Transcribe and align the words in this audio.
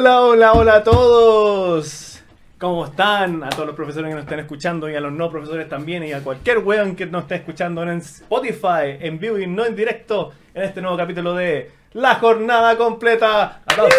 Hola, 0.00 0.22
hola, 0.22 0.52
hola 0.54 0.74
a 0.76 0.82
todos. 0.82 2.22
¿Cómo 2.56 2.86
están? 2.86 3.44
A 3.44 3.50
todos 3.50 3.66
los 3.66 3.76
profesores 3.76 4.08
que 4.08 4.14
nos 4.14 4.24
están 4.24 4.40
escuchando 4.40 4.88
y 4.88 4.94
a 4.94 5.00
los 5.00 5.12
no 5.12 5.30
profesores 5.30 5.68
también 5.68 6.02
y 6.04 6.14
a 6.14 6.24
cualquier 6.24 6.60
weón 6.60 6.96
que 6.96 7.04
nos 7.04 7.24
esté 7.24 7.34
escuchando 7.34 7.82
en 7.82 7.98
Spotify, 7.98 8.96
en 8.98 9.18
vivo 9.18 9.38
y 9.38 9.46
no 9.46 9.66
en 9.66 9.76
directo 9.76 10.32
en 10.54 10.62
este 10.62 10.80
nuevo 10.80 10.96
capítulo 10.96 11.34
de 11.34 11.72
La 11.92 12.14
Jornada 12.14 12.78
Completa. 12.78 13.60
¡Aplausos! 13.66 13.98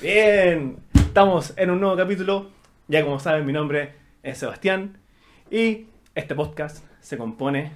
Bien, 0.00 0.78
estamos 0.94 1.52
en 1.54 1.68
un 1.68 1.80
nuevo 1.80 1.98
capítulo. 1.98 2.48
Ya 2.88 3.04
como 3.04 3.20
saben, 3.20 3.44
mi 3.44 3.52
nombre 3.52 3.92
es 4.22 4.38
Sebastián 4.38 4.96
y 5.50 5.88
este 6.14 6.34
podcast 6.34 6.82
se 7.00 7.18
compone 7.18 7.72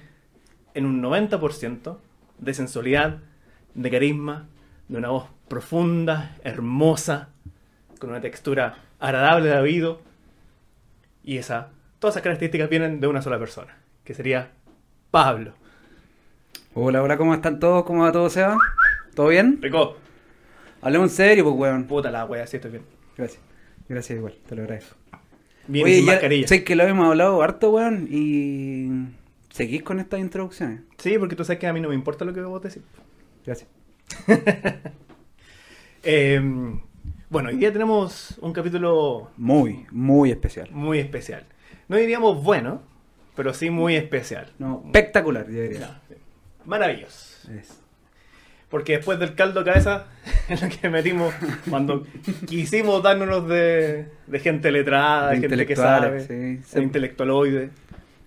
en 0.73 0.87
un 0.87 1.03
90% 1.03 1.97
de 2.39 2.53
sensualidad, 2.55 3.19
de 3.75 3.91
carisma, 3.91 4.47
de 4.87 4.97
una 4.97 5.09
voz 5.09 5.29
profunda, 5.47 6.35
hermosa, 6.43 7.29
con 7.99 8.09
una 8.09 8.21
textura 8.21 8.77
agradable 8.99 9.49
de 9.49 9.57
oído. 9.57 10.01
Y 11.23 11.37
esa, 11.37 11.69
todas 11.99 12.13
esas 12.15 12.23
características 12.23 12.69
vienen 12.69 12.99
de 12.99 13.07
una 13.07 13.21
sola 13.21 13.39
persona, 13.39 13.77
que 14.03 14.13
sería 14.13 14.51
Pablo. 15.11 15.53
Hola, 16.73 17.01
hola, 17.01 17.17
¿cómo 17.17 17.33
están 17.33 17.59
todos? 17.59 17.83
¿Cómo 17.85 18.03
va 18.03 18.11
todo, 18.11 18.29
Seba? 18.29 18.57
¿Todo 19.15 19.27
bien? 19.29 19.59
Rico, 19.61 19.97
Hablemos 20.81 21.09
en 21.11 21.15
serio, 21.15 21.43
pues, 21.45 21.55
weón. 21.55 21.85
puta 21.85 22.11
la 22.11 22.25
wea, 22.25 22.45
sí 22.45 22.57
estoy 22.57 22.71
bien. 22.71 22.83
Gracias. 23.17 23.41
Gracias 23.87 24.17
igual, 24.17 24.35
te 24.47 24.55
lo 24.55 24.63
agradezco. 24.63 24.95
Bien 25.67 25.85
Oye, 25.85 25.95
sin 25.95 26.05
ya- 26.05 26.11
mascarilla. 26.11 26.47
sé 26.47 26.63
que 26.63 26.75
lo 26.75 26.83
hemos 26.83 27.07
hablado 27.07 27.41
harto, 27.41 27.71
weón, 27.71 28.07
y 28.11 29.07
seguís 29.51 29.81
con 29.83 29.99
estas 29.99 30.19
introducciones. 30.19 30.81
Sí, 30.97 31.17
porque 31.17 31.35
tú 31.35 31.43
sabes 31.43 31.59
que 31.59 31.65
a 31.67 31.73
mí 31.73 31.81
no 31.81 31.89
me 31.89 31.95
importa 31.95 32.23
lo 32.25 32.33
que 32.33 32.41
vos 32.41 32.61
decís. 32.61 32.83
Gracias. 33.45 33.69
Eh, 36.07 36.39
bueno, 37.31 37.49
hoy 37.49 37.55
día 37.57 37.73
tenemos 37.73 38.37
un 38.39 38.53
capítulo 38.53 39.31
Muy, 39.37 39.87
muy 39.89 40.29
especial. 40.29 40.69
muy 40.71 40.99
especial. 40.99 41.45
No 41.87 41.97
diríamos 41.97 42.43
bueno, 42.43 42.83
pero 43.35 43.55
sí 43.55 43.71
muy 43.71 43.95
especial. 43.95 44.51
No, 44.59 44.83
espectacular, 44.85 45.47
yo 45.49 45.61
diría. 45.63 45.99
Maravilloso. 46.65 47.51
Es- 47.51 47.79
Porque 48.69 48.97
después 48.97 49.17
del 49.17 49.33
caldo 49.33 49.63
de 49.63 49.71
cabeza 49.71 50.05
en 50.47 50.61
lo 50.61 50.69
que 50.79 50.89
metimos 50.89 51.33
cuando 51.69 52.05
quisimos 52.47 53.01
dárnoslos 53.01 53.47
de, 53.49 54.07
de 54.27 54.39
gente 54.39 54.71
letrada, 54.71 55.31
de, 55.31 55.39
gente 55.39 55.65
que 55.65 55.75
sabe, 55.75 56.19
sí, 56.19 56.75
de 56.77 56.83
intelectualoide, 56.83 57.71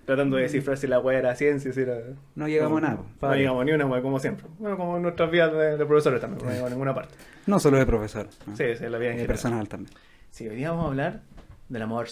tratando 0.09 0.39
de 0.39 0.45
descifrar 0.45 0.78
si 0.78 0.87
la 0.87 1.01
weá 1.01 1.19
era 1.19 1.34
ciencia, 1.34 1.70
si 1.70 1.83
era... 1.83 1.98
No 2.34 2.48
llegamos 2.48 2.78
a 2.78 2.81
nada, 2.81 3.03
No 3.20 3.34
llegamos 3.34 3.62
ni 3.67 3.73
una 3.73 3.84
weá, 3.84 4.01
como 4.01 4.19
siempre. 4.19 4.47
Bueno, 4.59 4.78
como 4.78 4.97
en 4.97 5.03
nuestras 5.03 5.31
vidas 5.31 5.53
de, 5.53 5.77
de 5.77 5.84
profesores 5.84 6.19
también, 6.19 6.42
no 6.42 6.48
llegamos 6.50 6.69
a 6.69 6.75
ninguna 6.75 6.95
parte. 6.95 7.15
No 7.47 7.61
solo 7.61 7.77
de 7.77 7.84
profesor. 7.84 8.27
¿no? 8.47 8.56
Sí, 8.56 8.65
sí, 8.78 8.84
la 8.89 8.97
vida 8.97 9.11
en 9.11 9.17
de 9.17 9.23
general. 9.23 9.27
personal 9.27 9.69
también. 9.69 9.95
Sí, 10.31 10.48
hoy 10.48 10.56
día 10.56 10.70
vamos 10.70 10.87
a 10.87 10.89
hablar 10.89 11.20
del 11.69 11.83
amor. 11.83 12.06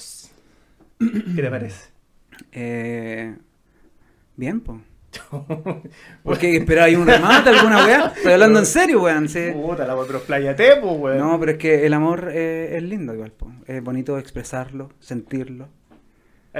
¿Qué 0.98 1.42
te 1.42 1.48
parece? 1.50 1.88
Eh, 2.52 3.34
bien, 4.36 4.60
pues. 4.60 4.78
¿Por 6.22 6.38
qué 6.38 6.54
esperaba 6.54 6.88
ahí 6.88 6.96
un 6.96 7.06
remate, 7.06 7.48
alguna 7.48 7.86
weá? 7.86 8.12
Estoy 8.14 8.34
hablando 8.34 8.58
en 8.58 8.66
serio, 8.66 9.02
weón. 9.04 9.26
sí. 9.30 9.52
Puta 9.54 9.86
la 9.86 9.96
weá, 9.96 10.06
pero 10.06 10.20
playate, 10.20 10.76
pues, 10.82 10.98
weón. 10.98 11.16
No, 11.16 11.40
pero 11.40 11.52
es 11.52 11.56
que 11.58 11.86
el 11.86 11.94
amor 11.94 12.28
eh, 12.30 12.76
es 12.76 12.82
lindo 12.82 13.14
igual, 13.14 13.32
po. 13.32 13.50
es 13.66 13.82
bonito 13.82 14.18
expresarlo, 14.18 14.90
sentirlo. 15.00 15.70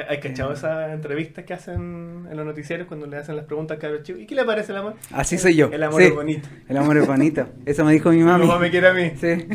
¿Hay 0.09 0.21
cachado 0.21 0.51
Eh. 0.51 0.55
esas 0.55 0.93
entrevistas 0.93 1.45
que 1.45 1.55
hacen 1.55 2.27
en 2.31 2.37
los 2.37 2.45
noticieros 2.45 2.87
cuando 2.87 3.07
le 3.07 3.17
hacen 3.17 3.35
las 3.37 3.47
preguntas 3.47 3.83
a 3.83 3.89
los 3.89 4.03
chicos? 4.03 4.21
¿Y 4.23 4.27
qué 4.27 4.35
le 4.35 4.45
parece 4.45 4.73
el 4.73 4.79
amor? 4.79 4.95
Así 5.13 5.39
soy 5.39 5.57
yo. 5.57 5.71
El 5.73 5.83
amor 5.83 6.03
sí. 6.03 6.09
es 6.09 6.15
bonito. 6.15 6.49
El 6.69 6.77
amor 6.77 6.97
es 6.99 7.07
bonito. 7.07 7.49
Eso 7.65 7.85
me 7.85 7.93
dijo 7.93 8.11
mi 8.11 8.17
Mi 8.19 8.25
mami. 8.25 8.47
mamá 8.47 8.59
me 8.61 8.71
quiere 8.71 8.89
a 8.89 8.93
mí. 8.93 9.13
Sí. 9.19 9.49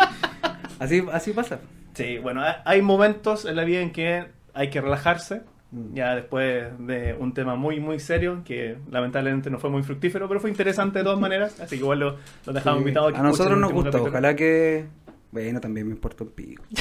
así, 0.78 1.02
así 1.12 1.32
pasa. 1.32 1.60
Sí, 1.94 2.18
bueno, 2.18 2.42
hay- 2.64 2.82
momentos 2.82 3.44
en 3.46 3.56
la 3.56 3.64
vida 3.64 3.80
en 3.80 3.90
que 3.92 4.26
hay 4.54 4.68
que 4.70 4.80
relajarse. 4.80 5.42
Mm. 5.72 5.94
Ya 5.94 6.14
después 6.16 6.66
de 6.78 7.14
un 7.18 7.32
tema 7.32 7.54
muy, 7.54 7.80
muy 7.80 8.00
serio, 8.00 8.42
que 8.44 8.76
lamentablemente 8.90 9.50
no 9.50 9.58
fue 9.58 9.70
muy 9.70 9.82
fructífero, 9.82 10.26
pero 10.28 10.40
fue 10.40 10.50
interesante 10.50 10.98
de 10.98 11.04
todas 11.04 11.20
maneras. 11.26 11.58
Así 11.60 11.76
que 11.76 11.82
igual 11.82 12.00
lo, 12.00 12.16
lo 12.46 12.52
dejamos 12.52 12.78
Sí. 12.78 12.82
invitados 12.82 13.10
a 13.10 13.12
que 13.14 13.18
A 13.18 13.22
nosotros 13.22 13.58
nos 13.58 13.70
capítulo. 13.72 14.04
Ojalá 14.04 14.36
que. 14.36 14.84
Bueno, 15.32 15.60
también 15.60 15.86
me 15.86 15.94
importa 15.94 16.24
un 16.24 16.30
pico. 16.30 16.64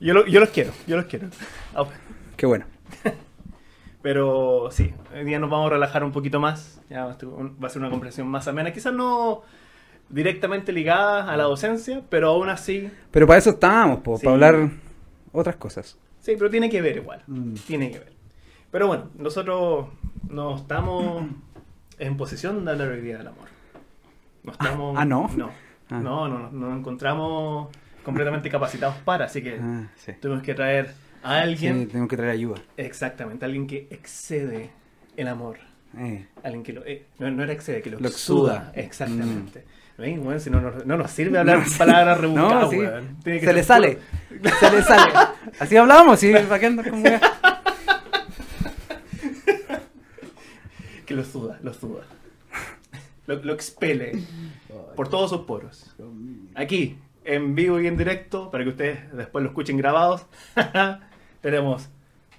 Yo, 0.00 0.14
lo- 0.14 0.26
yo 0.26 0.40
los 0.40 0.50
quiero, 0.50 0.72
yo 0.86 0.96
los 0.96 1.06
quiero. 1.06 1.28
Ah, 1.74 1.84
Qué 2.36 2.46
bueno. 2.46 2.64
Pero 4.02 4.68
sí, 4.70 4.94
hoy 5.14 5.24
día 5.24 5.38
nos 5.40 5.50
vamos 5.50 5.66
a 5.66 5.70
relajar 5.74 6.04
un 6.04 6.12
poquito 6.12 6.38
más. 6.40 6.80
Ya 6.88 7.04
va 7.04 7.12
a 7.12 7.68
ser 7.68 7.80
una 7.80 7.90
comprensión 7.90 8.28
más 8.28 8.46
amena. 8.46 8.72
Quizás 8.72 8.92
no 8.94 9.42
directamente 10.08 10.72
ligada 10.72 11.30
a 11.30 11.36
la 11.36 11.44
docencia, 11.44 12.02
pero 12.08 12.28
aún 12.30 12.48
así. 12.48 12.90
Pero 13.10 13.26
para 13.26 13.38
eso 13.40 13.50
estábamos, 13.50 14.00
po, 14.00 14.16
Sí. 14.16 14.24
para 14.24 14.34
hablar 14.34 14.70
otras 15.32 15.56
cosas. 15.56 15.98
Sí, 16.20 16.34
pero 16.38 16.48
tiene 16.48 16.70
que 16.70 16.80
ver 16.80 16.96
igual. 16.98 17.22
Mm. 17.26 17.54
Tiene 17.66 17.90
que 17.90 17.98
ver. 17.98 18.12
Pero 18.70 18.86
bueno, 18.86 19.10
nosotros 19.18 19.88
no 20.30 20.56
estamos 20.56 21.24
en 21.98 22.16
posición 22.16 22.64
de 22.64 22.70
hablar 22.70 22.88
hoy 22.88 23.00
día 23.00 23.18
del 23.18 23.26
amor. 23.28 23.48
No 24.44 24.52
estamos. 24.52 24.96
ah, 24.96 25.04
¿no? 25.04 25.28
No, 25.36 25.50
Ah. 25.90 25.98
no, 26.00 26.28
no, 26.28 26.38
no, 26.38 26.50
no 26.50 26.76
encontramos 26.76 27.68
completamente 28.08 28.48
capacitados 28.48 28.96
para. 29.04 29.26
Así 29.26 29.42
que 29.42 29.58
Ah, 29.62 29.86
sí. 29.96 30.12
tuvimos 30.20 30.42
que 30.42 30.54
traer 30.54 30.92
a 31.22 31.40
alguien. 31.40 31.80
Sí, 31.80 31.86
tengo 31.92 32.08
que 32.08 32.16
traer 32.16 32.32
ayuda. 32.32 32.56
Exactamente, 32.76 33.44
alguien 33.44 33.66
que 33.66 33.86
excede 33.90 34.70
el 35.16 35.28
amor. 35.28 35.58
Eh. 35.98 36.26
Alguien 36.42 36.62
que 36.62 36.72
lo. 36.72 36.84
eh, 36.86 37.04
no, 37.18 37.30
no 37.30 37.42
era 37.42 37.52
excede, 37.52 37.82
que 37.82 37.90
lo, 37.90 38.00
Lo 38.00 38.08
exuda. 38.08 38.54
exuda. 38.56 38.72
Mm. 38.74 38.78
Exactamente. 38.86 39.64
¿Ven, 39.98 40.24
weón? 40.26 40.40
Si 40.40 40.48
no, 40.48 40.60
nos- 40.60 40.86
no 40.86 40.96
nos 40.96 41.10
sirve 41.10 41.38
hablar 41.40 41.62
palabras 41.76 42.18
rebuscadas, 42.20 42.64
No, 42.64 42.70
sí. 42.70 43.40
Se 43.40 43.52
le 43.52 43.62
sale. 43.62 43.98
Se 44.60 44.70
le 44.70 44.82
sale. 44.82 45.12
Así 45.58 45.76
hablamos, 45.76 46.18
sí. 46.20 46.32
¿Para 46.32 46.58
qué 46.58 46.66
andar 46.66 46.88
con? 46.90 47.02
Que 51.06 51.14
lo 51.14 51.24
suda, 51.24 51.58
lo 51.62 51.72
suda. 51.72 52.02
Lo, 53.26 53.36
lo 53.42 53.52
expele 53.54 54.12
por 54.94 55.08
todos 55.08 55.30
sus 55.30 55.40
poros. 55.42 55.94
Aquí, 56.54 56.98
en 57.28 57.54
vivo 57.54 57.78
y 57.80 57.86
en 57.86 57.96
directo, 57.96 58.50
para 58.50 58.64
que 58.64 58.70
ustedes 58.70 59.12
después 59.16 59.42
lo 59.42 59.50
escuchen 59.50 59.76
grabados, 59.76 60.26
tenemos 61.42 61.88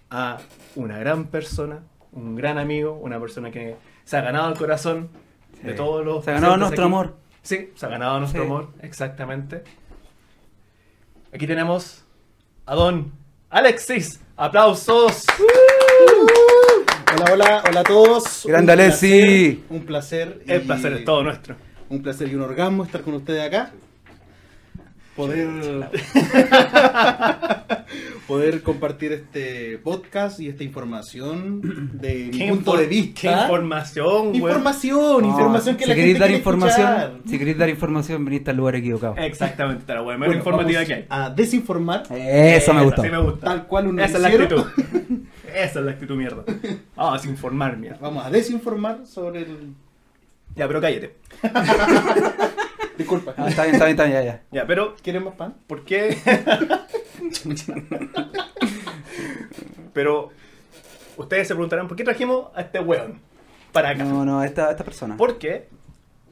a 0.10 0.40
una 0.76 0.98
gran 0.98 1.28
persona, 1.28 1.80
un 2.12 2.36
gran 2.36 2.58
amigo, 2.58 2.94
una 2.94 3.20
persona 3.20 3.52
que 3.52 3.76
se 4.04 4.18
ha 4.18 4.22
ganado 4.22 4.52
el 4.52 4.58
corazón 4.58 5.10
de 5.62 5.74
todos 5.74 6.04
los. 6.04 6.26
Se 6.26 6.32
ha 6.32 6.36
ganado 6.36 6.58
nuestro 6.58 6.84
aquí. 6.84 6.88
amor. 6.88 7.16
Sí, 7.44 7.70
se 7.76 7.86
ha 7.86 7.90
ganado 7.90 8.20
nuestro 8.20 8.42
Sí. 8.42 8.48
amor, 8.48 8.70
exactamente. 8.82 9.64
Aquí 11.34 11.46
tenemos 11.46 12.04
a 12.66 12.74
don 12.76 13.12
Alexis. 13.52 14.20
¡Aplausos! 14.36 15.26
Hola, 17.14 17.34
hola, 17.34 17.64
hola 17.70 17.80
a 17.82 17.84
todos. 17.84 18.46
Grande 18.48 18.72
Alessi. 18.74 19.64
Un 19.70 19.86
placer. 19.86 20.42
El 20.48 20.62
placer 20.62 20.94
es 20.94 21.06
todo 21.06 21.24
nuestro. 21.24 21.56
Un 21.90 22.02
placer 22.02 22.28
y 22.30 22.36
un 22.36 22.42
orgasmo 22.42 22.84
estar 22.84 23.02
con 23.02 23.14
ustedes 23.16 23.46
acá. 23.46 23.72
Poder. 25.20 25.50
poder 28.26 28.64
compartir 28.64 29.12
este 29.12 29.78
podcast 29.80 30.40
y 30.40 30.48
esta 30.48 30.64
información 30.64 31.90
de 32.00 32.30
mi 32.32 32.38
¿Qué 32.38 32.48
punto 32.48 32.78
de 32.78 32.88
vista. 32.88 33.20
¿Qué 33.20 33.28
información, 33.30 34.30
güey? 34.30 34.38
Información, 34.38 35.26
información 35.26 35.76
que 35.76 35.84
si 35.84 35.90
la 35.90 35.96
queréis 35.96 36.14
gente 36.14 36.20
dar 36.22 36.30
quiere 36.30 36.38
información, 36.38 36.88
escuchar. 36.88 37.22
si 37.26 37.38
queréis 37.38 37.58
dar 37.58 37.68
información, 37.68 38.24
viniste 38.24 38.52
al 38.52 38.56
lugar 38.56 38.76
equivocado. 38.78 39.16
Exactamente, 39.18 39.82
está 39.82 39.96
la 39.96 40.04
wea 40.04 40.16
Bueno, 40.16 40.36
informativa 40.36 40.86
que 40.86 40.94
hay. 40.94 41.06
A 41.10 41.30
desinformar 41.30 42.04
Eso 42.10 42.74
me 42.74 42.84
gustó. 42.86 43.02
Sí 43.02 43.10
me 43.10 43.18
gusta. 43.18 43.46
tal 43.46 43.68
cual 43.68 43.88
un 43.88 44.00
Esa 44.00 44.16
es 44.16 44.22
la 44.22 44.28
actitud. 44.30 44.64
Esa 45.54 45.80
es 45.80 45.86
la 45.86 45.92
actitud, 45.92 46.16
mierda. 46.16 46.46
Vamos 46.96 47.26
a 47.26 47.28
informar, 47.28 47.76
mierda. 47.76 47.98
Vamos 48.00 48.26
a 48.26 48.30
desinformar 48.30 49.06
sobre 49.06 49.42
el. 49.42 49.74
Ya, 50.56 50.66
pero 50.66 50.80
cállate. 50.80 51.18
Disculpa. 53.10 53.34
Ah, 53.38 53.50
está 53.50 53.64
bien, 53.64 53.76
está 53.76 53.86
bien, 53.86 53.96
está 53.96 54.06
bien, 54.06 54.18
ya, 54.18 54.24
ya. 54.24 54.44
Ya, 54.52 54.68
pero, 54.68 54.96
¿Quieren 55.02 55.24
más 55.24 55.34
pan? 55.34 55.56
¿por 55.66 55.84
qué? 55.84 56.16
pero, 59.94 60.30
ustedes 61.18 61.48
se 61.48 61.56
preguntarán, 61.56 61.88
¿por 61.88 61.98
qué 61.98 62.04
trajimos 62.04 62.50
a 62.54 62.62
este 62.62 62.80
weón 62.80 63.20
para 63.72 63.90
acá? 63.90 64.04
No, 64.04 64.26
no, 64.26 64.44
esta, 64.44 64.70
esta 64.70 64.84
persona. 64.84 65.18
Porque, 65.18 65.70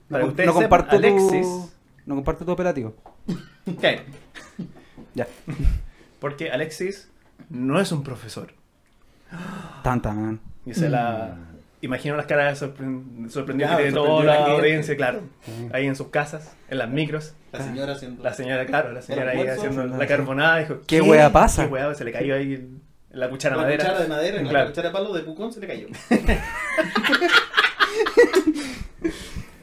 para 0.08 0.24
no, 0.24 0.28
que 0.28 0.32
ustedes 0.32 0.48
no 0.48 0.54
comparto 0.54 0.98
sepan, 0.98 1.12
Alexis... 1.12 1.48
tu, 1.48 1.70
no 2.06 2.16
comparto 2.16 2.46
tu 2.46 2.52
operativo. 2.52 2.94
¿Qué? 3.82 4.02
Ya. 5.16 5.28
Porque 6.20 6.52
Alexis 6.52 7.10
no 7.50 7.82
es 7.82 7.92
un 7.92 8.04
profesor. 8.04 8.54
Tan, 9.82 10.00
tan. 10.00 10.40
Y 10.64 10.76
se 10.76 10.90
la... 10.90 11.38
Imagino 11.88 12.16
las 12.16 12.26
caras 12.28 12.60
de 12.60 12.68
sorpre- 12.68 13.30
sorprendido 13.30 13.68
Claro, 13.70 13.84
que 13.84 13.90
tiene 13.92 14.06
toda 14.08 14.24
la 14.24 14.40
la 14.40 14.46
audiencia, 14.54 14.96
claro. 14.96 15.22
Sí. 15.44 15.52
Ahí 15.74 15.88
en 15.88 15.96
sus 15.96 16.08
casas, 16.10 16.56
en 16.70 16.78
las 16.78 16.90
micros. 16.90 17.34
La 17.52 17.62
señora 17.64 17.94
haciendo. 17.94 18.24
La 18.24 18.34
señora, 18.34 18.66
claro, 18.66 18.92
la 18.92 19.02
señora 19.02 19.32
ahí 19.32 19.48
haciendo 19.48 19.86
la 19.86 20.06
carbonada. 20.08 20.60
Dijo, 20.60 20.82
¿Qué 20.86 21.02
wea 21.02 21.32
pasa? 21.32 21.66
¿Qué 21.66 21.74
wea? 21.74 21.94
Se 21.96 22.04
le 22.04 22.12
cayó 22.12 22.36
ahí 22.36 22.54
el- 22.54 22.70
la 23.12 23.30
cuchara 23.30 23.56
la 23.56 23.64
madera. 23.64 23.84
cuchara 23.86 24.02
de 24.04 24.08
madera, 24.10 24.38
en 24.38 24.44
Claro. 24.48 24.60
la 24.66 24.70
cuchara 24.72 24.90
de 24.90 24.94
palo 24.94 25.14
de 25.14 25.24
Pucón 25.24 25.52
se 25.54 25.60
le 25.62 25.68
cayó. 25.68 25.88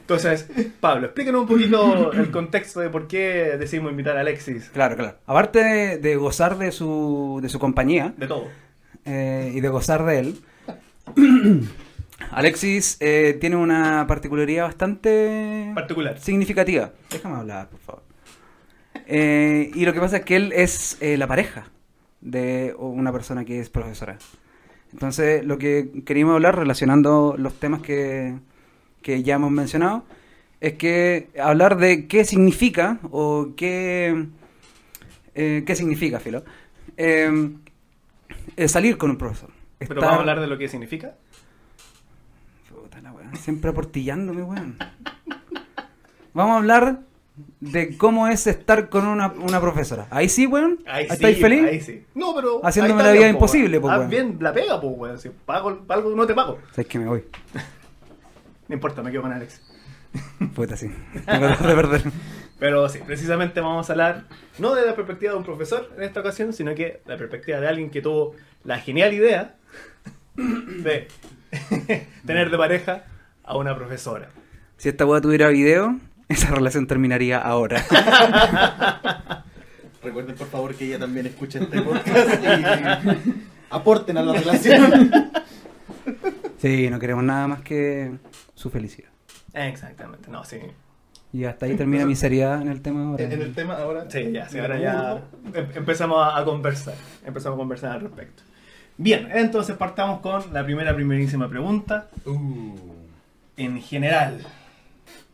Entonces, 0.01 0.47
Pablo, 0.79 1.05
explícanos 1.07 1.41
un 1.41 1.47
poquito 1.47 2.11
el 2.13 2.29
contexto 2.29 2.79
de 2.79 2.89
por 2.89 3.07
qué 3.07 3.55
decidimos 3.57 3.89
invitar 3.91 4.15
a 4.17 4.19
Alexis. 4.21 4.69
Claro, 4.69 4.95
claro. 4.95 5.17
Aparte 5.25 5.63
de, 5.63 5.97
de 5.97 6.15
gozar 6.15 6.57
de 6.59 6.71
su, 6.71 7.39
de 7.41 7.49
su 7.49 7.57
compañía 7.57 8.13
De 8.17 8.27
todo. 8.27 8.47
eh, 9.05 9.51
y 9.55 9.61
de 9.61 9.69
gozar 9.69 10.05
de 10.05 10.19
él, 10.19 10.35
Alexis 12.31 12.97
eh, 12.99 13.37
tiene 13.39 13.55
una 13.55 14.05
particularidad 14.07 14.65
bastante 14.65 15.71
Particular. 15.73 16.19
significativa. 16.19 16.91
Déjame 17.09 17.35
hablar, 17.37 17.69
por 17.69 17.79
favor. 17.79 18.03
Eh, 19.07 19.71
y 19.73 19.85
lo 19.85 19.93
que 19.93 19.99
pasa 19.99 20.17
es 20.17 20.25
que 20.25 20.35
él 20.35 20.51
es 20.53 20.97
eh, 21.01 21.17
la 21.17 21.27
pareja 21.27 21.69
de 22.21 22.73
una 22.77 23.11
persona 23.11 23.45
que 23.45 23.59
es 23.59 23.69
profesora. 23.69 24.17
Entonces, 24.93 25.45
lo 25.45 25.57
que 25.57 26.03
queríamos 26.05 26.35
hablar, 26.35 26.57
relacionando 26.57 27.35
los 27.37 27.53
temas 27.59 27.81
que, 27.81 28.35
que 29.01 29.21
ya 29.21 29.35
hemos 29.35 29.51
mencionado, 29.51 30.05
es 30.61 30.73
que 30.73 31.27
hablar 31.39 31.77
de 31.77 32.07
qué 32.07 32.23
significa 32.23 32.99
o 33.11 33.49
qué, 33.57 34.27
eh, 35.35 35.63
qué 35.65 35.75
significa, 35.75 36.19
Filo, 36.19 36.43
salir 38.67 38.97
con 38.97 39.09
un 39.11 39.17
profesor. 39.17 39.49
Pero 39.79 39.99
vamos 39.99 40.17
a 40.17 40.19
hablar 40.21 40.39
de 40.39 40.47
lo 40.47 40.57
que 40.57 40.69
significa. 40.69 41.15
Puta 42.95 43.01
la 43.01 43.11
weá, 43.11 43.35
siempre 43.35 43.69
aportillándome, 43.71 44.43
weón. 44.43 44.77
Vamos 46.33 46.53
a 46.53 46.57
hablar 46.57 46.99
de 47.59 47.97
cómo 47.97 48.27
es 48.27 48.47
estar 48.47 48.87
con 48.89 49.05
una, 49.05 49.27
una 49.31 49.59
profesora. 49.59 50.07
Ahí 50.09 50.29
sí, 50.29 50.45
weón. 50.47 50.79
Ahí 50.85 51.07
¿Estáis 51.09 51.35
sí, 51.35 51.41
feliz? 51.41 51.63
Ahí 51.65 51.81
sí. 51.81 52.05
No, 52.15 52.33
pero. 52.33 52.65
Haciéndome 52.65 53.03
la 53.03 53.11
vida 53.11 53.23
bien, 53.23 53.33
po, 53.33 53.39
imposible, 53.39 53.77
weón. 53.79 53.81
po, 53.81 53.91
Ah, 53.91 53.97
weón. 53.99 54.09
bien, 54.09 54.37
la 54.39 54.53
pega, 54.53 54.79
pues, 54.79 54.93
weón. 54.95 55.19
Si 55.19 55.29
pago 55.29 55.85
pa 55.85 55.95
algo 55.95 56.15
no 56.15 56.25
te 56.25 56.33
pago. 56.33 56.59
Sabes 56.71 56.87
que 56.87 56.99
me 56.99 57.07
voy. 57.07 57.23
No 58.67 58.73
importa, 58.73 59.03
me 59.03 59.11
quedo 59.11 59.21
con 59.21 59.31
Alex. 59.31 59.61
Puta, 60.55 60.75
sí. 60.75 60.89
Tengo 61.23 61.47
de 61.49 61.75
perder. 61.75 62.01
Pero 62.59 62.89
sí, 62.89 62.97
precisamente 63.05 63.61
vamos 63.61 63.87
a 63.87 63.93
hablar 63.93 64.23
no 64.57 64.73
de 64.73 64.87
la 64.87 64.95
perspectiva 64.95 65.33
de 65.33 65.37
un 65.37 65.43
profesor 65.43 65.91
en 65.95 66.01
esta 66.01 66.21
ocasión, 66.21 66.51
sino 66.51 66.73
que 66.73 67.01
la 67.05 67.15
perspectiva 67.15 67.59
de 67.59 67.67
alguien 67.67 67.91
que 67.91 68.01
tuvo 68.01 68.33
la 68.63 68.79
genial 68.79 69.13
idea 69.13 69.55
de 70.35 71.07
tener 72.25 72.49
de 72.49 72.57
pareja 72.57 73.03
a 73.43 73.57
una 73.57 73.75
profesora. 73.75 74.29
Si 74.77 74.89
esta 74.89 75.05
weá 75.05 75.21
tuviera 75.21 75.47
video, 75.49 75.97
esa 76.29 76.49
relación 76.51 76.87
terminaría 76.87 77.39
ahora. 77.39 77.83
Recuerden 80.03 80.35
por 80.35 80.47
favor 80.47 80.75
que 80.75 80.85
ella 80.85 80.99
también 80.99 81.25
escucha 81.25 81.59
este 81.59 81.81
podcast 81.81 82.43
y 82.43 83.33
aporten 83.71 84.17
a 84.17 84.21
la 84.21 84.33
relación. 84.33 85.11
Sí, 86.57 86.89
no 86.89 86.99
queremos 86.99 87.23
nada 87.23 87.47
más 87.47 87.61
que 87.61 88.11
su 88.53 88.69
felicidad. 88.69 89.09
Exactamente, 89.53 90.29
no, 90.29 90.43
sí. 90.43 90.57
Y 91.33 91.45
hasta 91.45 91.65
ahí 91.65 91.75
termina 91.75 92.05
mi 92.05 92.15
seriedad 92.15 92.61
en 92.61 92.67
el 92.69 92.81
tema 92.81 93.09
ahora. 93.09 93.23
En 93.23 93.41
el 93.41 93.53
tema 93.53 93.73
ahora. 93.75 94.09
Sí, 94.09 94.31
ya, 94.31 94.47
sí, 94.47 94.59
ahora 94.59 94.79
ya 94.79 95.21
em- 95.53 95.67
empezamos 95.75 96.17
a, 96.19 96.37
a 96.37 96.45
conversar. 96.45 96.93
Empezamos 97.25 97.57
a 97.57 97.59
conversar 97.59 97.91
al 97.93 98.01
respecto. 98.01 98.43
Bien, 98.97 99.29
entonces 99.33 99.75
partamos 99.75 100.21
con 100.21 100.53
la 100.53 100.63
primera, 100.63 100.95
primerísima 100.95 101.49
pregunta. 101.49 102.09
Uh, 102.25 102.75
En 103.57 103.81
general, 103.81 104.45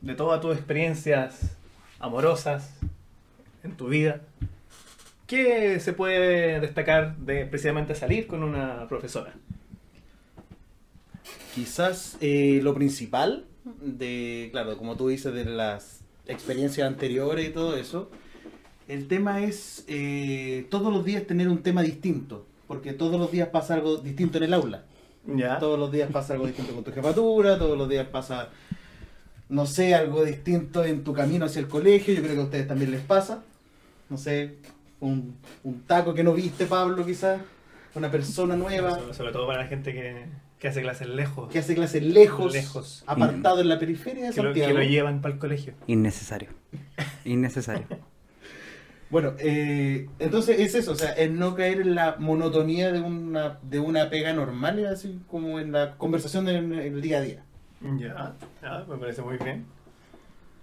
de 0.02 0.16
todas 0.16 0.42
tus 0.42 0.56
experiencias 0.56 1.56
amorosas 2.00 2.74
en 3.64 3.72
tu 3.74 3.88
vida, 3.88 4.22
¿qué 5.28 5.80
se 5.80 5.94
puede 5.94 6.60
destacar 6.60 7.16
de 7.18 7.46
precisamente 7.46 7.96
salir 7.96 8.28
con 8.28 8.44
una 8.44 8.88
profesora? 8.88 9.34
quizás 11.54 12.18
eh, 12.22 12.60
lo 12.64 12.74
principal 12.74 13.46
de, 13.82 14.50
claro, 14.52 14.78
como 14.78 14.96
tú 14.96 15.10
dices, 15.10 15.34
de 15.34 15.46
las 15.46 16.02
experiencias 16.28 16.88
anteriores 16.88 17.48
y 17.48 17.52
todo 17.52 17.76
eso, 17.76 18.10
el 18.88 19.08
tema 19.08 19.44
es 19.44 19.86
eh, 19.88 20.66
todos 20.70 20.94
los 20.94 21.06
días 21.06 21.26
tener 21.26 21.50
un 21.50 21.62
tema 21.62 21.82
distinto, 21.82 22.46
porque 22.72 22.94
todos 22.94 23.20
los 23.20 23.30
días 23.30 23.50
pasa 23.50 23.74
algo 23.74 23.98
distinto 23.98 24.38
en 24.38 24.46
el 24.46 24.54
aula. 24.54 24.86
¿Ya? 25.26 25.60
Todos 25.60 25.78
los 25.78 25.92
días 25.92 26.10
pasa 26.10 26.36
algo 26.36 26.48
distinto 26.48 26.74
con 26.74 26.86
tu 26.86 26.94
jefatura, 26.94 27.58
todos 27.60 27.78
los 27.78 27.90
días 27.90 28.08
pasa, 28.08 28.48
no 29.50 29.66
sé, 29.66 29.94
algo 29.94 30.24
distinto 30.24 30.86
en 30.86 31.04
tu 31.04 31.12
camino 31.12 31.48
hacia 31.48 31.60
el 31.60 31.68
colegio, 31.68 32.14
yo 32.14 32.22
creo 32.22 32.34
que 32.36 32.40
a 32.40 32.44
ustedes 32.46 32.68
también 32.70 32.92
les 32.92 33.02
pasa. 33.02 33.44
No 34.10 34.18
sé, 34.18 34.56
un, 35.02 35.36
un 35.66 35.82
taco 35.82 36.14
que 36.14 36.24
no 36.24 36.32
viste, 36.32 36.66
Pablo, 36.66 37.06
quizás, 37.06 37.42
una 37.94 38.10
persona 38.10 38.56
nueva 38.56 38.92
Sobre, 38.98 39.14
sobre 39.16 39.32
todo 39.34 39.48
para 39.48 39.64
la 39.64 39.68
gente 39.68 39.92
que, 39.92 40.28
que 40.58 40.70
hace 40.70 40.82
clases 40.82 41.10
lejos, 41.10 41.50
que 41.52 41.60
hace 41.60 41.76
clases 41.76 42.04
lejos, 42.04 42.54
Lejos. 42.54 43.04
apartado 43.06 43.60
en 43.60 43.68
la 43.68 43.80
periferia 43.80 44.30
de 44.30 44.34
que 44.34 44.42
lo, 44.42 44.48
Santiago. 44.50 44.70
que 44.70 44.80
lo 44.86 44.90
llevan 44.90 45.20
para 45.20 45.34
el 45.34 45.42
colegio. 45.42 45.74
Innecesario. 45.88 46.52
Innecesario. 47.26 47.86
Bueno, 49.12 49.34
eh, 49.40 50.08
entonces 50.20 50.60
es 50.60 50.74
eso, 50.74 50.94
o 50.94 50.96
sea, 50.96 51.12
es 51.12 51.30
no 51.30 51.54
caer 51.54 51.82
en 51.82 51.96
la 51.96 52.16
monotonía 52.18 52.92
de 52.94 53.02
una, 53.02 53.60
de 53.62 53.80
una 53.80 54.10
pega 54.10 54.32
normal, 54.34 54.86
así 54.88 55.20
como 55.30 55.60
en 55.60 55.74
la 55.74 55.98
conversación 55.98 56.46
del 56.46 56.72
el 56.80 57.02
día 57.02 57.18
a 57.18 57.22
día. 57.22 57.44
Ya, 58.00 58.36
ya, 58.62 58.86
me 58.88 58.98
parece 58.98 59.22
muy 59.22 59.38
bien. 59.38 59.66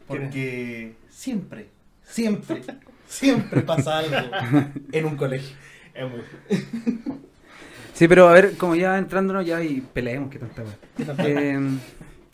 Porque 0.07 0.95
siempre, 1.11 1.69
siempre, 2.03 2.63
siempre 3.07 3.61
pasa 3.61 3.99
algo 3.99 4.17
en 4.93 5.05
un 5.05 5.17
colegio. 5.17 5.55
Es 5.93 6.11
muy... 6.11 6.21
Sí, 7.93 8.07
pero 8.09 8.29
a 8.29 8.33
ver, 8.33 8.57
como 8.57 8.77
ya 8.77 8.97
entrándonos 8.97 9.45
ya 9.45 9.63
y 9.63 9.81
peleemos, 9.81 10.31
que 10.31 10.39
tanta. 10.39 10.63
Eh, 11.27 11.59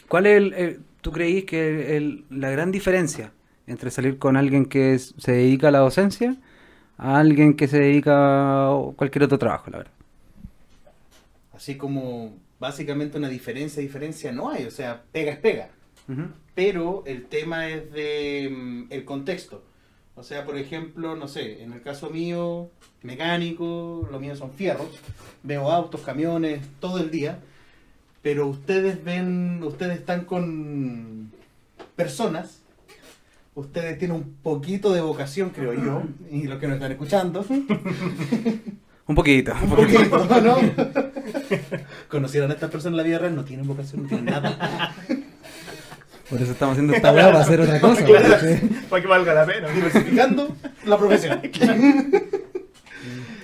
¿Cuál 0.07 0.27
es 0.27 0.37
el, 0.37 0.53
el- 0.53 0.81
tú 1.01 1.11
creís 1.11 1.45
que 1.45 1.97
el- 1.97 2.25
la 2.31 2.51
gran 2.51 2.71
diferencia 2.71 3.33
entre 3.67 3.91
salir 3.91 4.19
con 4.19 4.37
alguien 4.37 4.67
que 4.67 4.95
es- 4.95 5.15
se 5.19 5.33
dedica 5.33 5.69
a 5.69 5.71
la 5.71 5.79
docencia 5.81 6.37
a 6.97 7.19
alguien 7.19 7.55
que 7.57 7.67
se 7.69 7.81
dedica 7.81 8.69
a 8.69 8.93
cualquier 8.97 9.25
otro 9.25 9.39
trabajo, 9.39 9.71
la 9.71 9.79
verdad? 9.79 9.93
Así 11.53 11.77
como 11.77 12.35
básicamente 12.59 13.19
una 13.19 13.29
diferencia, 13.29 13.81
diferencia 13.83 14.33
no 14.33 14.51
hay, 14.51 14.65
o 14.65 14.71
sea, 14.71 15.03
pega 15.13 15.33
es 15.33 15.39
pega. 15.39 15.69
Pero 16.55 17.03
el 17.07 17.27
tema 17.27 17.69
es 17.69 17.91
de 17.93 18.49
mm, 18.55 18.93
el 18.93 19.05
contexto. 19.05 19.63
O 20.17 20.23
sea, 20.23 20.45
por 20.45 20.57
ejemplo, 20.57 21.17
no 21.17 21.27
sé, 21.27 21.63
en 21.63 21.73
el 21.73 21.83
caso 21.83 22.11
mío, 22.11 22.71
mecánico, 23.03 24.07
lo 24.11 24.21
mío 24.21 24.37
son 24.37 24.53
fierros, 24.53 24.89
veo 25.43 25.71
autos, 25.71 26.03
camiones, 26.03 26.61
todo 26.79 26.99
el 26.99 27.11
día, 27.11 27.41
pero 28.23 28.47
ustedes 28.47 29.03
ven, 29.03 29.63
ustedes 29.65 29.99
están 29.99 30.25
con 30.25 31.33
personas, 31.97 32.63
ustedes 33.55 33.99
tienen 33.99 34.17
un 34.17 34.37
poquito 34.43 34.93
de 34.93 35.01
vocación, 35.01 35.51
creo 35.51 35.73
yo, 35.75 36.03
y 36.31 36.45
los 36.45 36.59
que 36.59 36.67
nos 36.67 36.75
están 36.75 36.93
escuchando, 36.93 37.45
Un 39.07 39.15
poquito. 39.15 39.53
un 39.63 39.69
poquito, 39.69 40.41
¿no? 40.41 40.57
Conocieron 42.09 42.51
a 42.51 42.55
estas 42.55 42.71
personas 42.71 42.95
en 42.95 42.97
la 42.97 43.03
vida 43.03 43.19
real, 43.19 43.37
no 43.37 43.45
tienen 43.45 43.67
vocación, 43.67 44.05
no 44.05 44.09
tienen 44.09 44.25
nada. 44.25 44.95
Por 46.31 46.41
eso 46.41 46.53
estamos 46.53 46.73
haciendo 46.73 46.95
esta 46.95 47.13
weá 47.13 47.27
para 47.27 47.41
hacer 47.41 47.61
otra 47.61 47.81
cosa. 47.81 48.03
Para 48.89 49.03
que 49.03 49.09
valga 49.09 49.35
la 49.35 49.45
pena. 49.45 49.69
diversificando 49.69 50.57
la 50.87 50.97
profesión. 50.97 51.39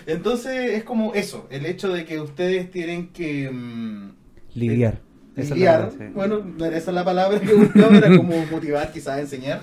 Entonces 0.07 0.71
es 0.73 0.85
como 0.85 1.13
eso, 1.15 1.47
el 1.51 1.67
hecho 1.67 1.93
de 1.93 2.07
que 2.07 2.21
ustedes 2.21 2.71
tienen 2.71 3.09
que 3.09 3.51
mm, 3.51 4.13
Lidiar. 4.55 5.01
Esa 5.41 5.55
verdad, 5.55 5.93
sí. 5.97 6.05
bueno, 6.15 6.43
esa 6.67 6.77
es 6.77 6.95
la 6.95 7.05
palabra 7.05 7.41
que 7.41 7.53
buscaba, 7.55 7.97
era 7.97 8.17
como 8.17 8.45
motivar, 8.47 8.93
quizás 8.93 9.19
enseñar 9.19 9.61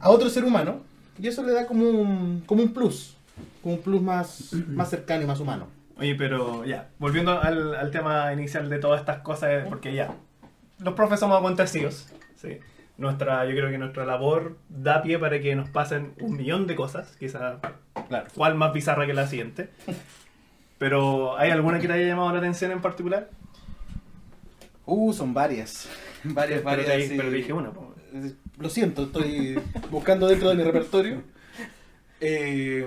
a 0.00 0.10
otro 0.10 0.28
ser 0.30 0.44
humano, 0.44 0.80
y 1.18 1.28
eso 1.28 1.42
le 1.42 1.52
da 1.52 1.66
como 1.66 1.84
un, 1.88 2.42
como 2.46 2.62
un 2.62 2.72
plus, 2.72 3.16
como 3.62 3.74
un 3.76 3.80
plus 3.82 4.00
más, 4.02 4.52
más 4.68 4.90
cercano 4.90 5.22
y 5.22 5.26
más 5.26 5.40
humano. 5.40 5.66
Oye, 5.98 6.14
pero 6.14 6.64
ya, 6.64 6.88
volviendo 6.98 7.40
al, 7.40 7.74
al 7.74 7.90
tema 7.90 8.32
inicial 8.32 8.68
de 8.68 8.78
todas 8.78 9.00
estas 9.00 9.18
cosas, 9.18 9.66
porque 9.68 9.94
ya, 9.94 10.10
los 10.80 10.94
profes 10.94 11.20
somos 11.20 11.38
acontecidos, 11.38 12.08
¿sí? 12.36 12.58
Nuestra, 12.98 13.44
yo 13.46 13.52
creo 13.52 13.70
que 13.70 13.78
nuestra 13.78 14.04
labor 14.04 14.56
da 14.68 15.02
pie 15.02 15.18
para 15.18 15.40
que 15.40 15.54
nos 15.56 15.68
pasen 15.70 16.12
un 16.20 16.36
millón 16.36 16.66
de 16.66 16.74
cosas, 16.76 17.16
quizá 17.18 17.58
Claro. 18.08 18.26
cuál 18.34 18.54
más 18.54 18.72
bizarra 18.72 19.06
que 19.06 19.14
la 19.14 19.26
siguiente. 19.26 19.70
Pero, 20.78 21.36
¿hay 21.38 21.50
alguna 21.50 21.78
que 21.78 21.86
te 21.86 21.92
haya 21.94 22.06
llamado 22.06 22.32
la 22.32 22.38
atención 22.38 22.72
en 22.72 22.80
particular? 22.80 23.30
Uh, 24.92 25.12
son 25.12 25.32
varias. 25.34 25.88
Varias, 26.24 26.60
pero, 26.60 26.82
varias. 26.82 27.08
te, 27.08 27.16
pero 27.16 27.30
te 27.30 27.36
dije 27.36 27.52
una. 27.52 27.72
po. 27.72 27.94
Lo 28.58 28.68
siento, 28.68 29.04
estoy 29.04 29.58
buscando 29.90 30.28
dentro 30.28 30.50
de 30.50 30.54
mi 30.56 30.62
repertorio. 30.64 31.22
Eh, 32.20 32.86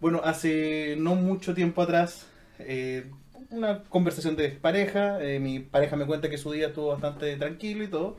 bueno, 0.00 0.20
hace 0.22 0.94
no 0.98 1.14
mucho 1.16 1.54
tiempo 1.54 1.82
atrás, 1.82 2.26
eh, 2.60 3.10
una 3.50 3.82
conversación 3.84 4.36
de 4.36 4.50
pareja. 4.50 5.20
eh, 5.22 5.40
mi 5.40 5.58
pareja 5.60 5.96
me 5.96 6.06
cuenta 6.06 6.30
que 6.30 6.38
su 6.38 6.52
día 6.52 6.68
estuvo 6.68 6.88
bastante 6.88 7.34
tranquilo 7.36 7.82
y 7.84 7.88
todo. 7.88 8.18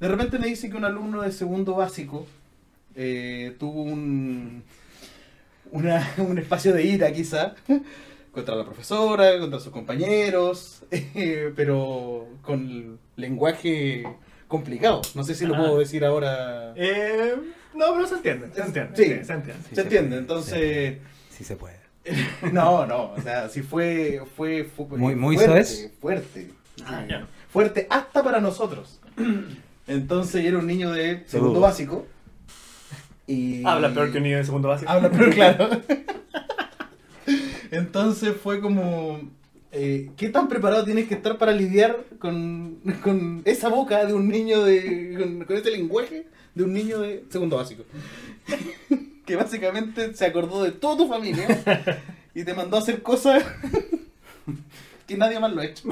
De 0.00 0.08
repente 0.08 0.38
me 0.38 0.46
dice 0.46 0.70
que 0.70 0.76
un 0.76 0.84
alumno 0.84 1.22
de 1.22 1.32
segundo 1.32 1.74
básico 1.74 2.26
tuvo 3.58 3.82
un, 3.82 4.62
una- 5.70 6.14
un 6.18 6.38
espacio 6.38 6.72
de 6.72 6.84
ira, 6.84 7.12
quizá, 7.12 7.54
contra 8.32 8.54
la 8.56 8.64
profesora, 8.64 9.38
contra 9.38 9.60
sus 9.60 9.72
compañeros, 9.72 10.82
eh, 10.90 11.52
pero 11.56 12.26
con 12.42 12.98
lenguaje 13.16 14.04
complicado. 14.48 15.02
No 15.14 15.22
sé 15.24 15.34
si 15.34 15.46
lo 15.46 15.54
Ah. 15.54 15.58
puedo 15.58 15.78
decir 15.78 16.04
ahora. 16.04 16.72
Eh, 16.76 17.34
no, 17.74 17.86
pero 17.94 18.06
se 18.06 18.14
entiende, 18.16 18.48
se 18.54 18.62
entiende. 18.62 18.96
Sí. 18.96 19.04
se 19.24 19.32
entiende. 19.32 19.62
¿Se 19.72 19.80
entiende? 19.80 20.16
Entonces, 20.18 20.98
Sí 21.30 21.44
se 21.44 21.56
puede. 21.56 21.80
no, 22.52 22.84
no, 22.86 23.12
o 23.12 23.20
sea, 23.22 23.48
sí 23.48 23.62
fue, 23.62 24.22
fue, 24.36 24.64
fue 24.64 24.86
Muy- 24.98 25.14
muy 25.14 25.36
fuerte, 25.36 25.64
soez. 25.64 25.92
fuerte, 26.00 26.50
Ah, 26.84 27.02
Sí. 27.04 27.10
ya. 27.10 27.26
fuerte 27.50 27.86
hasta 27.88 28.22
para 28.24 28.40
nosotros. 28.40 28.98
Entonces, 29.86 30.42
yo 30.42 30.48
era 30.48 30.58
un 30.58 30.66
niño 30.66 30.90
de 30.92 31.22
segundo 31.26 31.60
básico 31.60 32.06
y 33.26 33.64
Habla 33.64 33.92
peor 33.94 34.10
que 34.10 34.18
un 34.18 34.24
niño 34.24 34.36
de 34.38 34.44
segundo 34.44 34.68
básico. 34.68 34.90
Habla 34.90 35.10
pero 35.10 35.30
claro. 35.30 35.70
Entonces 37.72 38.36
fue 38.36 38.60
como, 38.60 39.18
eh, 39.72 40.10
¿qué 40.18 40.28
tan 40.28 40.46
preparado 40.46 40.84
tienes 40.84 41.08
que 41.08 41.14
estar 41.14 41.38
para 41.38 41.52
lidiar 41.52 42.04
con, 42.18 42.80
con 43.02 43.40
esa 43.46 43.70
boca 43.70 44.04
de 44.04 44.12
un 44.12 44.28
niño 44.28 44.62
de, 44.62 45.42
con, 45.46 45.56
ese 45.56 45.70
lenguaje 45.70 46.26
de 46.54 46.64
un 46.64 46.74
niño 46.74 47.00
de 47.00 47.24
segundo 47.30 47.56
básico? 47.56 47.84
que 49.26 49.36
básicamente 49.36 50.12
se 50.12 50.26
acordó 50.26 50.62
de 50.62 50.72
toda 50.72 50.98
tu 50.98 51.08
familia 51.08 51.48
y 52.34 52.44
te 52.44 52.52
mandó 52.52 52.76
a 52.76 52.80
hacer 52.80 53.00
cosas 53.00 53.42
que 55.06 55.16
nadie 55.16 55.40
más 55.40 55.50
lo 55.54 55.62
ha 55.62 55.64
hecho. 55.64 55.88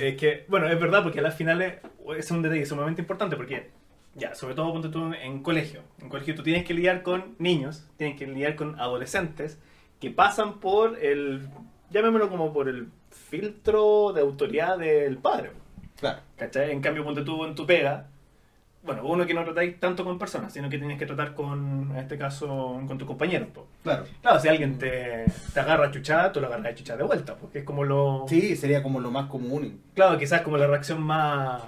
Es 0.00 0.16
que, 0.16 0.46
bueno, 0.48 0.66
es 0.70 0.80
verdad, 0.80 1.02
porque 1.02 1.18
a 1.18 1.22
las 1.22 1.36
finales 1.36 1.74
es 2.16 2.30
un 2.30 2.40
detalle 2.40 2.64
sumamente 2.64 3.02
importante, 3.02 3.36
porque, 3.36 3.68
ya, 4.16 4.34
sobre 4.34 4.54
todo 4.54 4.72
ponte 4.72 4.88
tú 4.88 5.12
en 5.12 5.42
colegio. 5.42 5.82
En 6.00 6.08
colegio 6.08 6.34
tú 6.34 6.42
tienes 6.42 6.64
que 6.64 6.74
lidiar 6.74 7.02
con 7.02 7.34
niños, 7.38 7.86
tienes 7.96 8.18
que 8.18 8.26
lidiar 8.26 8.56
con 8.56 8.78
adolescentes 8.78 9.58
que 10.00 10.10
pasan 10.10 10.60
por 10.60 10.98
el, 11.02 11.48
llamémoslo 11.90 12.28
como 12.28 12.52
por 12.52 12.68
el 12.68 12.88
filtro 13.10 14.12
de 14.12 14.20
autoridad 14.20 14.78
del 14.78 15.18
padre. 15.18 15.50
Claro. 15.98 16.20
¿Cachai? 16.36 16.70
En 16.72 16.80
cambio, 16.80 17.04
ponte 17.04 17.22
tú 17.22 17.44
en 17.44 17.54
tu 17.54 17.66
pega, 17.66 18.08
bueno, 18.84 19.02
uno 19.06 19.24
que 19.26 19.32
no 19.32 19.44
tratáis 19.44 19.80
tanto 19.80 20.04
con 20.04 20.18
personas, 20.18 20.52
sino 20.52 20.68
que 20.68 20.78
tienes 20.78 20.98
que 20.98 21.06
tratar 21.06 21.34
con, 21.34 21.90
en 21.92 21.96
este 21.96 22.18
caso, 22.18 22.80
con 22.86 22.98
tus 22.98 23.08
compañeros. 23.08 23.48
po. 23.48 23.66
Claro. 23.82 24.04
Claro, 24.20 24.38
si 24.38 24.48
alguien 24.48 24.78
te, 24.78 25.24
te 25.54 25.60
agarra 25.60 25.90
chuchada, 25.90 26.30
tú 26.30 26.40
lo 26.40 26.48
agarras 26.48 26.74
chuchada 26.74 26.98
de 26.98 27.04
vuelta, 27.04 27.34
porque 27.34 27.60
es 27.60 27.64
como 27.64 27.82
lo... 27.84 28.26
Sí, 28.28 28.54
sería 28.56 28.82
como 28.82 29.00
lo 29.00 29.10
más 29.10 29.26
común, 29.28 29.80
Claro, 29.94 30.18
quizás 30.18 30.42
como 30.42 30.58
la 30.58 30.66
reacción 30.66 31.02
más, 31.02 31.62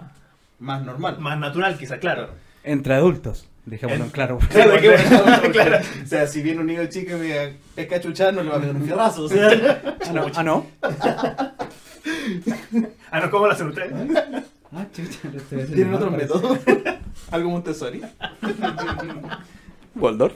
más 0.58 0.82
normal. 0.84 1.18
más 1.20 1.38
natural, 1.38 1.76
quizás, 1.78 1.98
claro. 1.98 2.30
Entre 2.64 2.94
adultos, 2.94 3.48
dejémoslo 3.64 4.04
En- 4.06 4.10
claro. 4.10 4.38
Claro, 4.50 4.70
porque- 4.72 4.88
bueno, 4.88 5.42
claro. 5.52 5.78
O 6.02 6.06
sea, 6.06 6.26
si 6.26 6.42
viene 6.42 6.60
un 6.60 6.66
niño 6.66 6.86
chico 6.86 7.16
y 7.16 7.20
me 7.20 7.54
pesca 7.74 8.00
chuchar, 8.00 8.34
no 8.34 8.42
le 8.42 8.50
va 8.50 8.56
a 8.56 8.60
pegar 8.60 8.76
un 8.76 8.82
fierrazo. 8.84 9.24
O 9.24 9.28
sea. 9.28 9.48
Ah, 10.08 10.12
no. 10.12 10.26
Ah, 10.34 10.42
no. 10.42 10.66
Ah, 13.10 13.20
no, 13.20 13.30
¿cómo 13.30 13.46
lo 13.46 13.52
hacen 13.52 13.68
ustedes? 13.68 13.92
Ah, 14.72 14.84
chucha, 14.94 15.18
lo 15.32 15.38
estoy 15.38 15.60
haciendo 15.62 15.74
¿Tienen 15.74 15.98
parece. 15.98 16.16
métodos? 16.34 16.58
¿Algo 17.32 17.50
Montessori? 17.50 18.02
Waldorf. 19.96 20.34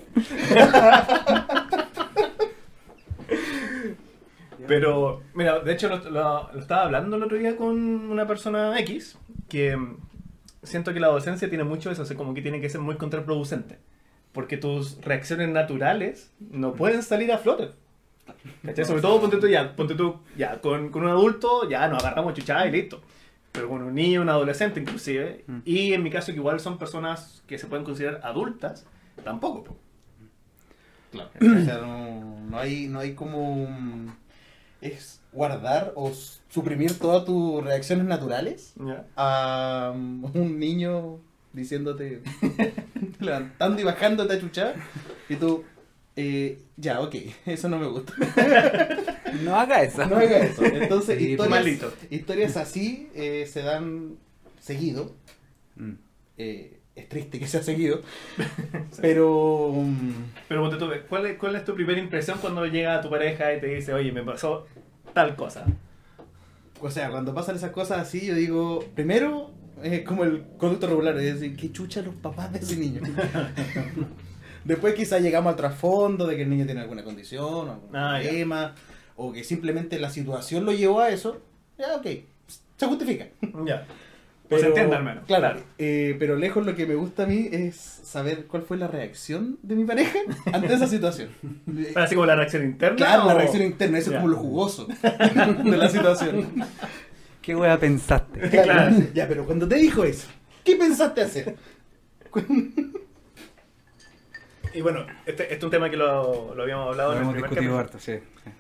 Pero, 4.67 5.23
mira, 5.35 5.61
de 5.61 5.73
hecho 5.73 5.89
lo, 5.89 5.97
lo- 6.11 6.51
lo 6.53 6.61
estaba 6.61 6.83
hablando 6.85 7.17
el 7.17 7.23
otro 7.25 7.37
día 7.39 7.57
con 7.57 7.77
una 8.11 8.27
persona 8.27 8.79
X, 8.81 9.17
que 9.49 9.77
siento 10.63 10.93
que 10.93 11.01
la 11.01 11.09
docencia 11.09 11.49
tiene 11.49 11.65
mucho 11.65 11.91
eso, 11.91 12.03
o 12.03 12.05
sea, 12.05 12.17
como 12.17 12.35
que 12.35 12.43
tiene 12.43 12.61
que 12.61 12.69
ser 12.69 12.81
muy 12.81 12.97
contraproducente. 12.97 13.79
Porque 14.33 14.57
tus 14.57 15.01
reacciones 15.01 15.49
naturales 15.49 16.33
no 16.39 16.75
pueden 16.75 17.03
salir 17.03 17.33
a 17.33 17.39
flote. 17.39 17.71
¿Cachai? 18.65 18.85
Sobre 18.85 19.03
todo, 19.03 19.21
ponte 19.21 19.39
tú 19.39 19.49
ya, 19.49 19.75
ponte 19.75 19.95
tú, 19.95 20.21
ya, 20.37 20.61
con, 20.61 20.91
con 20.91 21.03
un 21.03 21.09
adulto, 21.09 21.69
ya 21.69 21.89
nos 21.89 22.03
agarramos 22.05 22.35
chuchada 22.35 22.67
y 22.67 22.71
listo. 22.71 23.01
Pero 23.53 23.69
con 23.69 23.83
un 23.83 23.95
niño, 23.95 24.23
un 24.23 24.29
adolescente 24.29 24.79
inclusive, 24.79 25.45
y 25.65 25.93
en 25.93 26.05
mi 26.05 26.11
caso 26.11 26.31
que 26.31 26.39
igual 26.39 26.61
son 26.61 26.79
personas 26.79 27.43
que 27.49 27.59
se 27.59 27.67
pueden 27.67 27.85
considerar 27.85 28.21
adultas, 28.23 28.87
tampoco. 29.25 29.65
po. 29.65 29.77
Claro. 31.11 31.31
O 31.41 31.65
sea, 31.65 31.79
no, 31.79 32.41
no 32.49 32.59
hay, 32.59 32.87
no 32.87 33.01
hay 33.01 33.15
como. 33.15 33.67
Es 34.81 35.20
guardar 35.33 35.93
o 35.97 36.13
suprimir 36.49 36.99
todas 36.99 37.25
tus 37.25 37.63
reacciones 37.65 38.07
naturales 38.07 38.73
¿Ya? 38.77 39.07
a 39.17 39.93
mm, 39.95 40.25
un 40.35 40.59
niño 40.59 41.19
diciéndote. 41.53 42.23
levantando 43.21 43.81
y 43.81 43.85
bajándote 43.85 44.35
a 44.35 44.41
chuchar. 44.41 44.75
Y 45.29 45.37
tú. 45.37 45.65
eh, 46.17 46.59
ya, 46.77 47.01
ok, 47.01 47.15
eso 47.47 47.69
no 47.69 47.79
me 47.79 47.87
gusta. 47.87 48.13
No 49.45 49.55
haga 49.55 49.83
eso. 49.85 50.05
No 50.07 50.17
haga 50.17 50.39
eso. 50.39 50.65
Entonces, 50.65 51.17
Sí, 51.17 51.37
historias, 52.11 52.57
así 52.57 53.09
eh, 53.15 53.47
se 53.47 53.63
dan 53.63 54.17
seguido. 54.59 55.15
Mm. 55.77 55.93
Eh, 56.37 56.81
es 56.97 57.09
triste 57.09 57.39
que 57.39 57.47
sea 57.47 57.63
seguido. 57.63 58.03
Pero. 59.01 59.73
mm, 59.77 60.13
Pero 60.49 60.63
ponte 60.63 60.77
tú, 60.79 60.91
¿cuál 61.09 61.27
es, 61.27 61.39
¿cuál 61.39 61.55
es 61.55 61.65
tu 61.65 61.75
primera 61.75 62.01
impresión 62.01 62.39
cuando 62.41 62.67
llega 62.67 63.01
tu 63.01 63.09
pareja 63.09 63.55
y 63.55 63.61
te 63.61 63.67
dice, 63.69 63.95
oye, 63.95 64.11
me 64.11 64.23
pasó 64.25 64.67
tal 65.13 65.37
cosa? 65.37 65.65
O 66.81 66.91
sea, 66.91 67.11
cuando 67.11 67.35
pasan 67.35 67.57
esas 67.57 67.71
cosas 67.73 67.99
así, 67.99 68.27
yo 68.27 68.35
digo, 68.35 68.85
primero, 68.95 69.51
es 69.83 70.03
como 70.03 70.25
el 70.25 70.45
conducto 70.59 70.87
regular, 70.87 71.17
es 71.19 71.41
decir, 71.41 71.57
qué 71.57 71.71
chucha 71.73 72.01
los 72.03 72.15
papás 72.15 72.53
de 72.53 72.59
ese 72.61 72.77
niño. 72.77 73.01
Después 74.65 74.95
quizás 74.95 75.23
llegamos 75.23 75.51
al 75.51 75.57
trasfondo 75.57 76.27
de 76.27 76.37
que 76.37 76.43
el 76.43 76.51
niño 76.51 76.67
tiene 76.67 76.81
alguna 76.83 77.03
condición, 77.03 77.45
o 77.69 77.73
algún 77.73 77.97
Ah, 77.97 78.19
ya. 78.21 78.29
problema, 78.29 78.75
o 79.17 79.33
que 79.33 79.43
simplemente 79.45 79.99
la 79.99 80.11
situación 80.11 80.65
lo 80.67 80.73
llevó 80.73 81.01
a 81.01 81.11
eso. 81.11 81.41
Ya, 81.79 81.97
ok, 81.97 82.07
se 82.77 82.87
justifica. 82.87 83.27
Ya. 83.67 83.87
Pues 84.51 84.61
se 84.63 84.69
entiende 84.69 84.97
al 84.97 85.05
menos. 85.05 85.25
Claro, 85.27 85.61
eh, 85.79 86.17
pero 86.19 86.37
lejos 86.37 86.67
lo 86.67 86.75
que 86.75 86.85
me 86.85 86.97
gusta 86.97 87.23
a 87.23 87.27
mí 87.27 87.49
es 87.53 87.77
saber 87.77 88.47
cuál 88.47 88.63
fue 88.63 88.77
la 88.77 88.89
reacción 88.89 89.59
de 89.63 89.77
mi 89.77 89.85
pareja 89.85 90.19
ante 90.53 90.75
esa 90.75 90.87
situación. 90.89 91.31
Pero 91.67 92.01
así 92.01 92.15
como 92.17 92.27
la 92.27 92.35
reacción 92.37 92.65
interna. 92.65 92.97
Claro, 92.97 93.27
la 93.27 93.35
reacción 93.35 93.63
interna, 93.63 93.99
eso 93.99 94.11
Ya. 94.11 94.17
es 94.19 94.23
como 94.23 94.33
lo 94.35 94.39
jugoso 94.41 94.87
de 94.87 95.77
la 95.77 95.89
situación. 95.89 96.53
¿Qué 97.43 97.55
wea 97.57 97.79
pensaste? 97.79 98.41
Claro. 98.51 98.97
Ya, 99.15 99.27
pero 99.29 99.45
cuando 99.47 99.67
te 99.69 99.77
dijo 99.77 100.05
eso, 100.05 100.29
¿qué 100.65 100.77
pensaste 100.77 101.23
hacer? 101.23 101.55
Y 104.73 104.83
bueno, 104.83 105.05
este, 105.27 105.45
este 105.45 105.55
es 105.57 105.63
un 105.65 105.71
tema 105.71 105.91
que 105.91 105.97
lo, 105.97 106.55
lo 106.55 106.63
habíamos 106.63 106.89
hablado 106.91 107.11
Lo 107.13 107.17
en 107.17 107.23
el 107.23 107.29
hemos 107.29 107.35
primer 107.35 107.51
discutido 107.51 107.79
harto, 107.79 107.99
sí. 107.99 108.19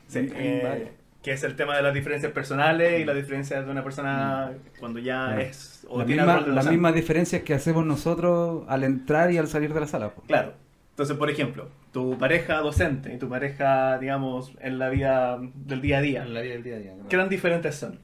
sí. 0.09 0.29
Eh, 0.35 0.93
que 1.23 1.33
es 1.33 1.43
el 1.45 1.55
tema 1.55 1.77
de 1.77 1.83
las 1.83 1.93
diferencias 1.95 2.33
personales 2.33 2.99
y 3.01 3.05
las 3.05 3.15
diferencias 3.15 3.65
de 3.65 3.71
una 3.71 3.85
persona 3.85 4.53
cuando 4.81 4.99
ya 4.99 5.27
Claro. 5.27 5.41
es 5.43 5.80
o 5.91 5.99
La 5.99 6.07
tiene 6.07 6.23
misma- 6.23 6.33
el 6.33 6.39
rol 6.39 6.45
de 6.51 6.55
las 6.55 6.65
docente. 6.65 6.77
mismas 6.77 6.95
diferencias 6.95 7.43
que 7.43 7.53
hacemos 7.55 7.85
nosotros 7.85 8.65
al 8.69 8.85
entrar 8.85 9.31
y 9.33 9.39
al 9.39 9.49
salir 9.49 9.75
de 9.75 9.81
la 9.81 9.87
sala. 9.87 10.13
Claro. 10.27 10.55
Entonces, 10.91 11.17
por 11.17 11.31
ejemplo, 11.31 11.69
tu 11.93 12.17
pareja 12.19 12.59
docente 12.61 13.13
y 13.15 13.19
tu 13.19 13.29
pareja, 13.29 13.99
digamos, 13.99 14.53
en 14.61 14.79
la 14.79 14.89
vida 14.91 15.39
del 15.55 15.81
día 15.81 15.99
a 15.99 16.01
día, 16.03 16.23
En 16.25 16.35
la 16.35 16.41
vida 16.43 16.53
del 16.55 16.63
día 16.63 16.77
a 16.77 16.79
día. 16.79 16.95
¿qué 17.09 17.17
tan 17.17 17.29
diferentes 17.29 17.75
son? 17.75 17.99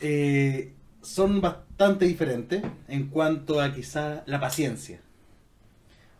Eh, 0.00 0.72
son 1.02 1.40
bastante 1.40 2.04
diferentes 2.06 2.62
en 2.88 3.08
cuanto 3.08 3.60
a 3.60 3.72
quizá 3.72 4.22
la 4.26 4.40
paciencia. 4.40 5.00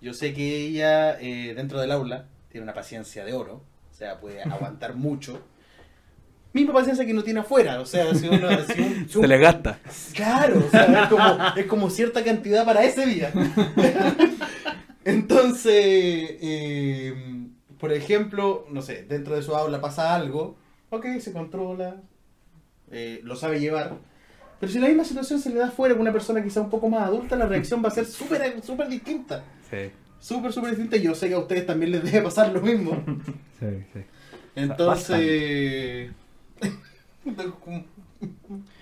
Yo 0.01 0.15
sé 0.15 0.33
que 0.35 0.57
ella 0.67 1.21
eh, 1.21 1.55
dentro 1.55 1.81
del 1.81 1.93
aula 1.93 2.27
tiene 2.51 2.65
una 2.65 2.75
paciencia 2.75 3.25
de 3.25 3.33
oro, 3.35 3.63
o 3.91 3.95
sea, 3.95 4.19
puede 4.21 4.43
aguantar 4.43 4.95
mucho. 4.97 5.43
Misma 6.53 6.73
paciencia 6.73 7.07
que 7.07 7.15
no 7.15 7.23
tiene 7.23 7.41
afuera, 7.41 7.81
o 7.81 7.87
sea, 7.87 8.13
si 8.15 8.27
uno... 8.29 8.49
si 8.65 8.81
un- 8.83 9.09
si 9.09 9.17
un- 9.19 9.23
Se 9.23 9.29
le 9.29 9.39
gasta. 9.39 9.79
Claro, 10.15 10.65
o 10.67 10.71
sea, 10.71 11.03
es 11.05 11.09
como, 11.09 11.37
es 11.57 11.67
como 11.67 11.91
cierta 11.91 12.25
cantidad 12.25 12.65
para 12.65 12.83
ese 12.85 13.07
día. 13.07 13.33
Entonces, 15.05 15.73
eh, 15.75 17.15
por 17.79 17.93
ejemplo, 17.93 18.67
no 18.71 18.83
sé, 18.83 19.05
dentro 19.09 19.35
de 19.37 19.43
su 19.43 19.55
aula 19.57 19.81
pasa 19.81 20.15
algo, 20.15 20.57
ok, 20.91 21.07
se 21.21 21.33
controla, 21.33 21.97
eh, 22.91 23.21
lo 23.25 23.37
sabe 23.37 23.61
llevar. 23.61 23.97
Pero 24.59 24.71
si 24.73 24.79
la 24.79 24.89
misma 24.89 25.05
situación 25.05 25.41
se 25.41 25.49
le 25.51 25.57
da 25.57 25.69
afuera 25.69 25.95
con 25.95 26.03
una 26.03 26.13
persona 26.13 26.43
quizá 26.43 26.61
un 26.61 26.69
poco 26.69 26.89
más 26.91 27.03
adulta, 27.05 27.35
la 27.37 27.47
reacción 27.47 27.83
va 27.83 27.89
a 27.89 27.93
ser 27.93 28.05
súper 28.05 28.63
súper 28.63 28.89
distinta. 28.89 29.43
Sí, 29.71 29.91
Súper, 30.19 30.53
súper 30.53 30.71
distinta. 30.73 30.99
Y 30.99 31.03
yo 31.03 31.15
sé 31.15 31.29
que 31.29 31.35
a 31.35 31.39
ustedes 31.39 31.65
también 31.65 31.93
les 31.93 32.05
debe 32.05 32.21
pasar 32.21 32.53
lo 32.53 32.61
mismo. 32.61 32.93
sí, 33.59 33.67
sí. 33.95 34.01
Entonces... 34.55 36.11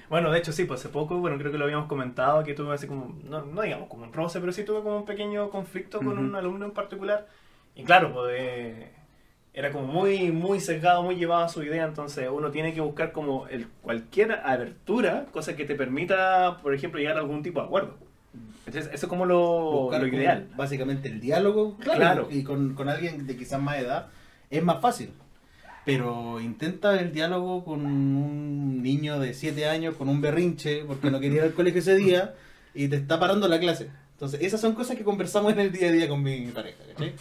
Bueno, 0.08 0.30
de 0.32 0.38
hecho 0.38 0.52
sí, 0.52 0.64
pues 0.64 0.80
hace 0.80 0.88
poco, 0.88 1.18
bueno, 1.18 1.36
creo 1.38 1.52
que 1.52 1.58
lo 1.58 1.64
habíamos 1.64 1.86
comentado, 1.86 2.42
que 2.42 2.54
tuve 2.54 2.74
así 2.74 2.86
como, 2.86 3.14
no, 3.24 3.42
no 3.44 3.60
digamos 3.62 3.88
como 3.88 4.04
un 4.04 4.12
roce, 4.12 4.40
pero 4.40 4.52
sí 4.52 4.64
tuve 4.64 4.82
como 4.82 4.96
un 4.96 5.04
pequeño 5.04 5.50
conflicto 5.50 5.98
con 5.98 6.08
Ujú. 6.08 6.20
un 6.20 6.34
alumno 6.34 6.64
en 6.64 6.70
particular. 6.72 7.26
Y 7.76 7.84
claro, 7.84 8.12
pues 8.14 8.34
eh, 8.36 8.90
era 9.52 9.70
como 9.70 9.86
muy, 9.86 10.32
muy 10.32 10.60
sesgado, 10.60 11.02
muy 11.02 11.16
llevado 11.16 11.44
a 11.44 11.48
su 11.50 11.62
idea, 11.62 11.84
entonces 11.84 12.26
uno 12.32 12.50
tiene 12.50 12.72
que 12.72 12.80
buscar 12.80 13.12
como 13.12 13.46
el, 13.48 13.68
cualquier 13.82 14.32
abertura, 14.32 15.26
cosa 15.30 15.54
que 15.56 15.66
te 15.66 15.74
permita, 15.74 16.58
por 16.62 16.72
ejemplo, 16.74 16.98
llegar 16.98 17.16
a 17.16 17.20
algún 17.20 17.42
tipo 17.42 17.60
de 17.60 17.66
acuerdo. 17.66 17.94
Entonces, 18.66 18.86
eso 18.92 19.06
es 19.06 19.10
como 19.10 19.26
lo, 19.26 19.90
lo 19.90 19.90
como 19.90 20.06
ideal. 20.06 20.48
Básicamente 20.56 21.08
el 21.08 21.20
diálogo, 21.20 21.76
claro, 21.76 21.98
Claro. 21.98 22.28
y 22.30 22.44
con, 22.44 22.74
con 22.74 22.88
alguien 22.88 23.26
de 23.26 23.36
quizás 23.36 23.60
más 23.60 23.78
edad 23.78 24.08
es 24.50 24.62
más 24.62 24.80
fácil. 24.80 25.12
Pero 25.88 26.38
intenta 26.38 27.00
el 27.00 27.14
diálogo 27.14 27.64
con 27.64 27.86
un 27.86 28.82
niño 28.82 29.18
de 29.18 29.32
7 29.32 29.66
años 29.70 29.96
con 29.96 30.10
un 30.10 30.20
berrinche 30.20 30.84
porque 30.86 31.10
no 31.10 31.18
quería 31.18 31.38
ir 31.38 31.44
al 31.44 31.54
colegio 31.54 31.80
ese 31.80 31.96
día 31.96 32.34
y 32.74 32.88
te 32.88 32.96
está 32.96 33.18
parando 33.18 33.48
la 33.48 33.58
clase. 33.58 33.88
Entonces, 34.12 34.42
esas 34.42 34.60
son 34.60 34.74
cosas 34.74 34.98
que 34.98 35.04
conversamos 35.04 35.50
en 35.54 35.60
el 35.60 35.72
día 35.72 35.88
a 35.88 35.92
día 35.92 36.06
con 36.06 36.22
mi 36.22 36.48
pareja, 36.48 36.84
¿cachai? 36.88 37.14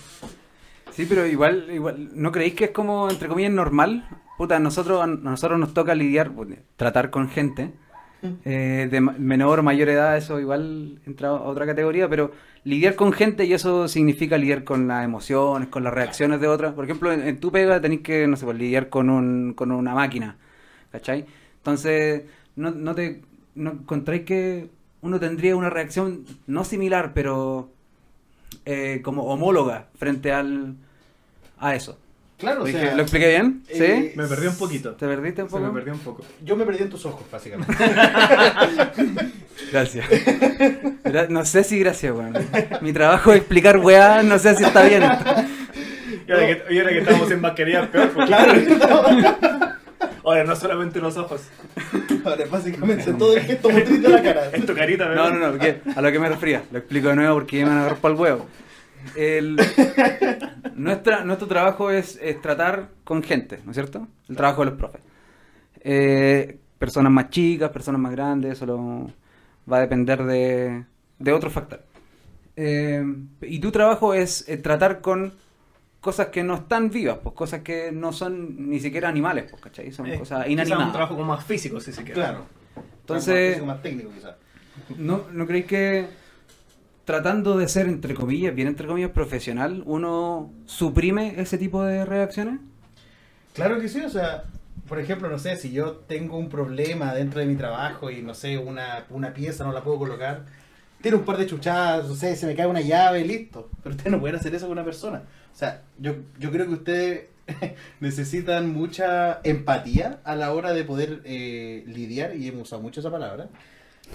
Sí, 0.92 1.06
pero 1.08 1.26
igual, 1.26 1.68
igual, 1.72 2.10
¿no 2.14 2.30
creéis 2.34 2.56
que 2.56 2.66
es 2.66 2.72
como, 2.72 3.10
entre 3.10 3.30
comillas, 3.30 3.54
normal? 3.54 4.06
Puta, 4.38 4.60
nosotros, 4.60 5.02
a 5.02 5.08
nosotros 5.08 5.58
nos 5.58 5.74
toca 5.74 5.96
lidiar, 5.96 6.34
tratar 6.76 7.10
con 7.10 7.30
gente 7.30 7.72
eh, 8.46 8.88
de 8.90 9.02
menor 9.02 9.60
o 9.60 9.64
mayor 9.64 9.90
edad, 9.90 10.18
eso 10.18 10.40
igual 10.40 11.00
entra 11.06 11.30
a 11.30 11.34
otra 11.34 11.66
categoría, 11.66 12.10
pero 12.10 12.32
lidiar 12.64 12.96
con 12.96 13.14
gente 13.14 13.46
y 13.46 13.54
eso 13.54 13.88
significa 13.88 14.38
lidiar 14.38 14.64
con 14.64 14.88
las 14.88 15.06
emociones, 15.06 15.70
con 15.70 15.84
las 15.84 15.94
reacciones 15.94 16.42
de 16.42 16.48
otras. 16.48 16.74
Por 16.74 16.86
ejemplo, 16.86 17.12
en, 17.12 17.22
en 17.28 17.40
tu 17.40 17.52
pega 17.52 17.80
tenéis 17.82 18.02
que, 18.02 18.28
no 18.28 18.36
sé, 18.36 18.46
pues, 18.46 18.58
lidiar 18.58 18.90
con, 18.90 19.10
un, 19.10 19.54
con 19.54 19.72
una 19.72 19.94
máquina, 19.94 20.38
¿cachai? 20.92 21.26
Entonces, 21.58 22.24
no, 22.56 22.72
no 22.72 22.96
te 22.96 23.22
no 23.56 23.72
encontráis 23.72 24.24
que 24.24 24.70
uno 25.02 25.20
tendría 25.20 25.56
una 25.56 25.70
reacción 25.70 26.26
no 26.46 26.64
similar, 26.64 27.14
pero 27.14 27.72
eh, 28.66 29.02
como 29.04 29.24
homóloga 29.26 29.88
frente 29.96 30.32
al 30.32 30.76
a 31.60 31.76
eso. 31.76 31.98
Claro, 32.38 32.58
o 32.58 32.60
¿Lo, 32.60 32.66
dije- 32.68 32.80
sea, 32.82 32.96
¿lo 32.96 33.02
expliqué 33.02 33.30
bien? 33.30 33.64
¿Sí? 33.68 33.84
eh, 33.84 34.14
Me 34.16 34.28
perdí 34.28 34.46
un 34.48 34.56
poquito. 34.58 34.92
¿Te 34.96 35.08
perdiste 35.08 35.42
un 35.42 35.50
Se 35.50 35.56
me 35.56 35.62
poco? 35.64 35.74
perdió 35.74 35.94
un 35.94 36.00
poco. 36.00 36.24
yo 36.44 36.56
me 36.56 36.66
perdí 36.66 36.84
en 36.84 36.90
tus 36.90 37.04
ojos, 37.08 37.24
básicamente. 37.32 37.74
Gracias. 39.72 40.06
Gra- 41.04 41.30
no 41.30 41.44
sé 41.46 41.64
si 41.64 41.80
gracias, 41.80 42.14
weón. 42.16 42.34
Mi 42.82 42.94
trabajo 42.94 43.32
es 43.32 43.38
explicar 43.40 43.78
weá, 43.78 44.22
no 44.24 44.38
sé 44.40 44.56
si 44.56 44.64
está 44.64 44.84
bien. 44.84 45.04
Y 46.28 46.32
ahora, 46.32 46.46
que, 46.48 46.64
y 46.74 46.78
ahora 46.78 46.90
que 46.92 47.00
estamos 47.00 47.32
en 47.32 47.42
mascarilla, 47.42 47.92
peor. 47.92 48.10
Porque... 48.12 48.28
claro, 48.28 48.54
Ahora, 50.24 50.44
no 50.44 50.56
solamente 50.58 51.00
los 51.00 51.16
ojos. 51.16 51.42
ahora 52.26 52.44
básicamente 52.52 53.14
todo 53.14 53.36
el 53.38 53.44
gesto 53.44 53.70
motriz 53.70 54.02
de 54.02 54.10
la 54.10 54.22
cara. 54.22 54.50
En 54.52 54.66
tu 54.66 54.76
carita, 54.76 55.06
No, 55.06 55.10
¿verdad? 55.12 55.30
no, 55.32 55.40
no, 55.40 55.52
porque 55.52 55.80
a 55.96 56.02
lo 56.02 56.12
que 56.12 56.20
me 56.20 56.28
refería. 56.30 56.64
Lo 56.70 56.80
explico 56.80 57.08
de 57.10 57.16
nuevo 57.16 57.36
porque 57.36 57.64
me 57.64 57.70
van 57.70 57.78
a 57.78 57.80
agarrar 57.82 57.98
para 58.00 58.14
el 58.14 58.20
huevo. 58.20 58.46
El- 59.16 59.58
nuestra, 60.76 61.24
nuestro 61.24 61.48
trabajo 61.48 61.92
es, 61.92 62.18
es 62.22 62.42
tratar 62.42 62.90
con 63.04 63.24
gente, 63.24 63.60
¿no 63.64 63.72
es 63.72 63.76
cierto? 63.78 64.08
El 64.30 64.36
trabajo 64.36 64.64
de 64.64 64.72
los 64.72 64.80
profes. 64.80 65.02
Eh, 65.82 66.60
personas 66.78 67.12
más 67.12 67.30
chicas, 67.30 67.70
personas 67.72 68.02
más 68.02 68.12
grandes, 68.12 68.54
eso 68.54 68.66
lo- 68.66 69.12
va 69.72 69.78
a 69.78 69.82
depender 69.82 70.24
de, 70.24 70.86
de 71.20 71.32
otros 71.34 71.54
factores. 71.54 71.86
Eh, 72.56 73.04
y 73.42 73.60
tu 73.60 73.72
trabajo 73.72 74.14
es 74.14 74.48
eh, 74.50 74.58
tratar 74.58 75.02
con 75.02 75.34
cosas 76.02 76.28
que 76.28 76.44
no 76.44 76.56
están 76.56 76.90
vivas, 76.90 77.20
pues 77.22 77.36
cosas 77.36 77.62
que 77.62 77.92
no 77.92 78.12
son 78.14 78.70
ni 78.70 78.80
siquiera 78.80 79.10
animales, 79.10 79.46
pues, 79.50 79.62
¿cachai? 79.62 79.92
Son 79.92 80.06
Eh, 80.08 80.18
cosas 80.20 80.48
inanimadas. 80.48 80.88
un 80.88 80.92
trabajo 80.94 81.16
como 81.16 81.34
más 81.34 81.44
físico, 81.46 81.80
si 81.80 81.92
se 81.92 82.00
quiere. 82.04 82.14
Claro. 82.14 82.46
Entonces- 83.02 83.58
Más, 83.60 83.68
más 83.68 83.82
técnico, 83.82 84.10
quizás. 84.14 84.36
¿No, 84.98 85.24
¿No 85.32 85.46
creéis 85.48 85.66
que 85.66 86.08
tratando 87.08 87.58
de 87.58 87.70
ser, 87.70 87.88
entre 87.88 88.14
comillas, 88.14 88.54
bien 88.54 88.68
entre 88.68 88.86
comillas, 88.86 89.12
profesional, 89.12 89.82
uno 89.86 90.52
suprime 90.66 91.36
ese 91.38 91.58
tipo 91.58 91.82
de 91.82 92.04
reacciones? 92.04 92.60
Claro 93.54 93.80
que 93.80 93.88
sí, 93.88 94.02
o 94.02 94.10
sea, 94.10 94.44
por 94.90 95.00
ejemplo, 95.00 95.30
no 95.30 95.40
sé, 95.40 95.56
si 95.56 95.72
yo 95.72 95.94
tengo 95.94 96.38
un 96.38 96.50
problema 96.50 97.14
dentro 97.14 97.40
de 97.40 97.46
mi 97.46 97.56
trabajo 97.56 98.12
y 98.12 98.22
no 98.22 98.34
sé, 98.34 98.58
una, 98.58 99.06
una 99.10 99.34
pieza 99.34 99.64
no 99.64 99.72
la 99.72 99.84
puedo 99.84 100.00
colocar, 100.00 100.44
tiene 101.02 101.16
un 101.16 101.24
par 101.24 101.38
de 101.38 101.48
chuchadas, 101.48 102.10
no 102.10 102.14
sé, 102.14 102.36
se 102.36 102.46
me 102.46 102.56
cae 102.56 102.68
una 102.68 102.82
llave, 102.82 103.24
listo. 103.24 103.70
Pero 103.82 103.96
ustedes 103.96 104.12
no 104.12 104.20
pueden 104.20 104.36
hacer 104.36 104.54
eso 104.54 104.66
con 104.66 104.74
una 104.74 104.84
persona. 104.84 105.24
O 105.54 105.58
sea, 105.58 105.84
yo, 105.98 106.14
yo 106.38 106.52
creo 106.52 106.66
que 106.66 106.74
ustedes 106.74 107.28
necesitan 108.02 108.74
mucha 108.74 109.40
empatía 109.46 110.20
a 110.26 110.36
la 110.36 110.52
hora 110.52 110.74
de 110.74 110.84
poder 110.84 111.22
eh, 111.24 111.86
lidiar, 111.88 112.36
y 112.36 112.50
hemos 112.50 112.64
usado 112.64 112.82
mucho 112.82 113.00
esa 113.00 113.12
palabra, 113.12 113.48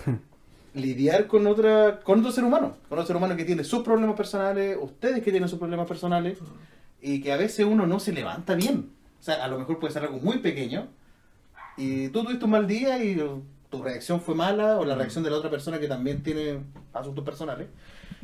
lidiar 0.74 1.26
con 1.26 1.46
otra 1.46 2.00
con 2.00 2.20
otro 2.20 2.32
ser 2.32 2.44
humano, 2.44 2.76
con 2.88 2.98
otro 2.98 3.06
ser 3.06 3.16
humano 3.16 3.36
que 3.36 3.44
tiene 3.44 3.64
sus 3.64 3.82
problemas 3.82 4.16
personales, 4.16 4.76
ustedes 4.80 5.22
que 5.22 5.30
tienen 5.30 5.48
sus 5.48 5.58
problemas 5.58 5.86
personales, 5.86 6.38
y 7.00 7.20
que 7.20 7.32
a 7.32 7.36
veces 7.36 7.66
uno 7.66 7.86
no 7.86 8.00
se 8.00 8.12
levanta 8.12 8.54
bien. 8.54 8.90
O 9.20 9.22
sea, 9.22 9.44
a 9.44 9.48
lo 9.48 9.58
mejor 9.58 9.78
puede 9.78 9.92
ser 9.92 10.04
algo 10.04 10.18
muy 10.18 10.38
pequeño, 10.38 10.88
y 11.76 12.08
tú 12.08 12.24
tuviste 12.24 12.44
un 12.44 12.52
mal 12.52 12.66
día 12.66 13.02
y 13.02 13.16
tu 13.70 13.82
reacción 13.82 14.20
fue 14.20 14.34
mala, 14.34 14.78
o 14.78 14.84
la 14.84 14.94
reacción 14.94 15.24
de 15.24 15.30
la 15.30 15.36
otra 15.36 15.50
persona 15.50 15.78
que 15.78 15.88
también 15.88 16.22
tiene 16.22 16.60
asuntos 16.92 17.24
personales. 17.24 17.68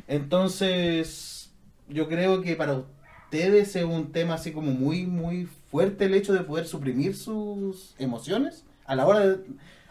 Entonces, 0.07 1.51
yo 1.87 2.07
creo 2.07 2.41
que 2.41 2.55
para 2.55 2.83
ustedes 3.25 3.75
es 3.75 3.83
un 3.83 4.11
tema 4.11 4.35
así 4.35 4.51
como 4.51 4.71
muy, 4.71 5.05
muy 5.05 5.47
fuerte 5.69 6.05
el 6.05 6.15
hecho 6.15 6.33
de 6.33 6.41
poder 6.41 6.65
suprimir 6.65 7.15
sus 7.15 7.93
emociones 7.99 8.65
a 8.85 8.95
la 8.95 9.05
hora 9.05 9.19
de, 9.19 9.37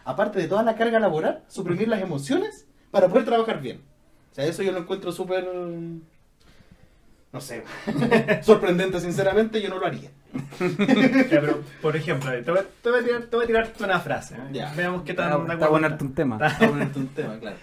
aparte 0.05 0.39
de 0.39 0.47
toda 0.47 0.63
la 0.63 0.75
carga 0.75 0.99
laboral, 0.99 1.43
suprimir 1.47 1.87
las 1.87 2.01
emociones 2.01 2.67
para 2.91 3.07
poder 3.07 3.25
trabajar 3.25 3.61
bien. 3.61 3.81
O 4.31 4.35
sea, 4.35 4.45
eso 4.45 4.63
yo 4.63 4.71
lo 4.71 4.79
encuentro 4.79 5.11
súper, 5.11 5.45
no 7.31 7.41
sé, 7.41 7.63
sorprendente, 8.43 8.99
sinceramente, 8.99 9.61
yo 9.61 9.69
no 9.69 9.79
lo 9.79 9.85
haría. 9.85 10.09
Ya, 10.59 11.41
pero, 11.41 11.61
por 11.81 11.95
ejemplo, 11.95 12.31
te 12.43 12.51
voy, 12.51 12.61
te 12.81 12.89
voy 12.89 12.99
a 12.99 13.03
tirar, 13.03 13.21
te 13.23 13.35
voy 13.35 13.43
a 13.43 13.47
tirarte 13.47 13.83
una 13.83 13.99
frase. 13.99 14.35
¿eh? 14.35 14.39
Ya. 14.51 14.73
Veamos 14.75 15.03
qué 15.03 15.13
tan 15.13 15.41
Está, 15.41 15.53
está 15.53 15.87
está. 15.87 16.03
un 16.05 16.13
tema. 16.13 16.35
A 16.37 16.57
ponerte 16.59 16.99
un 16.99 17.07
tema, 17.09 17.39
claro. 17.39 17.57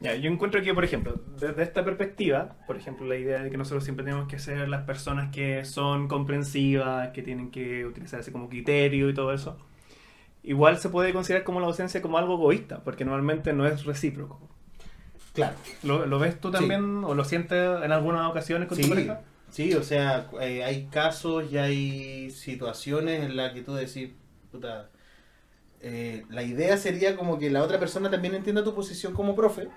Ya, 0.00 0.14
yo 0.14 0.30
encuentro 0.30 0.62
que, 0.62 0.72
por 0.74 0.84
ejemplo, 0.84 1.20
desde 1.40 1.62
esta 1.62 1.84
perspectiva, 1.84 2.56
por 2.66 2.76
ejemplo, 2.76 3.04
la 3.06 3.16
idea 3.16 3.42
de 3.42 3.50
que 3.50 3.56
nosotros 3.56 3.82
siempre 3.82 4.04
tenemos 4.04 4.28
que 4.28 4.38
ser 4.38 4.68
las 4.68 4.84
personas 4.84 5.32
que 5.34 5.64
son 5.64 6.06
comprensivas, 6.06 7.08
que 7.08 7.22
tienen 7.22 7.50
que 7.50 7.84
utilizarse 7.84 8.30
como 8.30 8.48
criterio 8.48 9.08
y 9.10 9.14
todo 9.14 9.32
eso, 9.32 9.58
igual 10.42 10.78
se 10.78 10.88
puede 10.88 11.12
considerar 11.12 11.44
como 11.44 11.60
la 11.60 11.66
ausencia 11.66 12.00
como 12.02 12.18
algo 12.18 12.34
egoísta, 12.34 12.82
porque 12.84 13.04
normalmente 13.04 13.52
no 13.52 13.66
es 13.66 13.84
recíproco. 13.84 14.40
Claro. 15.34 15.56
¿Lo, 15.82 16.06
lo 16.06 16.18
ves 16.18 16.40
tú 16.40 16.48
Sí. 16.48 16.54
también 16.54 17.04
o 17.04 17.14
lo 17.14 17.24
sientes 17.24 17.58
en 17.84 17.92
algunas 17.92 18.28
ocasiones 18.30 18.68
con 18.68 18.76
tu 18.78 18.84
Sí, 18.84 18.88
pareja? 18.90 19.20
sí, 19.50 19.74
o 19.74 19.82
sea, 19.82 20.28
eh, 20.40 20.64
hay 20.64 20.86
casos 20.86 21.52
y 21.52 21.58
hay 21.58 22.30
situaciones 22.30 23.22
en 23.24 23.36
las 23.36 23.52
que 23.52 23.62
tú 23.62 23.74
decís, 23.74 24.10
puta, 24.50 24.90
eh, 25.80 26.24
la 26.30 26.42
idea 26.42 26.76
sería 26.76 27.16
como 27.16 27.38
que 27.38 27.50
la 27.50 27.62
otra 27.62 27.78
persona 27.78 28.10
también 28.10 28.34
entienda 28.34 28.64
tu 28.64 28.74
posición 28.74 29.14
como 29.14 29.36
profe 29.36 29.68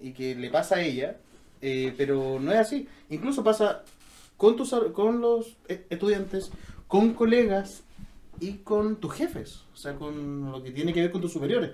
y 0.00 0.12
que 0.12 0.34
le 0.34 0.50
pasa 0.50 0.76
a 0.76 0.82
ella, 0.82 1.18
eh, 1.60 1.94
pero 1.96 2.38
no 2.40 2.50
es 2.52 2.58
así. 2.58 2.88
Incluso 3.10 3.44
pasa 3.44 3.82
con, 4.36 4.56
tus, 4.56 4.74
con 4.92 5.20
los 5.20 5.56
estudiantes, 5.88 6.50
con 6.88 7.14
colegas 7.14 7.84
y 8.40 8.58
con 8.58 8.96
tus 8.96 9.12
jefes, 9.14 9.64
o 9.72 9.76
sea, 9.76 9.94
con 9.96 10.50
lo 10.52 10.62
que 10.62 10.70
tiene 10.70 10.92
que 10.92 11.00
ver 11.00 11.10
con 11.10 11.20
tus 11.20 11.32
superiores. 11.32 11.72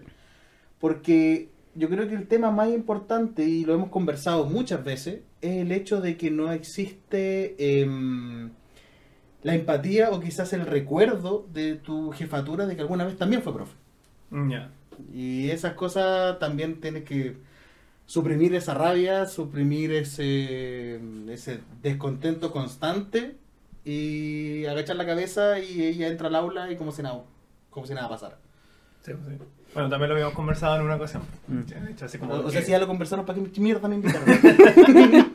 Porque 0.81 1.51
yo 1.75 1.89
creo 1.89 2.09
que 2.09 2.15
el 2.15 2.29
tema 2.29 2.51
más 2.51 2.71
importante, 2.71 3.45
y 3.45 3.65
lo 3.65 3.75
hemos 3.75 3.91
conversado 3.91 4.45
muchas 4.47 4.85
veces, 4.85 5.21
es 5.41 5.57
el 5.59 5.73
hecho 5.73 6.01
de 6.01 6.17
que 6.17 6.31
no 6.31 6.53
existe 6.53 7.81
em, 7.81 8.51
la 9.43 9.55
empatía 9.55 10.11
o 10.11 10.21
quizás 10.21 10.53
el 10.53 10.67
recuerdo 10.67 11.47
de 11.53 11.77
tu 11.77 12.11
jefatura 12.13 12.67
de 12.67 12.77
que 12.77 12.83
alguna 12.83 13.05
vez 13.05 13.17
también 13.17 13.43
fue 13.43 13.55
profe. 13.55 13.75
Mm, 14.31 14.51
Ya. 14.51 14.71
Y 15.13 15.51
esas 15.51 15.75
cosas 15.75 16.39
también 16.39 16.81
tienes 16.81 17.05
que 17.05 17.37
suprimir 18.07 18.55
esa 18.55 18.75
rabia, 18.75 19.27
suprimir 19.27 19.93
ese, 19.93 21.01
ese 21.29 21.61
descontento 21.83 22.53
constante 22.53 23.37
y 23.85 24.65
agachar 24.67 24.97
la 24.97 25.07
cabeza 25.07 25.59
y 25.59 25.83
ella 25.83 26.09
entra 26.09 26.29
al 26.29 26.35
aula 26.37 26.71
y 26.71 26.77
como 26.77 26.93
si 26.93 27.03
nada, 27.03 27.23
como 27.71 27.87
si 27.87 27.95
nada 27.95 28.09
pasara. 28.09 28.39
Sí, 29.05 29.13
sí. 29.13 29.39
Bueno, 29.75 29.89
también 29.89 30.09
lo 30.11 30.15
habíamos 30.15 30.35
conversado 30.35 30.77
en 30.77 30.83
una 30.83 30.97
ocasión. 30.97 31.23
Mm. 31.49 31.61
Así 32.05 32.19
como 32.19 32.35
O, 32.35 32.47
o 32.47 32.51
sea, 32.51 32.61
que- 32.61 32.67
si 32.67 32.73
ya 32.73 32.79
lo 32.79 32.87
conversaron, 32.87 33.25
¿para 33.25 33.41
qué 33.43 33.61
mierda 33.61 33.89
me 33.89 33.97
invitaron? 33.97 34.27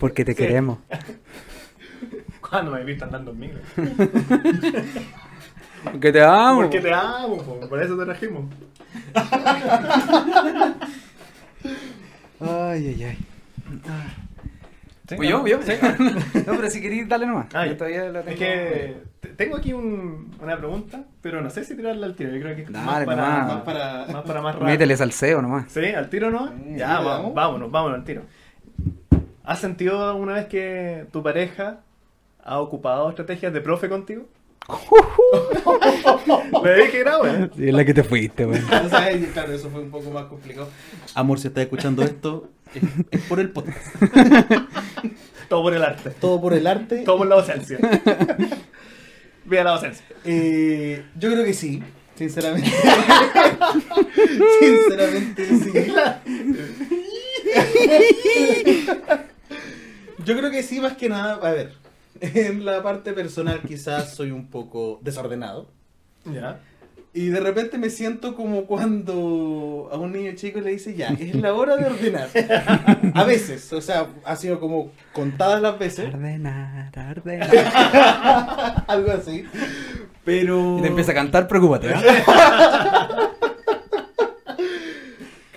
Porque 0.00 0.24
te 0.24 0.32
Sí. 0.32 0.38
queremos. 0.38 0.78
¿Cuándo 2.48 2.70
me 2.72 2.82
viste 2.84 3.04
andando 3.04 3.32
en 3.32 3.38
micro? 3.38 3.60
Porque 5.84 6.12
te 6.12 6.22
amo. 6.22 6.62
Porque 6.62 6.80
te 6.80 6.92
amo, 6.92 7.36
po, 7.42 7.60
por 7.68 7.82
eso 7.82 7.96
te 7.98 8.04
trajimos. 8.04 8.44
Ay, 12.40 12.86
ay, 12.88 13.04
ay. 13.04 13.18
¿Sí? 15.10 15.16
¿Pues 15.16 15.28
yo? 15.28 15.44
¿Yo? 15.46 15.60
¿Sí? 15.62 15.72
no, 16.46 16.52
pero 16.56 16.70
si 16.70 16.80
queréis, 16.80 17.08
dale 17.08 17.26
nomás. 17.26 17.46
Ah, 17.52 17.66
Yo 17.66 17.76
todavía 17.76 18.04
la 18.10 18.20
Es 18.20 18.24
tengo. 18.26 18.38
que 18.38 18.96
te- 19.20 19.28
tengo 19.30 19.56
aquí 19.56 19.72
un- 19.72 20.32
una 20.40 20.56
pregunta, 20.56 21.02
pero 21.20 21.40
no 21.42 21.50
sé 21.50 21.64
si 21.64 21.74
tirarla 21.76 22.06
al 22.06 22.14
tiro. 22.14 22.30
Yo 22.32 22.40
creo 22.40 22.54
que 22.54 22.62
es 22.62 22.70
más 22.70 23.04
para, 23.04 23.16
más 23.44 23.62
para 23.62 24.06
más 24.12 24.22
para 24.24 24.40
más 24.40 24.54
rápido. 24.54 24.70
Métele 24.70 24.96
salseo 24.96 25.42
nomás. 25.42 25.64
¿Sí? 25.72 25.84
¿Al 25.86 26.08
tiro 26.08 26.30
no? 26.30 26.46
Sí, 26.48 26.76
ya, 26.76 27.00
vamos. 27.00 27.34
vámonos, 27.34 27.70
vámonos 27.72 27.98
al 27.98 28.04
tiro. 28.04 28.22
¿Has 29.44 29.58
sentido 29.58 30.08
alguna 30.08 30.34
vez 30.34 30.46
que 30.46 31.06
tu 31.12 31.22
pareja 31.24 31.80
ha 32.44 32.60
ocupado 32.60 33.08
estrategias 33.10 33.52
de 33.52 33.60
profe 33.60 33.88
contigo? 33.88 34.26
Me 36.62 36.74
dije 36.74 36.90
que 36.90 37.00
era, 37.00 37.16
güey. 37.16 37.50
Sí, 37.56 37.68
es 37.68 37.74
la 37.74 37.84
que 37.84 37.94
te 37.94 38.04
fuiste, 38.04 38.44
güey. 38.44 38.60
Claro, 39.32 39.52
eso 39.52 39.70
fue 39.70 39.80
un 39.82 39.90
poco 39.90 40.10
más 40.10 40.24
complicado. 40.26 40.68
Amor, 41.14 41.38
si 41.40 41.48
estás 41.48 41.64
escuchando 41.64 42.02
esto, 42.02 42.48
es, 42.74 42.82
es 43.10 43.22
por 43.22 43.40
el 43.40 43.50
podcast. 43.50 43.78
Todo 45.48 45.62
por 45.62 45.74
el 45.74 45.82
arte. 45.82 46.10
Todo 46.10 46.40
por 46.40 46.54
el 46.54 46.66
arte. 46.66 46.98
Todo 46.98 47.18
por 47.18 47.26
la 47.26 47.36
docencia. 47.36 47.78
Vía 49.44 49.64
la 49.64 49.72
docencia. 49.72 50.04
Eh, 50.24 51.04
yo 51.16 51.30
creo 51.30 51.44
que 51.44 51.54
sí, 51.54 51.82
sinceramente. 52.14 52.70
sinceramente 54.60 55.46
sí. 55.46 55.72
yo 60.24 60.36
creo 60.36 60.50
que 60.52 60.62
sí, 60.62 60.80
más 60.80 60.96
que 60.96 61.08
nada, 61.08 61.34
a 61.34 61.50
ver, 61.50 61.72
en 62.20 62.64
la 62.64 62.80
parte 62.82 63.12
personal 63.12 63.60
quizás 63.66 64.14
soy 64.14 64.30
un 64.30 64.46
poco 64.48 65.00
desordenado. 65.02 65.68
Ya. 66.26 66.60
Y 67.12 67.26
de 67.26 67.40
repente 67.40 67.76
me 67.76 67.90
siento 67.90 68.36
como 68.36 68.66
cuando 68.66 69.88
a 69.90 69.96
un 69.96 70.12
niño 70.12 70.32
chico 70.36 70.60
le 70.60 70.70
dice, 70.70 70.94
ya, 70.94 71.08
es 71.08 71.34
la 71.34 71.54
hora 71.54 71.76
de 71.76 71.86
ordenar. 71.86 72.28
A 73.14 73.24
veces, 73.24 73.72
o 73.72 73.80
sea, 73.80 74.06
ha 74.24 74.36
sido 74.36 74.60
como 74.60 74.92
contadas 75.12 75.60
las 75.60 75.76
veces, 75.76 76.14
Ordenar, 76.14 76.92
ordenar. 77.10 77.50
algo 78.86 79.10
así. 79.10 79.44
Pero... 80.24 80.78
Y 80.78 80.82
te 80.82 80.88
empieza 80.88 81.10
a 81.10 81.16
cantar, 81.16 81.48
preocúpate. 81.48 81.88
¿eh? 81.88 81.96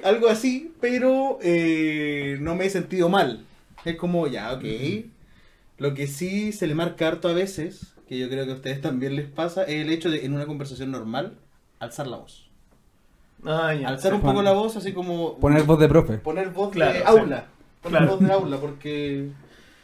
algo 0.03 0.29
así, 0.29 0.73
pero 0.81 1.37
eh, 1.43 2.37
no 2.41 2.55
me 2.55 2.65
he 2.65 2.69
sentido 2.71 3.09
mal. 3.09 3.45
Es 3.85 3.95
como, 3.97 4.25
ya, 4.25 4.53
ok. 4.53 4.63
Lo 5.77 5.93
que 5.93 6.07
sí 6.07 6.51
se 6.51 6.65
le 6.65 6.73
marca 6.73 7.07
harto 7.07 7.27
a 7.27 7.33
veces, 7.33 7.93
que 8.07 8.17
yo 8.17 8.27
creo 8.27 8.45
que 8.45 8.53
a 8.53 8.55
ustedes 8.55 8.81
también 8.81 9.15
les 9.15 9.27
pasa, 9.27 9.65
es 9.65 9.85
el 9.85 9.91
hecho 9.91 10.09
de 10.09 10.25
en 10.25 10.33
una 10.33 10.47
conversación 10.47 10.89
normal, 10.89 11.37
alzar 11.83 12.07
la 12.07 12.17
voz. 12.17 12.49
Ah, 13.45 13.73
ya. 13.73 13.89
Alzar 13.89 14.13
un 14.13 14.21
poco 14.21 14.41
la 14.41 14.53
voz, 14.53 14.75
así 14.77 14.93
como 14.93 15.37
Poner 15.37 15.63
voz 15.63 15.79
de 15.79 15.87
profe. 15.89 16.17
poner 16.17 16.49
voz 16.49 16.71
Claro, 16.71 16.93
de 16.93 16.99
sí. 16.99 17.03
aula. 17.05 17.45
Poner 17.81 17.99
Claro. 17.99 18.11
voz 18.17 18.27
de 18.27 18.33
aula, 18.33 18.57
porque... 18.57 19.29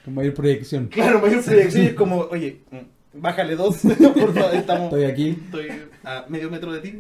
Con 0.06 0.16
mayor 0.16 0.34
proyección. 0.34 0.88
Claro, 0.88 1.20
mayor 1.20 1.44
proyección 1.44 1.86
es 1.88 1.94
como, 1.94 2.20
oye, 2.32 2.62
mm, 2.72 3.20
bájale 3.22 3.56
dos, 3.58 3.78
por 4.14 4.34
favor, 4.34 4.56
estamos... 4.56 4.86
Estoy 4.86 5.04
aquí. 5.06 5.30
Estoy 5.46 5.68
a 6.06 6.26
medio 6.30 6.50
metro 6.50 6.72
de 6.72 6.80
ti. 6.80 7.00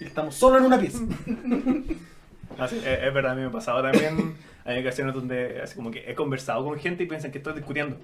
y 0.00 0.04
Estamos 0.04 0.34
solo 0.34 0.56
en 0.58 0.64
una 0.64 0.78
pieza. 0.78 1.00
Ah, 2.58 2.64
es, 2.64 2.72
es 2.72 3.14
verdad, 3.14 3.32
a 3.32 3.34
mí 3.34 3.42
me 3.42 3.48
ha 3.48 3.52
pasado 3.52 3.82
también. 3.82 4.34
Hay 4.64 4.80
ocasiones 4.80 5.14
donde 5.14 5.60
así 5.62 5.74
como 5.76 5.90
que 5.90 6.10
he 6.10 6.14
conversado 6.14 6.64
con 6.64 6.78
gente 6.78 7.02
y 7.02 7.06
piensan 7.06 7.30
que 7.30 7.38
estoy 7.38 7.54
discutiendo. 7.54 7.96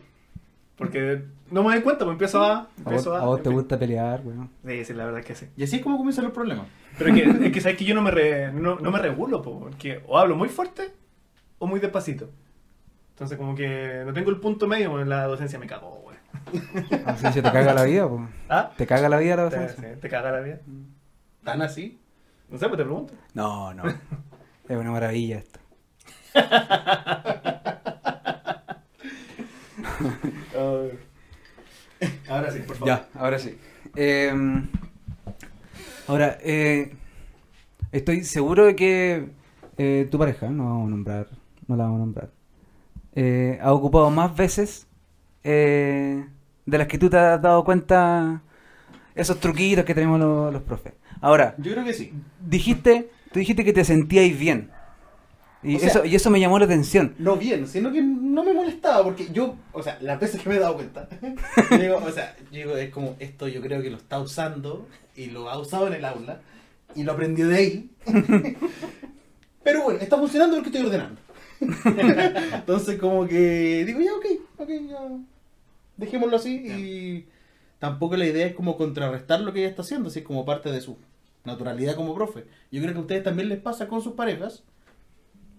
Porque 0.77 1.23
no 1.51 1.63
me 1.63 1.73
doy 1.75 1.83
cuenta, 1.83 2.05
pues 2.05 2.15
empiezo 2.15 2.43
a... 2.43 2.53
A 2.53 2.61
vos, 2.63 2.69
Empiezo 2.79 3.15
a, 3.15 3.21
a 3.21 3.25
vos 3.27 3.43
te 3.43 3.49
gusta 3.49 3.79
pelear, 3.79 4.21
weón. 4.25 4.51
Sí, 4.67 4.85
sí, 4.85 4.93
la 4.93 5.05
verdad 5.05 5.21
es 5.21 5.27
que 5.27 5.35
sí. 5.37 5.47
Y 5.57 5.63
así 5.65 5.77
es 5.77 5.83
como 5.83 5.97
comienzan 5.97 6.25
los 6.25 6.33
problemas. 6.35 6.67
Pero 6.99 7.11
es 7.15 7.23
que, 7.23 7.47
es 7.47 7.53
que 7.53 7.61
sabes 7.61 7.79
que 7.79 7.85
yo 7.85 7.95
no 7.95 8.03
me, 8.03 8.11
re- 8.11 8.51
no, 8.53 8.77
no 8.81 8.91
me 8.91 8.99
regulo, 8.99 9.41
po, 9.43 9.61
porque 9.61 10.03
o 10.09 10.19
hablo 10.19 10.35
muy 10.37 10.49
fuerte 10.49 10.93
o 11.59 11.67
muy 11.69 11.79
despacito. 11.81 12.29
Entonces 13.11 13.39
como 13.39 13.55
que 13.55 14.03
no 14.05 14.13
tengo 14.13 14.31
el 14.31 14.39
punto 14.41 14.67
medio, 14.67 15.01
en 15.01 15.09
la 15.09 15.25
docencia 15.27 15.59
me 15.59 15.67
cago, 15.67 16.01
güey. 16.03 16.17
Así 17.07 17.31
se 17.33 17.41
te 17.43 17.53
caga 17.53 17.73
la 17.73 17.85
vida, 17.85 18.09
pues. 18.09 18.23
¿Ah? 18.49 18.73
¿Te 18.77 18.87
caga 18.87 19.09
la 19.09 19.19
vida 19.19 19.37
la 19.37 19.49
Te, 19.49 19.57
docencia? 19.61 19.95
sí, 19.95 20.01
te 20.01 20.09
caga 20.09 20.33
la 20.33 20.41
vida. 20.41 20.59
¿Tan 21.45 21.63
así? 21.63 22.01
No 22.51 22.59
sé, 22.59 22.67
pues 22.67 22.79
te 22.79 22.85
pregunto. 22.85 23.15
No, 23.35 23.73
no. 23.75 23.85
Es 24.69 24.77
una 24.77 24.91
maravilla 24.91 25.39
esto. 25.39 25.61
Ahora 32.29 32.51
sí, 32.51 32.59
por 32.61 32.77
favor. 32.77 32.89
Ya, 32.89 33.09
ahora 33.15 33.39
sí. 33.39 33.57
Eh, 33.97 34.33
ahora, 36.07 36.39
eh, 36.43 36.93
estoy 37.93 38.25
seguro 38.25 38.67
de 38.67 38.77
que 38.77 39.29
eh, 39.79 40.07
tu 40.11 40.19
pareja, 40.19 40.49
no 40.51 40.65
vamos 40.65 40.87
a 40.87 40.91
nombrar, 40.91 41.29
no 41.67 41.77
la 41.77 41.85
vamos 41.85 41.97
a 41.97 42.01
nombrar, 42.01 42.31
eh, 43.15 43.59
ha 43.63 43.73
ocupado 43.73 44.11
más 44.11 44.37
veces 44.37 44.87
eh, 45.45 46.27
de 46.67 46.79
las 46.79 46.89
que 46.89 46.99
tú 46.99 47.09
te 47.09 47.17
has 47.17 47.41
dado 47.41 47.65
cuenta 47.65 48.43
esos 49.15 49.39
truquitos 49.41 49.85
que 49.85 49.95
tenemos 49.95 50.19
los, 50.19 50.53
los 50.53 50.63
profes. 50.63 50.93
Ahora, 51.21 51.55
Yo 51.59 51.73
creo 51.73 51.85
que 51.85 51.95
sí. 51.95 52.13
dijiste, 52.47 53.09
tú 53.33 53.39
dijiste 53.39 53.65
que 53.65 53.73
te 53.73 53.85
sentíais 53.85 54.39
bien. 54.39 54.71
Y, 55.65 55.77
O 55.77 55.79
sea- 55.79 55.89
eso, 55.89 56.05
y 56.05 56.15
eso 56.15 56.31
me 56.31 56.41
llamó 56.41 56.59
la 56.59 56.67
atención. 56.67 57.15
No 57.19 57.37
bien, 57.37 57.67
sino 57.67 57.91
que 57.91 58.03
no 58.03 58.45
me 58.45 58.53
molestaba 58.53 59.03
porque 59.03 59.29
yo, 59.33 59.57
o 59.73 59.83
sea, 59.83 59.99
las 60.03 60.21
veces 60.21 60.41
que 60.43 60.49
me 60.49 60.57
he 60.57 60.59
dado 60.59 60.75
cuenta, 60.75 61.09
digo, 61.81 61.97
o 61.97 62.11
sea, 62.11 62.37
digo, 62.53 62.77
es 62.77 62.91
como 62.91 63.17
esto 63.19 63.49
yo 63.49 63.61
creo 63.63 63.81
que 63.83 63.91
lo 63.91 63.97
está 63.97 64.21
usando 64.21 64.87
y 65.17 65.27
lo 65.27 65.49
ha 65.49 65.59
usado 65.59 65.87
en 65.87 65.95
el 65.95 66.05
aula 66.05 66.41
y 66.95 67.03
lo 67.03 67.13
aprendió 67.13 67.49
de 67.49 67.57
ahí. 67.57 67.91
Pero 69.63 69.83
bueno, 69.85 70.01
está 70.01 70.19
funcionando 70.19 70.57
porque 70.57 70.69
estoy 70.71 70.85
ordenando. 70.87 71.21
Entonces 72.55 72.99
como 72.99 73.27
que 73.27 73.85
digo, 73.87 74.01
ya, 74.01 74.13
ok, 74.15 74.27
ok, 74.59 74.69
ya, 74.89 74.99
dejémoslo 75.97 76.37
así 76.37 76.57
y 76.57 77.27
tampoco 77.79 78.17
la 78.17 78.27
idea 78.27 78.47
es 78.47 78.55
como 78.55 78.77
contrarrestar 78.77 79.41
lo 79.41 79.53
que 79.53 79.61
ella 79.61 79.69
está 79.69 79.83
haciendo, 79.83 80.09
así 80.09 80.23
como 80.23 80.45
parte 80.45 80.71
de 80.71 80.81
su 80.81 80.99
naturalidad 81.45 81.95
como 81.97 82.15
profe. 82.15 82.45
Yo 82.71 82.81
creo 82.83 82.93
que 82.93 82.99
a 82.99 83.03
ustedes 83.03 83.23
también 83.25 83.49
les 83.49 83.61
pasa 83.61 83.89
con 83.89 84.03
sus 84.03 84.15
parejas. 84.15 84.63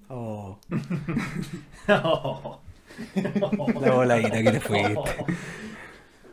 Oh, 0.10 0.58
No. 1.88 2.62
la 3.82 3.92
voladita 3.92 4.42
que 4.44 4.52
te 4.52 4.60
fuiste. 4.60 4.96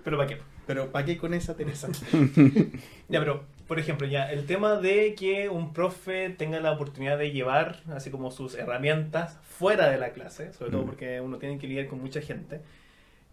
Pero 0.05 0.17
¿para 0.17 0.29
qué? 0.29 0.39
Pero 0.67 0.93
¿para 0.93 1.05
qué 1.05 1.17
con 1.17 1.35
esa 1.35 1.57
Teresa? 1.57 1.89
Ya, 3.09 3.19
pero, 3.21 3.45
por 3.69 3.79
ejemplo, 3.79 4.07
ya, 4.07 4.31
el 4.31 4.47
tema 4.47 4.77
de 4.77 5.15
que 5.15 5.49
un 5.49 5.73
profe 5.73 6.31
tenga 6.31 6.61
la 6.61 6.73
oportunidad 6.73 7.19
de 7.19 7.31
llevar 7.33 7.81
así 7.95 8.11
como 8.11 8.31
sus 8.31 8.55
herramientas 8.55 9.39
fuera 9.43 9.91
de 9.91 9.99
la 9.99 10.11
clase, 10.13 10.53
sobre 10.55 10.71
todo 10.71 10.83
Mm. 10.83 10.87
porque 10.87 11.21
uno 11.21 11.39
tiene 11.39 11.59
que 11.59 11.67
lidiar 11.67 11.89
con 11.89 12.01
mucha 12.01 12.21
gente. 12.21 12.61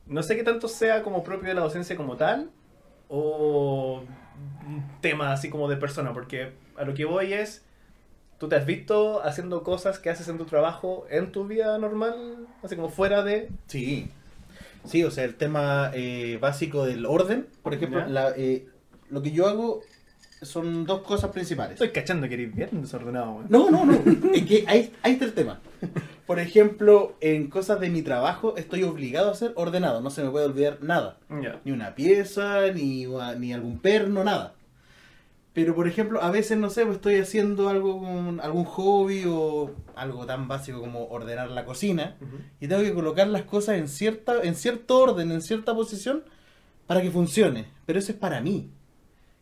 No 0.05 0.21
sé 0.23 0.35
qué 0.35 0.43
tanto 0.43 0.67
sea 0.67 1.01
como 1.03 1.23
propio 1.23 1.49
de 1.49 1.53
la 1.55 1.61
docencia 1.61 1.95
como 1.95 2.17
tal, 2.17 2.49
o 3.09 4.03
un 4.67 4.83
tema 5.01 5.31
así 5.31 5.49
como 5.49 5.69
de 5.69 5.77
persona, 5.77 6.13
porque 6.13 6.51
a 6.77 6.83
lo 6.83 6.93
que 6.93 7.05
voy 7.05 7.33
es, 7.33 7.63
¿tú 8.39 8.47
te 8.47 8.55
has 8.55 8.65
visto 8.65 9.23
haciendo 9.23 9.63
cosas 9.63 9.99
que 9.99 10.09
haces 10.09 10.27
en 10.27 10.37
tu 10.37 10.45
trabajo 10.45 11.05
en 11.09 11.31
tu 11.31 11.45
vida 11.45 11.77
normal, 11.77 12.47
así 12.63 12.75
como 12.75 12.89
fuera 12.89 13.23
de... 13.23 13.49
Sí, 13.67 14.09
sí, 14.85 15.03
o 15.03 15.11
sea, 15.11 15.25
el 15.25 15.35
tema 15.35 15.91
eh, 15.93 16.39
básico 16.41 16.85
del 16.85 17.05
orden, 17.05 17.47
por 17.61 17.73
ejemplo, 17.73 18.07
la, 18.07 18.31
eh, 18.35 18.65
lo 19.09 19.21
que 19.21 19.31
yo 19.31 19.47
hago 19.47 19.81
son 20.41 20.85
dos 20.85 21.01
cosas 21.01 21.31
principales. 21.31 21.73
Estoy 21.73 21.89
cachando 21.89 22.27
que 22.29 22.35
eres 22.35 22.55
bien 22.55 22.81
desordenado, 22.81 23.31
weón. 23.33 23.47
No, 23.49 23.69
no, 23.69 23.85
no, 23.85 23.93
es 24.33 24.45
que 24.45 24.63
ahí, 24.67 24.93
ahí 25.03 25.13
está 25.13 25.25
el 25.25 25.33
tema. 25.33 25.59
Por 26.25 26.39
ejemplo, 26.39 27.15
en 27.19 27.49
cosas 27.49 27.79
de 27.79 27.89
mi 27.89 28.03
trabajo 28.03 28.55
estoy 28.55 28.83
obligado 28.83 29.31
a 29.31 29.35
ser 29.35 29.51
ordenado, 29.55 29.99
no 29.99 30.09
se 30.09 30.23
me 30.23 30.29
puede 30.29 30.45
olvidar 30.45 30.77
nada. 30.81 31.17
Ni 31.65 31.71
una 31.71 31.95
pieza, 31.95 32.71
ni, 32.71 33.05
ni 33.37 33.53
algún 33.53 33.79
perno, 33.79 34.23
nada. 34.23 34.53
Pero, 35.53 35.75
por 35.75 35.87
ejemplo, 35.87 36.21
a 36.21 36.29
veces, 36.29 36.57
no 36.57 36.69
sé, 36.69 36.85
pues 36.85 36.97
estoy 36.97 37.15
haciendo 37.15 37.69
algo 37.69 37.99
con 37.99 38.39
algún 38.39 38.65
hobby 38.65 39.25
o 39.27 39.71
algo 39.95 40.25
tan 40.25 40.47
básico 40.47 40.79
como 40.79 41.07
ordenar 41.07 41.49
la 41.49 41.65
cocina. 41.65 42.17
Y 42.59 42.67
tengo 42.67 42.83
que 42.83 42.93
colocar 42.93 43.27
las 43.27 43.43
cosas 43.43 43.77
en 43.77 43.87
cierta 43.87 44.41
en 44.43 44.55
cierto 44.55 44.99
orden, 44.99 45.31
en 45.31 45.41
cierta 45.41 45.73
posición 45.73 46.23
para 46.85 47.01
que 47.01 47.11
funcione. 47.11 47.65
Pero 47.85 47.99
eso 47.99 48.11
es 48.11 48.17
para 48.17 48.41
mí. 48.41 48.69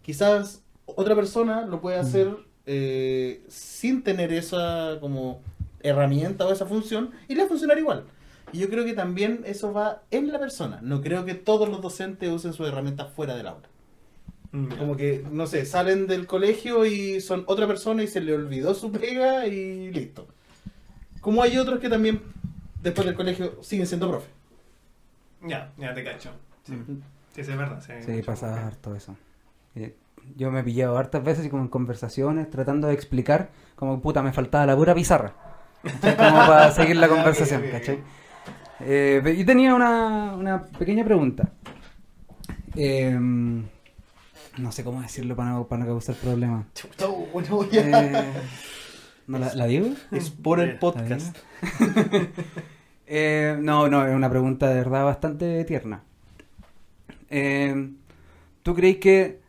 Quizás 0.02 0.64
otra 0.86 1.16
persona 1.16 1.66
lo 1.66 1.82
puede 1.82 1.98
hacer 1.98 2.38
eh, 2.66 3.44
sin 3.50 4.04
tener 4.04 4.32
esa 4.32 4.98
como 5.02 5.42
herramienta 5.82 6.46
o 6.46 6.52
esa 6.52 6.66
función 6.66 7.12
y 7.28 7.36
le 7.36 7.42
va 7.42 7.46
a 7.46 7.50
funcionar 7.50 7.78
igual. 7.78 8.06
Y 8.54 8.60
yo 8.60 8.70
creo 8.70 8.86
que 8.86 8.94
también 8.94 9.42
eso 9.46 9.74
va 9.74 10.04
en 10.12 10.32
la 10.32 10.40
persona. 10.40 10.80
No 10.82 11.02
creo 11.02 11.26
que 11.26 11.34
todos 11.34 11.68
los 11.68 11.82
docentes 11.82 12.32
usen 12.32 12.54
sus 12.54 12.68
herramientas 12.68 13.12
fuera 13.14 13.36
del 13.36 13.48
aula. 13.48 13.68
Mm. 14.58 14.78
Como 14.78 14.96
que, 14.96 15.24
no 15.32 15.46
sé, 15.48 15.66
salen 15.66 16.08
del 16.08 16.26
colegio 16.26 16.86
y 16.86 17.22
son 17.22 17.44
otra 17.48 17.68
persona 17.68 18.02
y 18.04 18.08
se 18.08 18.22
le 18.22 18.34
olvidó 18.34 18.74
su 18.74 18.92
pega 18.92 19.46
y 19.46 19.92
listo. 19.92 20.28
Como 21.22 21.44
hay 21.44 21.58
otros 21.58 21.80
que 21.80 21.90
también 21.90 22.22
después 22.82 23.06
del 23.06 23.16
colegio 23.16 23.62
siguen 23.62 23.86
siendo 23.88 24.10
profe. 24.10 24.28
Ya, 25.46 25.72
ya 25.78 25.94
te 25.94 26.04
cacho. 26.04 26.32
Sí, 26.66 26.74
Mm. 26.74 27.02
sí, 27.36 27.44
sí, 27.44 27.52
es 27.52 27.58
verdad. 27.58 27.82
Sí, 27.86 27.94
Sí, 28.06 28.22
pasa 28.24 28.66
harto 28.68 28.96
eso. 28.96 29.16
Eh, 29.76 29.96
Yo 30.36 30.52
me 30.52 30.60
he 30.60 30.64
pillado 30.64 30.98
hartas 30.98 31.24
veces 31.24 31.46
y 31.46 31.50
como 31.50 31.62
en 31.64 31.70
conversaciones 31.70 32.50
tratando 32.50 32.88
de 32.88 32.94
explicar, 32.94 33.50
como 33.76 34.02
puta, 34.02 34.22
me 34.22 34.34
faltaba 34.34 34.66
la 34.66 34.76
pura 34.76 34.94
pizarra. 34.94 35.34
Como 35.84 36.38
para 36.48 36.72
seguir 36.72 36.98
la 36.98 37.08
conversación, 37.08 37.62
Ok, 37.62 37.68
ok, 37.68 37.74
ok. 37.74 37.80
¿cachai? 37.80 38.00
Eh, 38.82 39.22
pe- 39.24 39.34
y 39.36 39.46
tenía 39.46 39.74
una, 39.74 40.36
una 40.36 40.64
pequeña 40.64 41.06
pregunta. 41.06 41.50
Eh, 42.76 43.18
no 44.60 44.72
sé 44.72 44.84
cómo 44.84 45.02
decirlo 45.02 45.36
para 45.36 45.52
no, 45.52 45.68
para 45.68 45.82
no 45.84 45.88
causar 45.88 46.16
problemas. 46.16 46.66
Chuta, 46.74 47.08
bueno, 47.34 47.70
ya. 47.70 47.82
Eh, 48.22 48.34
¿no 49.28 49.40
la, 49.40 49.54
la 49.54 49.66
digo? 49.66 49.88
Es 50.12 50.30
por 50.30 50.60
el 50.60 50.74
Ya. 50.74 50.80
podcast. 50.80 51.38
Eh, 53.10 53.58
no, 53.62 53.88
no, 53.88 54.06
es 54.06 54.14
una 54.14 54.30
pregunta 54.30 54.68
de 54.68 54.76
verdad 54.76 55.06
bastante 55.06 55.64
tierna. 55.64 56.04
Eh, 57.30 57.94
¿Tú 58.64 58.76
crees 58.76 58.98
que 58.98 59.40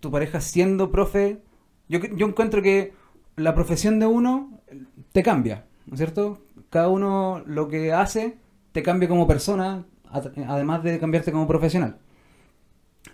tu 0.00 0.10
pareja 0.10 0.40
siendo 0.40 0.90
profe, 0.90 1.40
yo, 1.88 2.00
yo 2.00 2.26
encuentro 2.26 2.60
que 2.60 2.94
la 3.36 3.54
profesión 3.54 4.00
de 4.00 4.06
uno 4.06 4.58
te 5.12 5.22
cambia, 5.22 5.66
¿no 5.86 5.94
es 5.94 5.98
cierto? 5.98 6.42
Cada 6.68 6.88
uno 6.88 7.44
lo 7.46 7.68
que 7.68 7.92
hace 7.92 8.36
te 8.72 8.82
cambia 8.82 9.08
como 9.08 9.28
persona, 9.28 9.84
ad- 10.10 10.32
además 10.48 10.82
de 10.82 10.98
cambiarte 10.98 11.30
como 11.30 11.46
profesional. 11.46 11.98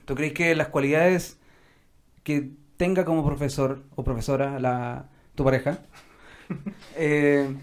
¿Tú 0.09 0.17
crees 0.17 0.35
que 0.35 0.57
las 0.57 0.71
cualidades 0.71 1.39
que 2.25 2.53
tenga 2.79 3.05
como 3.07 3.27
profesor 3.27 3.85
o 3.97 4.05
profesora 4.05 4.61
la, 4.61 5.11
tu 5.37 5.45
pareja 5.45 5.81
eh, 6.97 7.57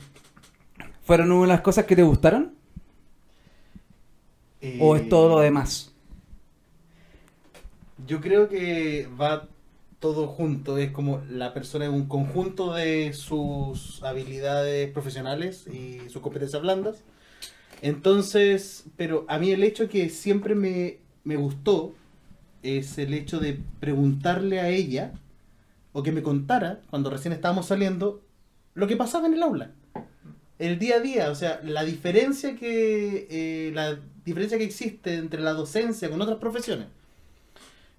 fueron 1.04 1.32
una 1.32 1.42
de 1.44 1.48
las 1.48 1.62
cosas 1.62 1.86
que 1.86 1.96
te 1.96 2.04
gustaron? 2.04 2.54
¿O 4.78 4.96
es 4.96 5.08
todo 5.10 5.28
lo 5.30 5.40
Eh, 5.40 5.42
demás? 5.42 5.94
Yo 7.98 8.20
creo 8.22 8.50
que 8.50 9.08
va 9.20 9.48
todo 10.00 10.28
junto, 10.28 10.78
es 10.78 10.92
como 10.92 11.22
la 11.30 11.54
persona 11.54 11.86
es 11.86 11.92
un 11.92 12.08
conjunto 12.08 12.74
de 12.74 13.14
sus 13.14 14.04
habilidades 14.04 14.92
profesionales 14.92 15.66
y 15.68 16.10
sus 16.10 16.22
competencias 16.22 16.62
blandas. 16.62 17.04
Entonces, 17.82 18.86
pero 18.98 19.26
a 19.30 19.40
mí 19.40 19.52
el 19.52 19.64
hecho 19.64 19.90
que 19.90 20.10
siempre 20.10 20.56
me, 20.56 21.00
me 21.26 21.38
gustó 21.38 21.96
es 22.66 22.98
el 22.98 23.14
hecho 23.14 23.40
de 23.40 23.60
preguntarle 23.80 24.60
a 24.60 24.70
ella 24.70 25.14
o 25.94 26.04
que 26.04 26.12
me 26.12 26.24
contara 26.24 26.82
cuando 26.90 27.10
recién 27.10 27.34
estábamos 27.34 27.68
saliendo 27.68 28.22
lo 28.74 28.88
que 28.88 28.98
pasaba 28.98 29.28
en 29.28 29.36
el 29.36 29.44
aula. 29.44 29.72
El 30.60 30.80
día 30.80 30.98
a 30.98 31.00
día, 31.00 31.32
o 31.32 31.36
sea, 31.36 31.62
la 31.64 31.84
diferencia 31.84 32.56
que 32.56 33.28
eh, 33.30 33.72
la 33.74 34.00
diferencia 34.26 34.58
que 34.58 34.64
existe 34.64 35.16
entre 35.16 35.42
la 35.42 35.54
docencia 35.54 36.10
con 36.10 36.22
otras 36.22 36.38
profesiones. 36.40 36.88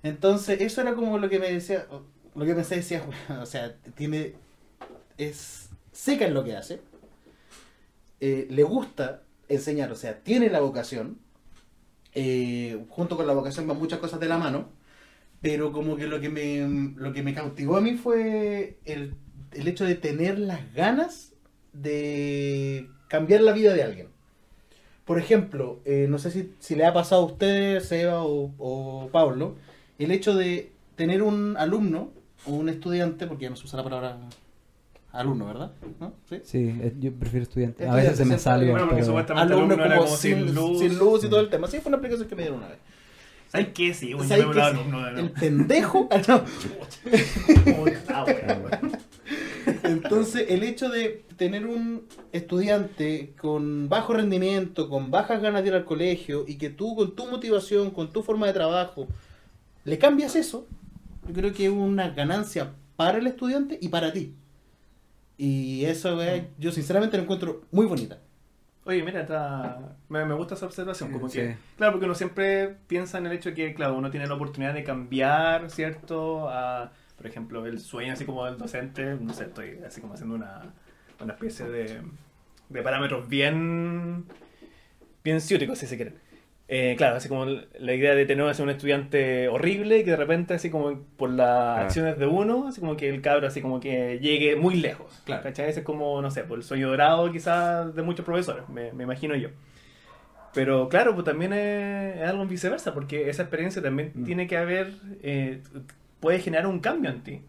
Entonces, 0.02 0.61
eso 0.61 0.81
era 0.81 0.94
como 0.94 1.18
lo 1.18 1.29
que 1.29 1.38
me 1.38 1.50
decía, 1.52 1.87
lo 2.35 2.44
que 2.44 2.55
pensé 2.55 2.76
decía, 2.76 3.02
o 3.40 3.46
sea, 3.46 3.74
tiene 3.94 4.35
es 5.18 5.70
seca 5.92 6.26
en 6.26 6.35
lo 6.35 6.44
que 6.44 6.57
hace. 6.57 6.81
eh, 8.20 8.46
le 8.50 8.62
gusta 8.62 9.22
enseñar, 9.48 9.92
o 9.92 9.96
sea, 9.96 10.20
tiene 10.22 10.50
la 10.50 10.61
vocación. 10.61 11.18
Eh, 12.16 12.85
junto 12.88 13.16
con 13.16 13.26
la 13.26 13.35
vocación 13.35 13.68
van 13.68 13.79
muchas 13.79 14.00
cosas 14.00 14.18
de 14.18 14.26
la 14.26 14.38
mano. 14.38 14.70
Pero 15.42 15.70
como 15.70 15.96
que 15.96 16.07
lo 16.07 16.18
que 16.18 16.31
me, 16.31 16.94
lo 16.96 17.12
que 17.12 17.22
me 17.22 17.35
cautivó 17.35 17.76
a 17.76 17.81
mí 17.83 17.96
fue 17.96 18.79
el, 18.87 19.14
el 19.52 19.68
hecho 19.68 19.85
de 19.85 19.94
tener 19.94 20.38
las 20.38 20.72
ganas 20.74 21.35
de 21.74 22.88
cambiar 23.09 23.42
la 23.42 23.52
vida 23.52 23.74
de 23.74 23.83
alguien. 23.83 24.09
Por 25.05 25.18
ejemplo, 25.18 25.81
eh, 25.85 26.07
no 26.09 26.18
sé 26.18 26.31
si, 26.31 26.52
si 26.59 26.74
le 26.74 26.87
ha 26.87 26.94
pasado 26.94 27.22
a 27.22 27.26
usted, 27.26 27.81
Seba 27.81 28.24
o, 28.24 28.55
o 28.59 29.09
Pablo, 29.12 29.57
el 29.98 30.11
hecho 30.11 30.35
de 30.35 30.72
tener 30.96 31.22
un 31.22 31.57
alumno 31.59 32.11
o 32.46 32.52
un 32.52 32.70
estudiante, 32.70 33.26
porque 33.26 33.44
ya 33.44 33.50
no 33.50 33.57
se 33.57 33.66
usa 33.66 33.76
la 33.76 33.85
palabra 33.85 34.18
alumno, 35.18 35.46
¿verdad? 35.46 35.72
¿No? 36.00 36.14
¿Sí? 36.29 36.37
Sí, 36.44 36.59
eh, 36.81 36.94
yo 36.98 37.12
prefiero 37.12 37.42
estudiante. 37.44 37.87
A 37.88 37.94
veces 37.94 38.16
se 38.18 38.24
me 38.24 38.38
sale. 38.38 38.70
bueno, 38.70 38.87
porque 38.87 38.96
pero- 39.02 39.07
supuestamente- 39.07 39.52
Alumno 39.55 39.74
alumno 39.74 39.85
era 39.87 39.96
como 39.96 40.07
como 40.07 40.16
sin, 40.16 40.46
sin 40.46 40.55
luz. 40.55 40.79
sin 40.79 40.98
luz 40.98 41.24
y 41.24 41.29
todo 41.29 41.40
el 41.40 41.48
tema. 41.48 41.66
Sí, 41.68 41.79
fue 41.81 41.88
una 41.90 41.98
aplicación 41.98 42.29
que 42.29 42.35
me 42.37 42.42
dieron 42.42 42.59
una 42.59 42.68
vez. 42.68 42.79
¿Sabes 43.48 43.68
qué? 43.74 43.94
Sí, 43.94 44.12
bueno, 44.12 44.29
¿Sabes 44.29 44.44
yo 44.44 44.52
me 44.52 44.61
alumno 44.62 45.02
de 45.05 45.20
El 45.20 45.31
pendejo. 45.31 46.09
Ah, 48.09 48.24
no. 48.26 49.81
Entonces, 49.85 50.46
el 50.48 50.62
hecho 50.62 50.88
de 50.88 51.24
tener 51.37 51.66
un 51.66 52.02
estudiante 52.33 53.33
con 53.40 53.88
bajo 53.88 54.14
rendimiento, 54.14 54.88
con 54.88 55.11
bajas 55.11 55.42
ganas 55.42 55.62
de 55.62 55.68
ir 55.68 55.74
al 55.74 55.85
colegio, 55.85 56.44
y 56.46 56.57
que 56.57 56.70
tú 56.70 56.94
con 56.96 57.14
tu 57.14 57.26
motivación, 57.26 57.90
con 57.90 58.12
tu 58.12 58.22
forma 58.22 58.46
de 58.46 58.52
trabajo, 58.52 59.07
le 59.85 59.98
cambias 59.98 60.37
eso, 60.37 60.66
yo 61.26 61.35
creo 61.35 61.52
que 61.52 61.66
es 61.66 61.70
una 61.72 62.11
ganancia 62.11 62.72
para 62.96 63.18
el 63.18 63.26
estudiante 63.26 63.79
y 63.81 63.88
para 63.88 64.12
ti. 64.12 64.35
Y 65.38 65.85
eso 65.85 66.22
eh, 66.22 66.49
yo 66.59 66.72
sinceramente 66.72 67.16
lo 67.16 67.25
encuentro 67.25 67.62
muy 67.70 67.87
bonita. 67.87 68.18
Oye, 68.85 69.03
mira, 69.03 69.22
está... 69.22 69.96
me, 70.09 70.25
me 70.25 70.35
gusta 70.35 70.55
esa 70.55 70.66
observación. 70.66 71.11
Como 71.11 71.29
Sí. 71.29 71.38
que, 71.40 71.57
claro, 71.77 71.92
porque 71.92 72.07
uno 72.07 72.14
siempre 72.14 72.77
piensa 72.87 73.18
en 73.18 73.27
el 73.27 73.33
hecho 73.33 73.49
de 73.51 73.55
que, 73.57 73.75
claro, 73.75 73.96
uno 73.96 74.11
tiene 74.11 74.27
la 74.29 74.35
oportunidad 74.35 74.72
de 74.75 74.85
cambiar, 74.85 75.70
¿cierto? 75.70 76.49
A, 76.49 76.92
por 77.16 77.27
ejemplo, 77.27 77.66
el 77.66 77.81
sueño 77.81 78.12
así 78.12 78.25
como 78.25 78.44
del 78.46 78.57
docente, 78.59 79.16
no 79.20 79.35
sé, 79.35 79.44
estoy 79.44 79.81
así 79.87 80.01
como 80.01 80.14
haciendo 80.14 80.37
una, 80.37 80.72
una 81.20 81.33
especie 81.33 81.66
de, 81.66 82.01
de 82.68 82.83
parámetros 82.83 83.29
bien, 83.29 84.25
bien 85.25 85.40
ciúticos, 85.40 85.79
si 85.79 85.87
se 85.87 85.96
quiere. 85.96 86.14
Eh, 86.68 86.94
claro, 86.98 87.16
así 87.16 87.29
como 87.29 87.44
la 87.46 87.94
idea 87.94 88.14
de 88.16 88.26
tener 88.26 88.44
así, 88.48 88.61
un 88.61 88.70
estudiante 88.70 89.46
horrible 89.48 89.98
y 89.98 90.05
que 90.05 90.11
de 90.11 90.16
repente, 90.16 90.55
así 90.55 90.68
como 90.68 91.00
por 91.16 91.31
las 91.31 91.79
acciones 91.85 92.18
de 92.18 92.26
uno, 92.26 92.66
así 92.66 92.81
como 92.81 92.96
que 92.96 93.09
el 93.09 93.20
cabro 93.22 93.46
así 93.46 93.61
como 93.62 93.79
que 93.79 94.18
llegue 94.20 94.57
muy 94.57 94.74
lejos. 94.74 95.22
Claro. 95.24 95.44
¿Cachai? 95.44 95.68
Ese 95.70 95.81
es 95.81 95.87
como, 95.87 96.20
no 96.20 96.31
sé, 96.33 96.42
por 96.42 96.59
el 96.59 96.64
sueño 96.64 96.88
dorado 96.88 97.31
quizás 97.31 97.94
de 97.94 98.02
muchos 98.02 98.26
profesores, 98.26 98.68
me, 98.68 98.92
me 98.92 99.05
imagino 99.05 99.37
yo. 99.37 99.50
Pero 100.55 100.88
claro, 100.88 101.14
pues 101.14 101.24
también 101.24 101.52
es, 101.52 102.16
es 102.16 102.22
algo 102.29 102.42
en 102.42 102.48
viceversa, 102.48 102.94
porque 102.94 103.29
esa 103.29 103.42
experiencia 103.42 103.81
también 103.83 104.11
Mm. 104.14 104.24
tiene 104.24 104.46
que 104.46 104.57
haber, 104.57 104.90
eh, 105.22 105.61
puede 106.18 106.40
generar 106.40 106.66
un 106.66 106.81
cambio 106.81 107.11
en 107.11 107.20
ti. 107.22 107.42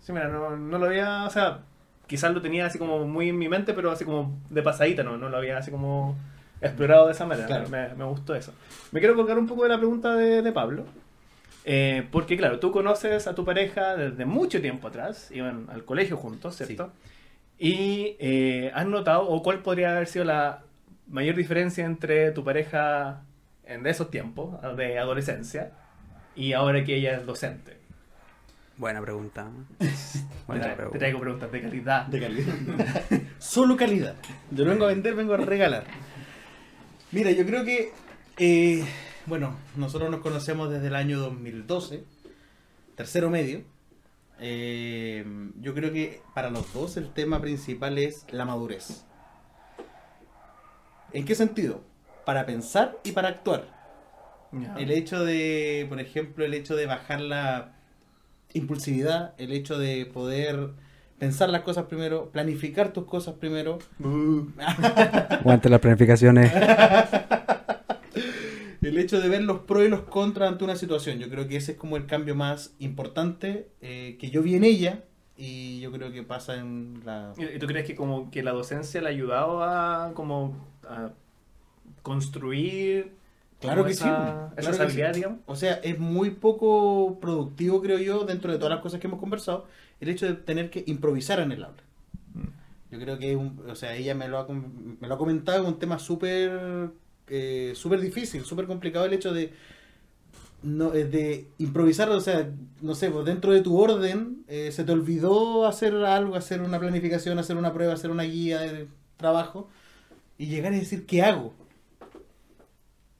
Sí, 0.00 0.12
mira, 0.12 0.28
no, 0.28 0.56
no 0.56 0.78
lo 0.78 0.86
había, 0.86 1.24
o 1.26 1.30
sea, 1.30 1.60
quizás 2.06 2.32
lo 2.32 2.40
tenía 2.40 2.64
así 2.66 2.78
como 2.78 3.04
muy 3.06 3.28
en 3.28 3.38
mi 3.38 3.48
mente, 3.48 3.74
pero 3.74 3.90
así 3.90 4.04
como 4.06 4.38
de 4.48 4.62
pasadita, 4.62 5.02
no, 5.02 5.18
no 5.18 5.28
lo 5.28 5.36
había 5.36 5.58
así 5.58 5.70
como 5.70 6.16
explorado 6.60 7.06
de 7.06 7.12
esa 7.12 7.26
manera. 7.26 7.46
Claro. 7.46 7.68
Me, 7.68 7.88
me 7.94 8.04
gustó 8.04 8.34
eso. 8.34 8.52
Me 8.92 9.00
quiero 9.00 9.14
colgar 9.14 9.38
un 9.38 9.46
poco 9.46 9.62
de 9.64 9.68
la 9.70 9.78
pregunta 9.78 10.14
de, 10.14 10.42
de 10.42 10.52
Pablo. 10.52 10.84
eh, 11.64 12.06
porque 12.10 12.36
claro, 12.36 12.58
tú 12.60 12.72
conoces 12.72 13.26
a 13.26 13.34
tu 13.34 13.44
pareja 13.44 13.96
desde 13.96 14.24
mucho 14.24 14.60
tiempo 14.60 14.88
atrás, 14.88 15.30
iban 15.32 15.66
al 15.70 15.84
colegio 15.84 16.16
juntos, 16.16 16.56
¿cierto? 16.56 16.92
Y 17.58 18.16
eh, 18.20 18.70
has 18.74 18.86
notado, 18.86 19.28
o 19.28 19.42
cuál 19.42 19.60
podría 19.62 19.92
haber 19.96 20.06
sido 20.06 20.24
la 20.24 20.60
mayor 21.08 21.34
diferencia 21.36 21.84
entre 21.84 22.30
tu 22.30 22.44
pareja 22.44 23.22
en 23.64 23.86
esos 23.86 24.10
tiempos, 24.10 24.54
de 24.76 24.98
adolescencia, 24.98 25.72
y 26.36 26.52
ahora 26.52 26.84
que 26.84 26.94
ella 26.96 27.16
es 27.16 27.26
docente. 27.26 27.76
Buena 28.76 29.00
pregunta. 29.02 29.48
Te, 29.78 29.86
Buena 30.46 30.68
te 30.70 30.76
pregunta. 30.76 30.98
traigo 31.00 31.20
preguntas 31.20 31.50
de 31.52 31.60
calidad. 31.60 32.06
De 32.06 32.20
calidad. 32.20 32.54
Solo 33.38 33.76
calidad. 33.76 34.14
Yo 34.52 34.64
no 34.64 34.70
vengo 34.70 34.84
a 34.84 34.88
vender, 34.88 35.14
vengo 35.14 35.34
a 35.34 35.36
regalar. 35.38 35.84
Mira, 37.10 37.30
yo 37.30 37.46
creo 37.46 37.64
que, 37.64 37.90
eh, 38.36 38.84
bueno, 39.24 39.56
nosotros 39.76 40.10
nos 40.10 40.20
conocemos 40.20 40.68
desde 40.70 40.88
el 40.88 40.94
año 40.94 41.18
2012, 41.18 42.04
tercero 42.96 43.30
medio. 43.30 43.62
Eh, 44.40 45.24
yo 45.58 45.74
creo 45.74 45.90
que 45.90 46.20
para 46.34 46.50
los 46.50 46.70
dos 46.74 46.98
el 46.98 47.10
tema 47.10 47.40
principal 47.40 47.96
es 47.96 48.26
la 48.30 48.44
madurez. 48.44 49.06
¿En 51.14 51.24
qué 51.24 51.34
sentido? 51.34 51.82
Para 52.26 52.44
pensar 52.44 52.98
y 53.04 53.12
para 53.12 53.28
actuar. 53.28 53.78
El 54.76 54.90
hecho 54.90 55.24
de, 55.24 55.86
por 55.88 56.00
ejemplo, 56.00 56.44
el 56.44 56.52
hecho 56.52 56.76
de 56.76 56.84
bajar 56.84 57.22
la 57.22 57.72
impulsividad, 58.52 59.34
el 59.38 59.52
hecho 59.52 59.78
de 59.78 60.04
poder 60.04 60.72
pensar 61.18 61.50
las 61.50 61.62
cosas 61.62 61.86
primero, 61.86 62.30
planificar 62.30 62.92
tus 62.92 63.04
cosas 63.04 63.34
primero. 63.34 63.78
Aguante 65.30 65.68
las 65.68 65.80
planificaciones. 65.80 66.52
El 68.80 68.96
hecho 68.96 69.20
de 69.20 69.28
ver 69.28 69.42
los 69.42 69.58
pros 69.60 69.84
y 69.84 69.88
los 69.88 70.02
contras 70.02 70.50
ante 70.50 70.64
una 70.64 70.76
situación. 70.76 71.18
Yo 71.18 71.28
creo 71.28 71.46
que 71.46 71.56
ese 71.56 71.72
es 71.72 71.78
como 71.78 71.98
el 71.98 72.06
cambio 72.06 72.34
más 72.34 72.74
importante 72.78 73.68
eh, 73.82 74.16
que 74.18 74.30
yo 74.30 74.42
vi 74.42 74.54
en 74.54 74.64
ella 74.64 75.04
y 75.36 75.80
yo 75.80 75.92
creo 75.92 76.10
que 76.10 76.22
pasa 76.22 76.54
en 76.56 77.02
la... 77.04 77.34
¿Y 77.36 77.58
tú 77.58 77.66
crees 77.66 77.86
que 77.86 77.94
como 77.94 78.30
que 78.30 78.42
la 78.42 78.52
docencia 78.52 79.02
le 79.02 79.08
ha 79.08 79.10
ayudado 79.10 79.62
a 79.62 80.12
como 80.14 80.56
a 80.88 81.10
construir 82.02 83.18
Claro 83.60 83.84
que 83.84 83.90
esa, 83.90 84.50
sí, 84.50 84.54
esas 84.56 84.76
claro 84.76 84.90
que 84.94 85.12
sí. 85.12 85.12
digamos? 85.14 85.40
O 85.46 85.56
sea, 85.56 85.74
es 85.74 85.98
muy 85.98 86.30
poco 86.30 87.18
productivo, 87.20 87.82
creo 87.82 87.98
yo, 87.98 88.24
dentro 88.24 88.52
de 88.52 88.58
todas 88.58 88.72
las 88.72 88.80
cosas 88.80 89.00
que 89.00 89.08
hemos 89.08 89.18
conversado, 89.18 89.66
el 90.00 90.08
hecho 90.08 90.26
de 90.26 90.34
tener 90.34 90.70
que 90.70 90.84
improvisar 90.86 91.40
en 91.40 91.52
el 91.52 91.64
aula. 91.64 91.82
Mm. 92.34 92.92
Yo 92.92 93.00
creo 93.00 93.18
que, 93.18 93.36
un- 93.36 93.62
o 93.68 93.74
sea, 93.74 93.96
ella 93.96 94.14
me 94.14 94.28
lo 94.28 94.38
ha, 94.38 94.46
me 94.48 95.08
lo 95.08 95.14
ha 95.14 95.18
comentado, 95.18 95.62
es 95.62 95.68
un 95.68 95.78
tema 95.78 95.98
súper 95.98 96.90
eh, 97.28 97.72
súper 97.76 98.00
difícil, 98.00 98.42
súper 98.44 98.66
complicado 98.66 99.04
el 99.06 99.12
hecho 99.12 99.32
de 99.34 99.52
no 100.62 100.92
eh, 100.94 101.04
de 101.04 101.46
improvisar, 101.58 102.10
o 102.10 102.20
sea, 102.20 102.50
no 102.82 102.94
sé, 102.94 103.10
pues 103.10 103.24
dentro 103.24 103.52
de 103.52 103.60
tu 103.62 103.78
orden 103.78 104.44
eh, 104.48 104.72
se 104.72 104.84
te 104.84 104.92
olvidó 104.92 105.66
hacer 105.66 105.94
algo, 106.04 106.34
hacer 106.36 106.60
una 106.62 106.78
planificación, 106.80 107.38
hacer 107.38 107.56
una 107.56 107.72
prueba, 107.72 107.92
hacer 107.94 108.10
una 108.10 108.24
guía 108.24 108.60
de 108.60 108.88
trabajo 109.16 109.68
y 110.38 110.46
llegar 110.48 110.72
a 110.72 110.76
decir, 110.76 111.06
¿qué 111.06 111.22
hago? 111.22 111.54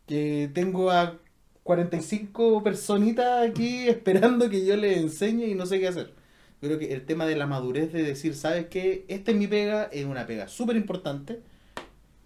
Que 0.06 0.50
tengo 0.54 0.90
a 0.90 1.18
45 1.62 2.62
personitas 2.62 3.48
aquí 3.48 3.88
esperando 3.88 4.48
que 4.48 4.64
yo 4.64 4.76
les 4.76 4.98
enseñe 4.98 5.46
y 5.46 5.54
no 5.54 5.66
sé 5.66 5.78
qué 5.80 5.88
hacer. 5.88 6.14
Creo 6.60 6.78
que 6.78 6.92
el 6.92 7.04
tema 7.06 7.26
de 7.26 7.36
la 7.36 7.46
madurez 7.46 7.92
de 7.92 8.02
decir, 8.02 8.34
¿sabes 8.34 8.66
qué? 8.66 9.04
Esta 9.08 9.30
es 9.30 9.36
mi 9.36 9.46
pega, 9.46 9.84
es 9.84 10.04
una 10.04 10.26
pega 10.26 10.48
súper 10.48 10.76
importante. 10.76 11.40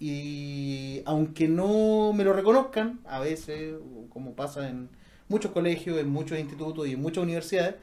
Y 0.00 1.02
aunque 1.04 1.48
no 1.48 2.12
me 2.12 2.24
lo 2.24 2.32
reconozcan, 2.32 3.00
a 3.06 3.20
veces, 3.20 3.74
como 4.08 4.34
pasa 4.34 4.68
en 4.68 4.88
muchos 5.28 5.52
colegios, 5.52 5.98
en 5.98 6.08
muchos 6.08 6.38
institutos 6.38 6.88
y 6.88 6.92
en 6.92 7.00
muchas 7.00 7.22
universidades, 7.22 7.76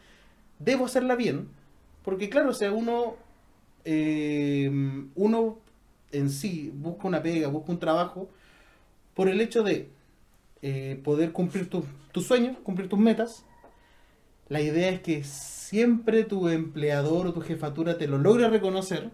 debo 0.58 0.86
hacerla 0.86 1.16
bien. 1.16 1.50
Porque 2.04 2.30
claro, 2.30 2.50
o 2.50 2.54
sea, 2.54 2.72
uno, 2.72 3.16
eh, 3.86 4.70
uno 5.16 5.60
en 6.12 6.30
sí 6.30 6.72
busca 6.74 7.08
una 7.08 7.22
pega, 7.22 7.48
busca 7.48 7.72
un 7.72 7.80
trabajo, 7.80 8.30
por 9.14 9.30
el 9.30 9.40
hecho 9.42 9.64
de 9.64 9.90
eh, 10.62 11.00
poder 11.04 11.32
cumplir 11.32 11.70
tus 11.70 12.26
sueños, 12.26 12.58
cumplir 12.64 12.90
tus 12.90 13.00
metas. 13.00 13.46
La 14.50 14.62
idea 14.62 14.90
es 14.90 15.02
que 15.02 15.24
siempre 15.24 16.24
tu 16.24 16.50
empleador 16.50 17.28
o 17.28 17.34
tu 17.34 17.42
jefatura 17.42 17.98
te 17.98 18.08
lo 18.08 18.18
logre 18.18 18.50
reconocer, 18.50 19.12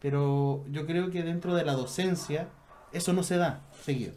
pero 0.00 0.64
yo 0.70 0.86
creo 0.86 1.10
que 1.10 1.22
dentro 1.22 1.54
de 1.54 1.64
la 1.64 1.74
docencia 1.74 2.48
eso 2.92 3.12
no 3.12 3.22
se 3.22 3.36
da 3.36 3.66
seguido. 3.84 4.14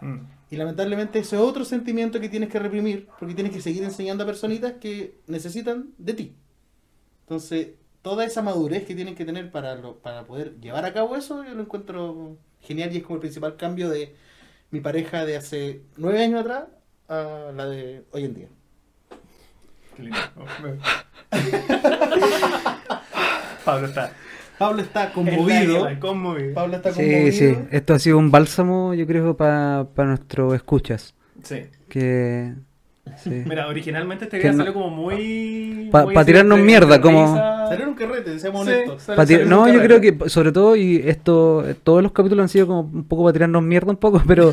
Mm. 0.00 0.18
Y 0.50 0.56
lamentablemente 0.56 1.18
ese 1.18 1.36
es 1.36 1.42
otro 1.42 1.64
sentimiento 1.64 2.20
que 2.20 2.28
tienes 2.28 2.50
que 2.50 2.58
reprimir, 2.58 3.08
porque 3.18 3.34
tienes 3.34 3.52
que 3.52 3.60
seguir 3.62 3.82
enseñando 3.82 4.22
a 4.24 4.26
personitas 4.26 4.74
que 4.80 5.16
necesitan 5.26 5.92
de 5.98 6.14
ti. 6.14 6.36
Entonces, 7.22 7.68
toda 8.02 8.24
esa 8.24 8.42
madurez 8.42 8.84
que 8.84 8.94
tienen 8.94 9.14
que 9.14 9.24
tener 9.24 9.50
para, 9.50 9.74
lo- 9.76 9.98
para 9.98 10.24
poder 10.26 10.60
llevar 10.60 10.84
a 10.84 10.92
cabo 10.92 11.16
eso, 11.16 11.42
yo 11.44 11.54
lo 11.54 11.62
encuentro 11.62 12.36
genial 12.60 12.92
y 12.92 12.98
es 12.98 13.02
como 13.02 13.16
el 13.16 13.20
principal 13.20 13.56
cambio 13.56 13.88
de 13.88 14.14
mi 14.70 14.80
pareja 14.80 15.24
de 15.24 15.36
hace 15.36 15.82
nueve 15.96 16.22
años 16.22 16.40
atrás 16.42 16.64
a 17.08 17.50
la 17.54 17.66
de 17.66 18.04
hoy 18.12 18.24
en 18.24 18.34
día. 18.34 18.48
Qué 19.10 19.16
lindo. 19.16 19.16
Oh, 19.16 19.70
me- 19.72 19.81
Pablo 23.64 23.86
está 23.86 24.12
Pablo 24.58 24.82
está 24.82 25.12
conmovido. 25.12 25.88
Pablo 26.54 26.76
está 26.76 26.90
conmovido. 26.90 26.92
Sí, 26.92 27.32
sí. 27.32 27.56
Esto 27.72 27.94
ha 27.94 27.98
sido 27.98 28.18
un 28.18 28.30
bálsamo, 28.30 28.94
yo 28.94 29.06
creo, 29.08 29.36
para 29.36 29.84
nuestros 29.96 30.54
escuchas. 30.54 31.14
Sí. 31.42 31.62
Que. 31.88 32.52
sí. 33.16 33.42
Mira, 33.44 33.66
originalmente 33.66 34.26
este 34.26 34.36
video 34.38 34.52
no- 34.52 34.58
salió 34.58 34.74
como 34.74 34.90
muy. 34.90 35.88
Pa- 35.90 36.04
pa 36.06 36.20
así 36.20 36.26
tirarnos 36.26 36.60
mierda, 36.60 37.00
como-. 37.00 37.34
Salió 37.36 37.82
en 37.84 37.88
un 37.88 37.94
carrete, 37.96 38.38
seamos 38.38 38.64
Sí, 38.66 38.72
honestos. 38.72 39.02
Pa' 39.04 39.26
salió 39.26 39.46
no, 39.46 39.68
yo 39.68 39.80
creo 39.82 40.00
que 40.00 40.16
sobre 40.28 40.52
todo, 40.52 40.76
y 40.76 40.96
esto, 41.06 41.64
todos 41.82 42.00
los 42.02 42.12
capítulos 42.12 42.42
han 42.44 42.48
sido 42.48 42.66
como 42.68 42.80
un 42.82 43.04
poco 43.04 43.24
para 43.24 43.32
tirarnos 43.32 43.62
mierda 43.64 43.90
un 43.90 43.96
poco, 43.96 44.22
pero 44.26 44.52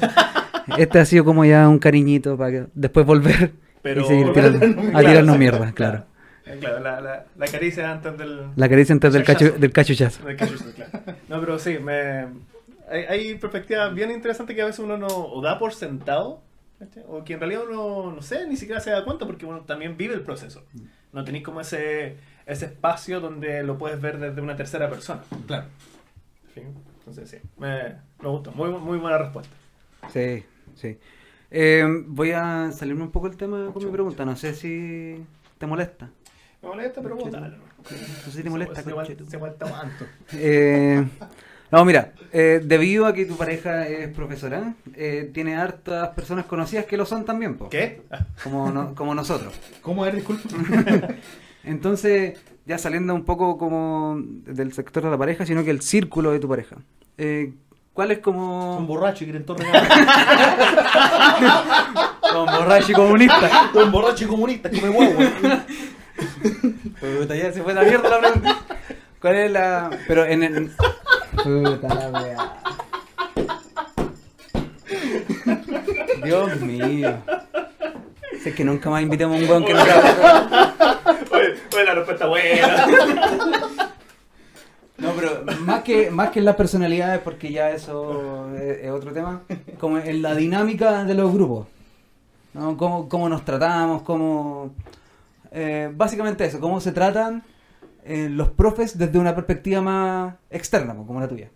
este 0.78 0.99
ha 0.99 1.06
sido 1.06 1.23
como 1.23 1.45
ya 1.45 1.69
un 1.69 1.78
cariñito 1.78 2.36
para 2.36 2.52
que 2.52 2.65
después 2.73 3.06
volver 3.06 3.52
Pero- 3.82 4.02
y 4.02 4.06
seguir 4.06 4.26
Volver 4.28 4.46
a 4.46 4.52
tirando, 4.52 4.60
tirarnos 4.82 4.96
a 4.96 5.00
tirarnos 5.00 5.34
sí, 5.36 5.39
mierda, 5.39 5.72
claro. 5.74 5.98
Eh, 6.46 6.58
Claro, 6.60 6.80
la, 6.80 7.00
la, 7.00 7.26
la 7.38 7.48
caricia 7.48 7.92
antes 7.92 8.18
del. 8.18 8.42
La 8.56 8.68
caricia 8.70 8.94
antes 8.94 9.13
del, 9.13 9.24
cacho, 9.24 9.52
del 9.52 9.72
cachuchazo. 9.72 10.26
del 10.26 10.36
claro. 10.36 10.52
No, 11.28 11.39
pero 11.39 11.60
sí, 11.60 11.78
me, 11.78 12.26
hay, 12.89 13.04
hay 13.08 13.36
perspectivas 13.36 13.94
bien 13.94 14.10
interesantes 14.10 14.56
que 14.56 14.62
a 14.63 14.65
veces 14.65 14.80
uno 14.80 14.98
no 14.98 15.08
o 15.08 15.42
da 15.42 15.60
por 15.60 15.74
sentado, 15.74 16.42
o 17.08 17.24
que 17.24 17.34
en 17.34 17.39
realidad 17.39 17.62
uno, 17.70 18.13
no 18.15 18.22
sé, 18.24 18.48
ni 18.48 18.58
siquiera 18.58 18.82
se 18.82 18.89
da 18.89 19.06
cuenta 19.06 19.28
porque 19.28 19.46
uno 19.46 19.60
también 19.62 19.96
vive 19.96 20.15
el 20.15 20.22
proceso. 20.22 20.63
No 21.13 21.24
tenéis 21.24 21.44
como 21.44 21.62
ese, 21.62 22.15
ese 22.48 22.65
espacio 22.65 23.20
donde 23.20 23.62
lo 23.63 23.78
puedes 23.78 24.02
ver 24.02 24.18
desde 24.18 24.42
una 24.42 24.56
tercera 24.56 24.89
persona. 24.89 25.22
Claro. 25.46 25.65
¿sí? 26.56 26.62
Entonces 27.00 27.30
sí, 27.30 27.38
me, 27.60 27.96
me 28.22 28.30
gustó. 28.30 28.52
Muy, 28.54 28.70
muy 28.72 28.98
buena 28.98 29.20
respuesta. 29.20 29.54
Sí, 30.12 30.44
sí. 30.76 30.98
Eh, 31.51 31.85
voy 32.07 32.31
a 32.31 32.71
salirme 32.71 33.03
un 33.03 33.12
poco 33.12 33.27
del 33.29 33.38
tema 33.38 33.71
con 33.73 33.83
mi 33.83 33.91
pregunta. 33.91 34.25
No 34.25 34.35
sé 34.35 34.53
si 34.53 35.23
te 35.57 35.65
molesta. 35.65 36.09
Me 36.62 36.69
molesta, 36.69 37.01
pero 37.01 37.15
bótalo. 37.15 37.47
No 37.47 37.85
sé 38.25 38.31
si 38.31 38.43
te 38.43 38.49
molesta, 38.49 38.83
Se, 38.83 38.91
tanto. 39.57 40.05
Eh, 40.33 41.05
no, 41.71 41.85
mira, 41.85 42.13
eh, 42.33 42.62
debido 42.63 43.05
a 43.05 43.13
que 43.13 43.25
tu 43.25 43.38
pareja 43.38 43.88
es 43.88 44.09
profesora, 44.09 44.73
eh, 44.95 45.29
tiene 45.33 45.55
hartas 45.55 46.09
personas 46.09 46.45
conocidas 46.45 46.85
que 46.85 46.97
lo 46.97 47.05
son 47.05 47.25
también, 47.25 47.55
po, 47.57 47.69
¿Qué? 47.69 48.01
Como, 48.43 48.71
no- 48.71 48.93
como 48.95 49.15
nosotros. 49.15 49.53
¿Cómo 49.81 50.05
es? 50.05 50.13
Disculpa. 50.15 50.49
Entonces, 51.63 52.39
ya 52.65 52.77
saliendo 52.77 53.13
un 53.15 53.23
poco 53.23 53.57
como 53.57 54.17
del 54.19 54.73
sector 54.73 55.03
de 55.03 55.09
la 55.12 55.17
pareja, 55.17 55.45
sino 55.45 55.63
que 55.63 55.71
el 55.71 55.81
círculo 55.81 56.31
de 56.31 56.39
tu 56.39 56.47
pareja. 56.49 56.77
Eh, 57.17 57.53
¿Cuál 57.99 58.12
es 58.12 58.19
como... 58.19 58.79
borrachos 58.83 59.23
y 59.23 59.25
quieren 59.25 59.45
todo. 59.45 59.57
Como 62.31 62.45
borracho 62.45 62.91
y 62.93 62.95
comunista? 62.95 63.49
Son 63.73 63.91
borrachos 63.91 64.21
y 64.21 64.25
comunistas, 64.25 64.71
come 64.71 64.89
huevo. 64.89 65.19
Puta, 67.19 67.35
ya 67.35 67.51
se 67.51 67.62
fue 67.62 67.73
la 67.73 67.81
mierda 67.81 68.07
la 68.09 68.19
pregunta. 68.19 68.57
¿Cuál 69.19 69.35
es 69.35 69.51
la...? 69.51 69.89
Pero 70.07 70.23
en 70.23 70.43
el... 70.43 70.71
Puta 71.43 71.93
la 71.93 72.09
wea. 72.21 72.53
Dios 76.23 76.62
mío. 76.62 77.17
Es 78.45 78.55
que 78.55 78.63
nunca 78.63 78.89
más 78.89 79.01
invitemos 79.01 79.38
a 79.38 79.43
un 79.43 79.49
weón 79.49 79.65
que 79.65 79.73
no. 79.73 79.81
Oye, 81.31 81.53
oye, 81.73 81.83
la 81.83 81.95
respuesta 81.95 82.27
buena. 82.27 82.88
No, 84.99 85.13
pero 85.13 85.45
más 85.62 85.83
que, 85.83 86.12
más 86.12 86.29
que 86.31 86.39
en 86.39 86.45
las 86.45 86.55
personalidades, 86.55 87.21
porque 87.21 87.51
ya 87.51 87.71
eso 87.71 88.53
es, 88.57 88.89
otro 88.91 89.12
tema, 89.12 89.43
como 89.79 89.97
en 89.97 90.21
la 90.21 90.35
dinámica 90.35 91.03
de 91.05 91.13
los 91.13 91.33
grupos. 91.33 91.67
¿no? 92.53 92.75
Cómo, 92.77 93.07
cómo 93.07 93.29
nos 93.29 93.45
tratamos, 93.45 94.01
cómo... 94.01 94.73
eh, 95.51 95.91
básicamente 95.93 96.45
eso, 96.45 96.59
cómo 96.59 96.81
se 96.81 96.91
tratan 96.91 97.43
eh, 98.03 98.27
los 98.29 98.49
profes 98.49 98.97
desde 98.97 99.19
una 99.19 99.35
perspectiva 99.35 99.81
más 99.81 100.35
externa, 100.49 100.95
como 100.95 101.19
la 101.19 101.27
tuya. 101.27 101.49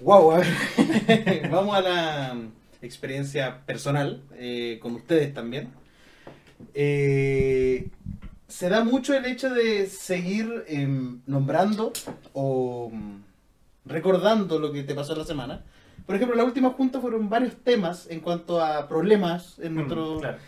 Wow, 0.00 0.32
a 0.32 0.38
ver. 0.38 1.48
Vamos 1.50 1.76
a 1.76 1.80
la 1.80 2.36
experiencia 2.80 3.60
personal 3.66 4.22
eh, 4.34 4.78
con 4.80 4.94
ustedes 4.94 5.34
también. 5.34 5.70
Eh, 6.74 7.88
se 8.48 8.68
da 8.70 8.82
mucho 8.82 9.14
el 9.14 9.26
hecho 9.26 9.50
de 9.50 9.86
seguir 9.86 10.64
em, 10.68 11.20
nombrando 11.26 11.92
o 12.32 12.90
mm, 12.92 13.22
recordando 13.84 14.58
lo 14.58 14.72
que 14.72 14.82
te 14.82 14.94
pasó 14.94 15.12
en 15.12 15.18
la 15.18 15.24
semana. 15.24 15.64
Por 16.06 16.16
ejemplo, 16.16 16.34
la 16.36 16.44
última 16.44 16.70
junta 16.70 17.00
fueron 17.00 17.28
varios 17.28 17.56
temas 17.56 18.06
en 18.10 18.20
cuanto 18.20 18.60
a 18.62 18.88
problemas 18.88 19.58
en 19.58 19.74
nuestro 19.74 20.16
Mm, 20.16 20.20
claro. 20.20 20.38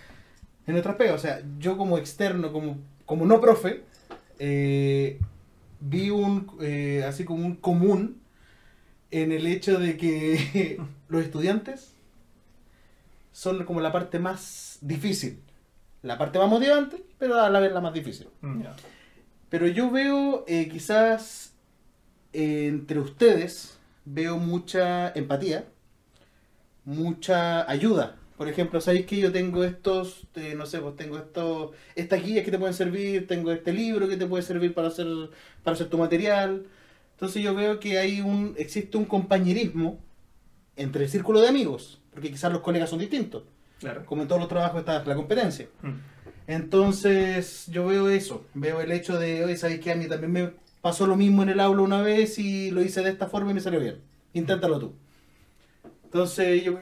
en 0.66 0.72
nuestras 0.72 0.96
pegas. 0.96 1.14
O 1.16 1.18
sea, 1.18 1.42
yo 1.58 1.76
como 1.76 1.98
externo, 1.98 2.52
como, 2.52 2.78
como 3.04 3.26
no 3.26 3.40
profe, 3.40 3.82
eh, 4.38 5.18
vi 5.80 6.08
un 6.10 6.50
eh, 6.62 7.04
así 7.06 7.24
como 7.24 7.44
un 7.44 7.56
común 7.56 8.20
en 9.10 9.32
el 9.32 9.46
hecho 9.46 9.78
de 9.78 9.96
que 9.98 10.80
los 11.08 11.22
estudiantes 11.22 11.92
son 13.32 13.64
como 13.64 13.80
la 13.82 13.92
parte 13.92 14.18
más 14.18 14.78
difícil. 14.80 15.40
La 16.02 16.16
parte 16.16 16.38
más 16.38 16.48
motivante, 16.48 17.04
pero 17.18 17.40
a 17.40 17.50
la 17.50 17.60
vez 17.60 17.72
la 17.72 17.80
más 17.80 17.92
difícil. 17.92 18.28
Mm. 18.40 18.62
Pero 19.48 19.66
yo 19.66 19.90
veo 19.90 20.44
eh, 20.46 20.68
quizás 20.68 21.54
eh, 22.32 22.66
entre 22.68 23.00
ustedes, 23.00 23.78
veo 24.04 24.38
mucha 24.38 25.10
empatía, 25.10 25.66
mucha 26.84 27.68
ayuda. 27.70 28.16
Por 28.36 28.48
ejemplo, 28.48 28.80
¿sabéis 28.80 29.04
que 29.04 29.18
yo 29.18 29.32
tengo 29.32 29.64
estos, 29.64 30.26
eh, 30.34 30.54
no 30.56 30.64
sé, 30.64 30.80
pues 30.80 30.96
tengo 30.96 31.18
estos, 31.18 31.72
estas 31.94 32.24
guías 32.24 32.44
que 32.44 32.50
te 32.50 32.58
pueden 32.58 32.74
servir, 32.74 33.26
tengo 33.26 33.52
este 33.52 33.72
libro 33.72 34.08
que 34.08 34.16
te 34.16 34.26
puede 34.26 34.42
servir 34.42 34.72
para 34.72 34.88
hacer, 34.88 35.06
para 35.62 35.74
hacer 35.74 35.88
tu 35.88 35.98
material? 35.98 36.64
Entonces 37.12 37.42
yo 37.42 37.54
veo 37.54 37.78
que 37.80 37.98
hay 37.98 38.22
un, 38.22 38.54
existe 38.56 38.96
un 38.96 39.04
compañerismo 39.04 39.98
entre 40.76 41.04
el 41.04 41.10
círculo 41.10 41.40
de 41.42 41.48
amigos, 41.48 42.00
porque 42.12 42.30
quizás 42.30 42.50
los 42.50 42.62
colegas 42.62 42.88
son 42.88 43.00
distintos. 43.00 43.42
Claro. 43.80 44.04
Como 44.06 44.22
en 44.22 44.28
todos 44.28 44.40
los 44.40 44.48
trabajos 44.48 44.78
está 44.80 45.02
la 45.04 45.14
competencia. 45.16 45.66
Mm. 45.82 45.94
Entonces, 46.46 47.66
yo 47.68 47.86
veo 47.86 48.08
eso, 48.08 48.44
veo 48.54 48.80
el 48.80 48.92
hecho 48.92 49.18
de, 49.18 49.44
oye, 49.44 49.56
¿sabes 49.56 49.80
qué? 49.80 49.92
A 49.92 49.94
mí 49.96 50.06
también 50.06 50.32
me 50.32 50.50
pasó 50.80 51.06
lo 51.06 51.16
mismo 51.16 51.42
en 51.42 51.48
el 51.48 51.60
aula 51.60 51.82
una 51.82 52.02
vez 52.02 52.38
y 52.38 52.70
lo 52.70 52.82
hice 52.82 53.02
de 53.02 53.10
esta 53.10 53.26
forma 53.26 53.50
y 53.50 53.54
me 53.54 53.60
salió 53.60 53.80
bien. 53.80 53.98
Inténtalo 54.32 54.78
tú. 54.78 54.94
Entonces, 56.04 56.62
yo, 56.64 56.78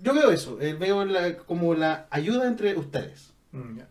yo 0.00 0.14
veo 0.14 0.30
eso, 0.30 0.58
eh, 0.60 0.74
veo 0.74 1.04
la- 1.04 1.36
como 1.38 1.74
la 1.74 2.06
ayuda 2.10 2.46
entre 2.46 2.76
ustedes. 2.76 3.32
Mm, 3.52 3.78
ya. 3.78 3.88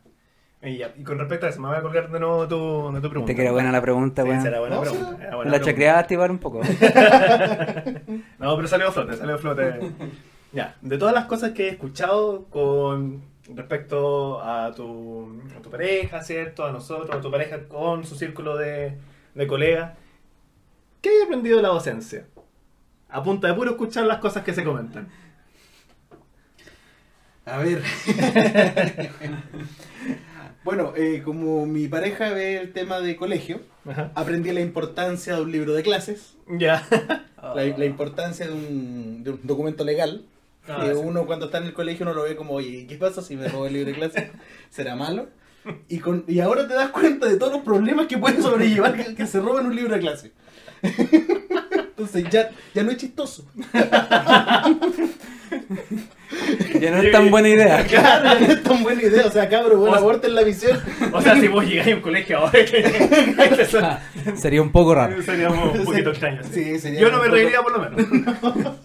Y, 0.69 0.77
ya, 0.77 0.93
y 0.97 1.03
con 1.03 1.19
respecto 1.19 1.45
a 1.45 1.49
eso, 1.49 1.61
me 1.61 1.67
voy 1.67 1.77
a 1.77 1.81
colgar 1.81 2.09
de 2.11 2.19
nuevo 2.19 2.47
tu, 2.47 2.91
de 2.93 3.01
tu 3.01 3.09
pregunta. 3.09 3.27
Te 3.27 3.35
que 3.35 3.41
era 3.43 3.51
buena 3.51 3.71
la 3.71 3.81
pregunta, 3.81 4.23
Sí, 4.23 4.41
será 4.41 4.59
buena 4.59 4.77
No, 4.77 4.81
pregunta. 4.81 5.09
sí. 5.11 5.15
era 5.21 5.35
buena 5.35 5.51
La 5.51 5.57
pregunta. 5.59 5.65
chacreaste 5.65 6.13
igual 6.15 6.31
un 6.31 6.39
poco. 6.39 6.61
No, 8.39 8.55
pero 8.55 8.67
salió 8.67 8.87
a 8.87 8.91
flote, 8.91 9.15
salió 9.17 9.35
a 9.35 9.37
flote. 9.37 9.91
ya, 10.57 10.75
de 10.81 10.97
todas 10.97 11.13
las 11.13 11.25
cosas 11.25 11.51
que 11.51 11.67
he 11.67 11.69
escuchado 11.69 12.45
con 12.45 13.21
respecto 13.53 14.41
a 14.41 14.71
tu, 14.75 15.39
a 15.55 15.61
tu 15.61 15.69
pareja, 15.69 16.23
¿cierto? 16.23 16.65
A 16.65 16.71
nosotros, 16.71 17.15
a 17.15 17.21
tu 17.21 17.29
pareja 17.29 17.67
con 17.67 18.03
su 18.05 18.15
círculo 18.15 18.57
de, 18.57 18.97
de 19.35 19.45
colegas, 19.47 19.95
¿qué 20.99 21.09
hay 21.09 21.21
aprendido 21.25 21.57
de 21.57 21.61
la 21.61 21.69
docencia? 21.69 22.25
A 23.07 23.21
punta 23.21 23.47
de 23.47 23.53
puro 23.53 23.69
escuchar 23.69 24.05
las 24.05 24.17
cosas 24.17 24.43
que 24.43 24.53
se 24.55 24.63
comentan. 24.63 25.07
A 27.45 27.59
ver. 27.59 27.83
bueno, 30.63 30.93
eh, 30.97 31.21
como 31.23 31.67
mi 31.67 31.87
pareja 31.87 32.31
ve 32.31 32.57
el 32.57 32.73
tema 32.73 32.99
de 32.99 33.15
colegio, 33.15 33.61
Ajá. 33.87 34.11
aprendí 34.15 34.51
la 34.51 34.61
importancia 34.61 35.35
de 35.35 35.41
un 35.43 35.51
libro 35.51 35.73
de 35.73 35.83
clases, 35.83 36.35
Ya. 36.49 36.83
la, 37.41 37.63
la 37.63 37.85
importancia 37.93 38.47
de 38.47 38.53
un, 38.53 39.23
de 39.23 39.29
un 39.31 39.39
documento 39.43 39.83
legal. 39.85 40.25
Ah, 40.69 40.81
que 40.85 40.93
sí. 40.93 40.99
uno 41.03 41.25
cuando 41.25 41.45
está 41.47 41.59
en 41.59 41.65
el 41.65 41.73
colegio 41.73 42.03
uno 42.05 42.13
lo 42.13 42.23
ve 42.23 42.35
como, 42.35 42.53
oye, 42.55 42.85
¿qué 42.87 42.95
pasa 42.97 43.21
si 43.21 43.35
me 43.35 43.47
robo 43.47 43.67
el 43.67 43.73
libro 43.73 43.89
de 43.91 43.95
clase? 43.97 44.31
¿Será 44.69 44.95
malo? 44.95 45.27
Y, 45.89 45.99
con, 45.99 46.23
y 46.29 46.39
ahora 46.39 46.65
te 46.65 46.73
das 46.75 46.91
cuenta 46.91 47.25
de 47.27 47.35
todos 47.35 47.51
los 47.51 47.61
problemas 47.61 48.07
que 48.07 48.17
pueden 48.17 48.41
sobrellevar 48.41 48.93
que, 48.95 49.15
que 49.15 49.27
se 49.27 49.41
roben 49.41 49.65
un 49.65 49.75
libro 49.75 49.95
de 49.95 49.99
clase. 49.99 50.31
Entonces 50.81 52.25
ya, 52.29 52.51
ya 52.73 52.83
no 52.83 52.91
es 52.91 52.97
chistoso. 52.97 53.45
Ya 56.79 56.91
no 56.91 57.01
es 57.01 57.11
tan 57.11 57.31
buena 57.31 57.47
idea. 57.49 57.83
Claro, 57.85 58.25
ya 58.25 58.47
no 58.47 58.53
es 58.53 58.63
tan 58.63 58.83
buena 58.83 59.01
idea. 59.01 59.25
O 59.25 59.31
sea, 59.31 59.49
cabrón, 59.49 59.79
bueno, 59.79 59.95
aborten 59.95 60.35
la 60.35 60.43
visión. 60.43 60.79
O 61.13 61.21
sea, 61.21 61.35
si 61.39 61.47
vos 61.47 61.65
llegáis 61.65 61.93
a 61.93 61.95
un 61.95 62.01
colegio 62.01 62.37
ahora, 62.39 62.59
Ah, 63.81 63.99
Sería 64.35 64.61
un 64.61 64.71
poco 64.71 64.93
raro. 64.93 65.21
seríamos 65.23 65.75
un 65.77 65.85
poquito. 65.85 66.11
Sí, 66.51 66.77
sería 66.79 66.99
Yo 67.01 67.09
no 67.09 67.17
me 67.17 67.23
poco- 67.25 67.35
reiría 67.35 67.61
por 67.61 67.71
lo 67.71 67.79
menos. 67.79 68.75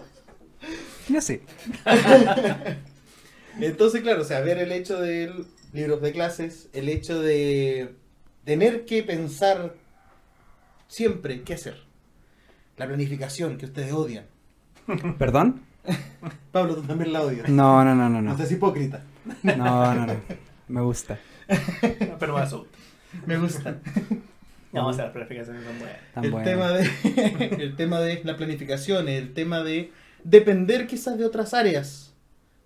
Sí. 1.20 1.40
Entonces, 3.60 4.00
claro, 4.00 4.22
o 4.22 4.24
sea, 4.24 4.40
ver 4.40 4.58
el 4.58 4.72
hecho 4.72 5.00
de 5.00 5.32
libros 5.72 6.00
de 6.00 6.12
clases, 6.12 6.68
el 6.72 6.88
hecho 6.88 7.20
de 7.20 7.94
tener 8.44 8.84
que 8.84 9.02
pensar 9.02 9.74
siempre 10.88 11.42
qué 11.42 11.54
hacer. 11.54 11.82
La 12.76 12.86
planificación 12.86 13.58
que 13.58 13.66
ustedes 13.66 13.92
odian. 13.92 14.24
¿Perdón? 15.18 15.62
Pablo, 16.50 16.76
tú 16.76 16.82
también 16.82 17.12
la 17.12 17.22
odias. 17.22 17.48
No, 17.48 17.84
no, 17.84 17.94
no, 17.94 18.08
no, 18.08 18.22
No 18.22 18.30
no. 18.30 18.36
seas 18.36 18.50
hipócrita. 18.52 19.02
No, 19.42 19.94
no, 19.94 20.06
no. 20.06 20.16
Me 20.68 20.80
gusta. 20.80 21.18
Pero 22.18 22.36
asusto. 22.38 22.68
Me 23.26 23.36
gusta. 23.36 23.78
No, 24.72 24.86
o 24.86 24.92
sea, 24.94 25.04
las 25.04 25.12
planificaciones 25.12 25.64
son 25.64 25.78
buenas. 25.78 25.98
Tan 26.14 26.24
el, 26.24 26.30
bueno. 26.30 26.46
tema 26.46 26.70
de, 26.70 26.88
el 27.60 27.76
tema 27.76 28.00
de 28.00 28.22
la 28.24 28.38
planificación, 28.38 29.06
el 29.06 29.34
tema 29.34 29.62
de 29.62 29.92
depender 30.24 30.86
quizás 30.86 31.18
de 31.18 31.24
otras 31.24 31.54
áreas. 31.54 32.14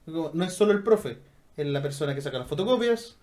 No 0.06 0.44
es 0.44 0.52
solo 0.52 0.72
el 0.72 0.82
profe, 0.82 1.18
es 1.56 1.66
la 1.66 1.82
persona 1.82 2.14
que 2.14 2.20
saca 2.20 2.38
las 2.38 2.46
fotocopias, 2.48 3.16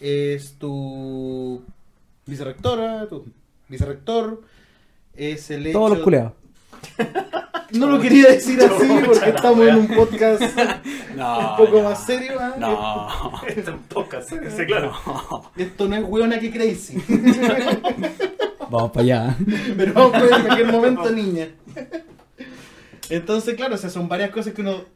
es 0.00 0.54
tu 0.58 1.62
vicerrectora, 2.26 3.06
tu 3.06 3.26
vicerrector, 3.68 4.42
es 5.14 5.50
el 5.50 5.66
hecho... 5.66 5.78
Todos 5.78 5.90
los 5.90 6.00
culeados. 6.00 6.32
No 7.72 7.86
lo 7.86 7.98
quería 7.98 8.28
decir 8.32 8.60
así 8.60 8.86
porque 9.06 9.30
estamos 9.30 9.66
en 9.66 9.76
un 9.76 9.88
podcast 9.88 10.42
No. 11.16 11.52
un 11.52 11.56
poco 11.56 11.82
más 11.82 12.04
serio. 12.04 12.32
¿ah? 12.38 12.54
No. 12.58 13.40
Es 13.48 13.66
un 13.66 13.78
podcast, 13.84 14.28
sí, 14.28 14.66
claro. 14.66 14.92
Esto 15.56 15.88
no 15.88 15.96
es 15.96 16.04
weona 16.06 16.38
que 16.38 16.50
crazy. 16.50 17.02
Vamos 18.70 18.90
para 18.90 19.02
allá. 19.02 19.36
Pero 19.76 19.94
vamos 19.94 20.14
a 20.14 20.22
ver 20.22 20.32
en 20.32 20.42
cualquier 20.42 20.72
momento, 20.72 21.10
niña. 21.10 21.48
Entonces, 23.12 23.56
claro, 23.56 23.74
o 23.74 23.78
sea, 23.78 23.90
son 23.90 24.08
varias 24.08 24.30
cosas 24.30 24.54
que 24.54 24.62
uno, 24.62 24.86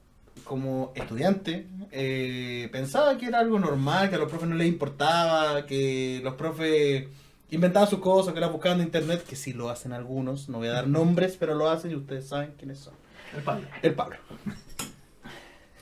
como 0.44 0.90
estudiante, 0.94 1.66
eh, 1.92 2.66
pensaba 2.72 3.18
que 3.18 3.26
era 3.26 3.40
algo 3.40 3.58
normal, 3.58 4.08
que 4.08 4.14
a 4.14 4.18
los 4.18 4.30
profes 4.30 4.48
no 4.48 4.54
les 4.54 4.68
importaba, 4.68 5.66
que 5.66 6.22
los 6.24 6.32
profes 6.32 7.08
inventaban 7.50 7.90
sus 7.90 7.98
cosas, 7.98 8.32
que 8.32 8.40
las 8.40 8.50
buscaban 8.50 8.80
en 8.80 8.86
internet, 8.86 9.22
que 9.22 9.36
sí 9.36 9.52
lo 9.52 9.68
hacen 9.68 9.92
algunos, 9.92 10.48
no 10.48 10.56
voy 10.56 10.68
a 10.68 10.72
dar 10.72 10.88
nombres, 10.88 11.36
pero 11.38 11.54
lo 11.54 11.68
hacen 11.68 11.90
y 11.90 11.94
ustedes 11.94 12.26
saben 12.26 12.54
quiénes 12.56 12.78
son. 12.78 12.94
El 13.36 13.42
Pablo. 13.42 13.68
El 13.82 13.92
Pablo. 13.92 14.16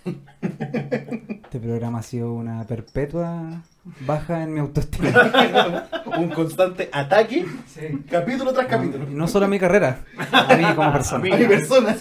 Este 0.05 1.61
programa 1.61 2.01
ha 2.01 2.03
sido 2.03 2.33
una 2.33 2.67
perpetua 2.67 3.63
baja 4.01 4.43
en 4.43 4.55
mi 4.55 4.61
autoestima. 4.61 5.89
Un 6.19 6.29
constante 6.31 6.89
ataque, 6.93 7.45
capítulo 8.11 8.53
tras 8.53 8.67
capítulo. 8.67 9.11
Y 9.11 9.15
no 9.15 9.27
solo 9.29 9.47
a 9.47 9.49
mi 9.49 9.59
carrera, 9.59 10.05
a 10.33 10.57
mí 10.57 10.65
como 10.75 10.93
persona. 10.93 11.35
A 11.35 11.39
mi 11.39 11.47
persona. 11.47 11.97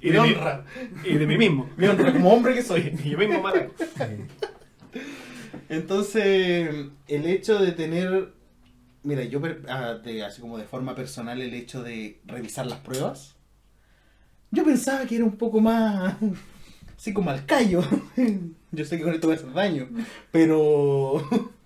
Y 0.00 0.06
Mi 0.06 0.12
de, 0.12 0.18
honra. 0.18 0.64
mí, 1.02 1.10
y 1.10 1.14
de 1.14 1.26
mí 1.26 1.38
mismo. 1.38 1.68
Mi 1.76 1.86
honra, 1.86 2.12
como 2.12 2.32
hombre 2.32 2.54
que 2.54 2.62
soy. 2.62 2.96
Y 3.04 3.10
yo 3.10 3.18
mismo 3.18 3.40
mataco. 3.42 3.72
Entonces, 5.68 6.86
el 7.08 7.26
hecho 7.26 7.58
de 7.58 7.72
tener, 7.72 8.32
mira, 9.02 9.24
yo 9.24 9.40
ah, 9.68 9.96
así 10.26 10.40
como 10.40 10.58
de 10.58 10.64
forma 10.64 10.94
personal, 10.94 11.40
el 11.40 11.54
hecho 11.54 11.82
de 11.82 12.20
revisar 12.24 12.66
las 12.66 12.78
pruebas, 12.80 13.36
yo 14.50 14.64
pensaba 14.64 15.04
que 15.06 15.16
era 15.16 15.24
un 15.24 15.36
poco 15.36 15.60
más, 15.60 16.14
así 16.96 17.12
como 17.12 17.30
al 17.30 17.44
callo. 17.46 17.82
Yo 18.72 18.84
sé 18.84 18.98
que 18.98 19.04
con 19.04 19.14
esto 19.14 19.28
voy 19.28 19.36
a 19.36 19.38
hacer 19.40 19.52
daño, 19.52 19.88
pero... 20.30 21.22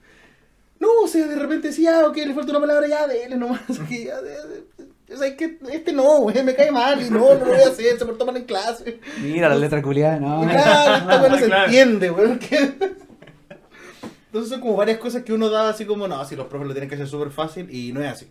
No, 0.80 0.88
o 1.04 1.06
sea, 1.08 1.26
de 1.26 1.36
repente 1.36 1.68
decía, 1.68 2.00
ah, 2.00 2.06
ok, 2.06 2.16
le 2.16 2.32
falta 2.32 2.52
una 2.52 2.60
palabra, 2.60 2.88
ya, 2.88 3.06
dele 3.06 3.36
nomás. 3.36 3.60
Que 3.88 4.06
ya, 4.06 4.18
de- 4.22 4.30
de- 4.30 5.14
o 5.14 5.18
sea, 5.18 5.26
es 5.28 5.34
que 5.34 5.58
este 5.72 5.92
no, 5.92 6.20
güey, 6.20 6.42
me 6.42 6.54
cae 6.54 6.70
mal 6.70 6.98
y 7.04 7.10
no, 7.10 7.34
no 7.34 7.44
lo 7.44 7.52
voy 7.52 7.60
a 7.60 7.68
hacer, 7.68 7.98
se 7.98 8.06
portó 8.06 8.24
mal 8.24 8.36
en 8.38 8.44
clase. 8.44 8.98
Mira 9.20 9.48
la 9.50 9.56
letra 9.56 9.82
culiada, 9.82 10.18
no. 10.18 10.40
Claro, 10.48 10.94
esta 10.96 11.20
weá 11.20 11.28
no 11.28 11.36
se 11.38 11.44
Claro. 11.46 11.64
entiende, 11.66 12.10
weón. 12.10 12.38
¿qué? 12.38 12.72
Entonces 14.26 14.50
son 14.50 14.60
como 14.60 14.76
varias 14.76 14.98
cosas 14.98 15.22
que 15.24 15.32
uno 15.34 15.50
da 15.50 15.68
así 15.68 15.84
como, 15.84 16.06
no, 16.08 16.24
si 16.24 16.36
los 16.36 16.46
profes 16.46 16.68
lo 16.68 16.72
tienen 16.72 16.88
que 16.88 16.94
hacer 16.94 17.08
súper 17.08 17.30
fácil 17.30 17.68
y 17.74 17.92
no 17.92 18.02
es 18.02 18.12
así. 18.12 18.30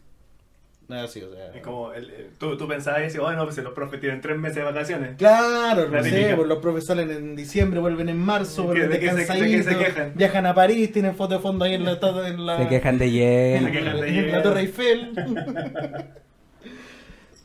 No 0.89 0.95
es 0.97 1.03
así, 1.03 1.21
o 1.21 1.31
sea. 1.31 1.51
Es 1.53 1.61
como, 1.61 1.93
el, 1.93 2.09
el- 2.09 2.29
tú, 2.39 2.57
tú 2.57 2.67
pensabas 2.67 2.99
y 3.01 3.03
decías, 3.03 3.23
oh, 3.23 3.31
no, 3.31 3.45
pues 3.45 3.55
los 3.59 3.73
profes 3.73 3.99
tienen 3.99 4.21
tres 4.21 4.37
meses 4.39 4.55
de 4.57 4.63
vacaciones. 4.63 5.15
Claro, 5.17 5.87
La 5.87 5.99
no 5.99 6.03
sé, 6.03 6.33
pues 6.35 6.47
los 6.47 6.57
profes 6.57 6.85
salen 6.87 7.11
en 7.11 7.35
diciembre, 7.35 7.79
vuelven 7.79 8.09
en 8.09 8.17
marzo, 8.17 8.63
¿De 8.63 8.67
vuelven 8.69 8.89
de 8.89 8.99
qué 8.99 9.09
se- 9.11 9.33
de 9.33 9.49
qué 9.51 9.63
se 9.63 9.77
quejan? 9.77 10.13
viajan 10.15 10.45
a 10.47 10.53
París, 10.55 10.91
tienen 10.91 11.15
foto 11.15 11.35
de 11.35 11.39
fondo 11.41 11.63
ahí 11.65 11.75
en 11.75 11.85
la, 11.85 11.99
en 12.27 12.45
la, 12.45 12.57
Se 12.57 12.67
quejan 12.67 12.97
de 12.97 13.05
Se 13.05 13.11
lleno. 13.11 13.71
quejan 13.71 14.01
de 14.01 14.07
en 14.19 14.31
la. 14.31 14.41
Torre 14.41 14.59
Eiffel. 14.61 15.13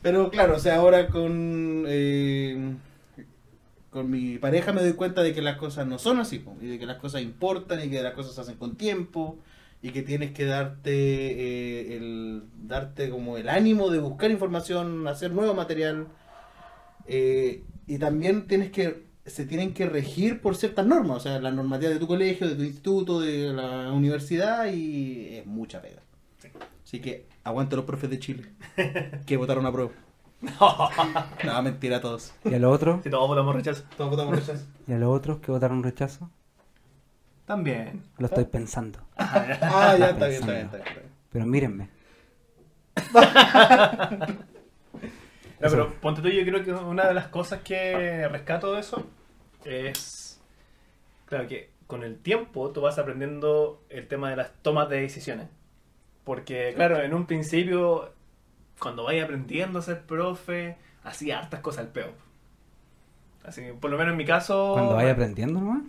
Pero 0.01 0.29
claro, 0.29 0.55
o 0.55 0.59
sea, 0.59 0.75
ahora 0.75 1.07
con, 1.07 1.85
eh, 1.87 2.73
con 3.89 4.09
mi 4.09 4.37
pareja 4.37 4.71
me 4.71 4.81
doy 4.81 4.93
cuenta 4.93 5.23
de 5.23 5.33
que 5.33 5.41
las 5.41 5.57
cosas 5.57 5.87
no 5.87 5.97
son 5.97 6.19
así, 6.19 6.43
y 6.61 6.67
de 6.67 6.79
que 6.79 6.85
las 6.85 6.97
cosas 6.97 7.21
importan 7.21 7.83
y 7.83 7.89
que 7.89 8.01
las 8.03 8.13
cosas 8.13 8.35
se 8.35 8.41
hacen 8.41 8.55
con 8.55 8.75
tiempo 8.75 9.37
y 9.85 9.91
que 9.91 10.01
tienes 10.01 10.31
que 10.31 10.45
darte 10.45 10.89
eh, 10.91 11.95
el 11.95 12.41
darte 12.55 13.11
como 13.11 13.37
el 13.37 13.47
ánimo 13.47 13.91
de 13.91 13.99
buscar 13.99 14.31
información, 14.31 15.07
hacer 15.07 15.31
nuevo 15.31 15.53
material 15.53 16.07
eh, 17.05 17.61
y 17.85 17.99
también 17.99 18.47
tienes 18.47 18.71
que 18.71 19.05
se 19.27 19.45
tienen 19.45 19.75
que 19.75 19.85
regir 19.85 20.41
por 20.41 20.55
ciertas 20.55 20.87
normas, 20.87 21.17
o 21.17 21.19
sea, 21.19 21.39
la 21.39 21.51
normativa 21.51 21.91
de 21.91 21.99
tu 21.99 22.07
colegio, 22.07 22.49
de 22.49 22.55
tu 22.55 22.63
instituto, 22.63 23.19
de 23.19 23.53
la 23.53 23.91
universidad 23.91 24.73
y 24.73 25.35
es 25.35 25.45
mucha 25.45 25.83
pega. 25.83 26.01
Sí. 26.39 26.47
Así 26.83 26.99
que 26.99 27.27
aguante 27.43 27.75
los 27.75 27.85
profes 27.85 28.09
de 28.09 28.17
Chile 28.17 28.53
que 29.27 29.37
votaron 29.37 29.67
a 29.67 29.71
prueba. 29.71 29.91
No, 31.45 31.61
mentira 31.61 31.97
a 31.97 32.01
todos. 32.01 32.33
¿Y 32.43 32.55
a 32.55 32.59
los 32.59 32.73
otros? 32.73 33.03
Si 33.03 33.11
todos 33.11 33.27
votamos 33.27 33.55
rechazo. 33.55 33.83
Todos 33.95 34.09
votamos 34.09 34.35
rechazo. 34.35 34.65
¿Y 34.87 34.93
a 34.93 34.97
los 34.97 35.15
otros 35.15 35.37
que 35.41 35.51
votaron 35.51 35.83
rechazo? 35.83 36.31
También. 37.45 38.03
Lo 38.17 38.25
estoy 38.25 38.45
pensando. 38.45 38.99
Ah, 39.17 39.95
ya 39.97 40.09
está 40.09 40.27
bien, 40.27 40.41
está 40.41 40.51
bien, 40.51 40.65
está 40.65 40.77
bien. 40.77 40.87
está 40.87 41.01
bien. 41.01 41.11
Pero 41.31 41.45
mírenme. 41.45 41.89
No, 45.59 45.69
pero 45.69 45.93
ponte 46.01 46.21
tú, 46.21 46.27
yo 46.27 46.43
creo 46.43 46.63
que 46.63 46.71
una 46.73 47.07
de 47.07 47.13
las 47.13 47.27
cosas 47.27 47.61
que 47.61 48.27
rescato 48.27 48.73
de 48.73 48.81
eso 48.81 49.07
es, 49.63 50.39
claro, 51.25 51.47
que 51.47 51.69
con 51.87 52.03
el 52.03 52.19
tiempo 52.19 52.71
tú 52.71 52.81
vas 52.81 52.99
aprendiendo 52.99 53.81
el 53.89 54.07
tema 54.07 54.29
de 54.29 54.35
las 54.35 54.51
tomas 54.61 54.89
de 54.89 55.01
decisiones. 55.01 55.47
Porque, 56.23 56.73
claro, 56.75 57.01
en 57.01 57.13
un 57.13 57.25
principio, 57.25 58.11
cuando 58.79 59.03
vayas 59.05 59.25
aprendiendo 59.25 59.79
a 59.79 59.81
ser 59.81 60.01
profe, 60.01 60.77
hacía 61.03 61.39
hartas 61.39 61.61
cosas 61.61 61.85
al 61.85 61.91
peo. 61.91 62.11
Así 63.43 63.61
que, 63.61 63.73
por 63.73 63.91
lo 63.91 63.97
menos 63.97 64.11
en 64.11 64.17
mi 64.17 64.25
caso... 64.25 64.73
Cuando 64.73 64.95
vaya 64.95 65.11
aprendiendo 65.11 65.61
nomás. 65.61 65.83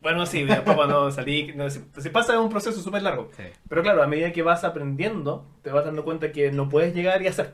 Bueno, 0.00 0.26
sí, 0.26 0.44
después 0.44 0.76
cuando 0.76 1.10
salí, 1.10 1.52
no, 1.54 1.68
si, 1.70 1.80
si 1.98 2.10
pasa 2.10 2.34
es 2.34 2.38
un 2.38 2.48
proceso 2.48 2.80
súper 2.80 3.02
largo. 3.02 3.30
Pero 3.68 3.82
claro, 3.82 4.02
a 4.02 4.06
medida 4.06 4.32
que 4.32 4.42
vas 4.42 4.64
aprendiendo, 4.64 5.44
te 5.62 5.70
vas 5.70 5.84
dando 5.84 6.04
cuenta 6.04 6.30
que 6.30 6.52
no 6.52 6.68
puedes 6.68 6.94
llegar 6.94 7.20
y 7.22 7.26
hacer. 7.26 7.52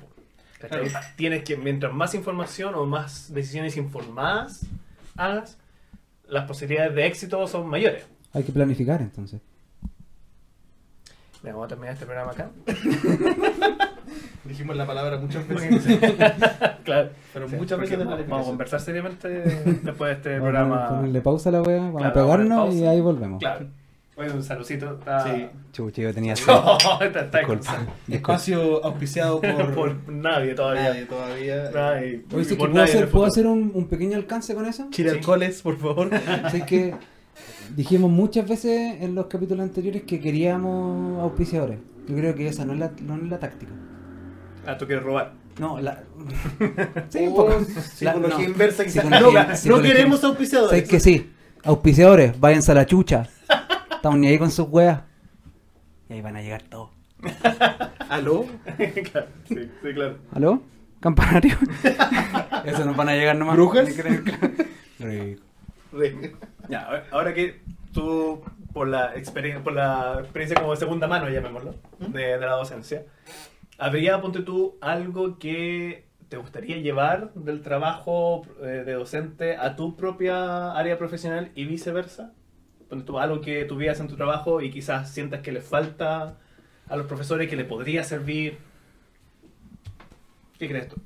Claro. 0.59 0.85
Tienes 1.17 1.45
que, 1.45 1.57
mientras 1.57 1.93
más 1.93 2.15
información 2.15 2.75
o 2.75 2.87
más 2.87 3.33
decisiones 3.33 3.77
informadas 3.77 4.67
hagas, 5.17 5.59
las 6.27 6.47
posibilidades 6.47 6.95
de 6.95 7.07
éxito 7.07 7.47
son 7.47 7.67
mayores. 7.69 8.07
Hay 8.33 8.43
que 8.43 8.53
planificar 8.53 9.01
entonces. 9.01 9.41
Mira, 11.43 11.55
vamos 11.55 11.67
a 11.67 11.69
terminar 11.69 11.95
este 11.95 12.07
programa 12.07 12.33
acá. 12.33 12.51
Dijimos 14.45 14.77
la 14.77 14.87
palabra 14.87 15.17
muchas 15.19 15.47
veces, 15.49 15.99
claro. 16.85 17.11
pero 17.33 17.49
Sí, 17.49 17.57
muchas 17.57 17.79
veces 17.81 17.99
vamos, 17.99 18.21
vamos 18.29 18.47
a 18.47 18.51
conversar 18.51 18.81
seriamente 18.81 19.29
después 19.29 20.09
de 20.09 20.13
este 20.13 20.39
Vamos 20.39 20.49
a 20.49 20.53
programa. 20.53 20.89
ponerle 20.89 21.21
pausa 21.23 21.49
a 21.49 21.53
la 21.53 21.63
wea, 21.63 21.79
vamos 21.79 21.97
Claro, 22.03 22.09
a 22.11 22.13
pegarnos 22.13 22.49
vamos 22.51 22.65
a 22.65 22.69
poner 22.71 22.85
y 22.85 22.87
ahí 22.87 23.01
volvemos. 23.01 23.41
Claro. 23.41 23.67
Oye, 24.17 24.31
un 24.31 24.45
saludcito. 24.45 24.93
Está... 24.95 25.25
Sí. 25.25 25.47
Chuchi, 25.73 26.03
yo 26.03 26.15
tenía 26.15 26.37
sed. 26.37 26.47
No, 26.55 27.01
está, 27.01 27.21
está 27.23 27.39
Disculpa. 27.39 27.87
Espacio 28.09 28.85
auspiciado 28.85 29.41
por, 29.41 29.75
por 29.75 30.09
nadie 30.13 30.55
todavía. 30.55 30.85
nadie 30.91 31.05
todavía. 31.07 31.71
Nadie. 31.75 32.25
Oye, 32.33 32.45
sí, 32.45 32.55
Por 32.55 32.69
que 32.69 32.73
¿puedo, 32.75 32.85
hacer, 32.85 33.03
el 33.03 33.09
¿puedo 33.09 33.25
futuro. 33.27 33.27
hacer 33.27 33.47
un, 33.49 33.73
un 33.75 33.89
pequeño 33.89 34.17
alcance 34.17 34.55
con 34.55 34.67
eso? 34.67 34.87
Chile 34.91 35.11
Sí. 35.11 35.17
Alcoholes, 35.17 35.63
por 35.63 35.77
favor. 35.79 36.11
Así 36.45 36.63
que 36.63 36.95
dijimos 37.75 38.09
muchas 38.11 38.47
veces 38.49 39.01
en 39.03 39.17
los 39.17 39.27
capítulos 39.27 39.65
anteriores 39.65 40.03
que 40.05 40.21
queríamos 40.21 41.21
auspiciadores. 41.23 41.79
Yo 42.07 42.15
creo 42.15 42.35
que 42.37 42.47
esa 42.47 42.65
no 42.65 42.75
es 42.75 42.79
la, 42.79 42.93
no 43.03 43.17
es 43.17 43.23
la 43.25 43.39
táctica. 43.41 43.73
Ah, 44.67 44.77
tú 44.79 44.87
quieres 44.87 45.05
robar. 45.05 45.33
No, 45.59 45.81
la... 45.81 46.03
sí, 47.11 47.27
un 47.27 47.35
poco. 47.37 47.51
La- 47.59 47.83
Psicología 47.83 48.39
no. 48.39 48.43
inversa 48.45 48.85
quizás. 48.85 49.05
Psicología- 49.05 49.55
No, 49.67 49.77
no 49.77 49.83
queremos 49.83 50.25
auspiciadores. 50.25 50.71
¿Sabes 50.71 50.89
que 50.89 51.01
sí? 51.01 51.31
Auspiciadores, 51.65 52.39
váyanse 52.39 52.73
a 52.73 52.75
la 52.75 52.87
chucha. 52.87 53.29
Estamos 53.95 54.19
ni 54.19 54.27
ahí 54.29 54.39
con 54.39 54.51
sus 54.51 54.67
weas. 54.69 55.01
Y 56.09 56.15
ahí 56.15 56.21
van 56.23 56.37
a 56.37 56.43
llegar 56.43 56.63
todos. 56.63 56.91
¿Aló? 58.09 58.45
claro, 59.13 59.27
sí, 59.49 59.71
sí, 59.83 59.95
claro. 59.95 60.19
¿Aló? 60.33 60.63
campanario. 61.01 61.57
Eso 62.65 62.85
nos 62.85 62.97
van 62.97 63.11
a 63.11 63.13
llegar 63.15 63.37
nomás. 63.37 63.57
¿Brujas? 63.57 63.89
Rico. 64.99 65.41
Ya, 66.69 66.81
ahora- 66.87 67.05
ahora 67.13 67.35
que 67.35 67.61
tú, 67.93 68.43
por 68.73 68.89
la, 68.89 69.15
experien- 69.15 69.63
por 69.63 69.73
la 69.75 70.17
experiencia 70.21 70.59
como 70.61 70.73
de 70.73 70.79
segunda 70.79 71.07
mano, 71.07 71.29
llamémoslo, 71.29 71.75
de, 71.99 72.23
de 72.23 72.39
la 72.39 72.53
docencia, 72.53 73.03
¿habría, 73.79 74.21
ponte 74.21 74.41
tú, 74.41 74.77
algo 74.81 75.39
que 75.39 76.07
te 76.29 76.37
gustaría 76.37 76.79
llevar 76.79 77.33
del 77.35 77.63
trabajo 77.63 78.43
eh, 78.61 78.83
de 78.85 78.93
docente 78.93 79.57
a 79.57 79.77
tu 79.77 79.97
propia 79.97 80.73
área 80.73 80.99
profesional 80.99 81.51
y 81.55 81.65
viceversa? 81.65 82.33
Ponte 82.89 83.05
tú, 83.05 83.19
algo 83.19 83.41
que 83.41 83.65
tuvieras 83.65 84.01
en 84.01 84.09
tu 84.09 84.17
trabajo 84.17 84.61
y 84.61 84.71
quizás 84.71 85.11
sientas 85.11 85.41
que 85.41 85.53
le 85.53 85.61
falta 85.61 86.39
a 86.89 86.97
los 86.97 87.07
profesores, 87.07 87.49
que 87.49 87.57
le 87.57 87.65
podría 87.65 88.05
servir. 88.05 88.59
¿Qué 90.59 90.69
crees 90.69 90.89
tú? 90.89 90.97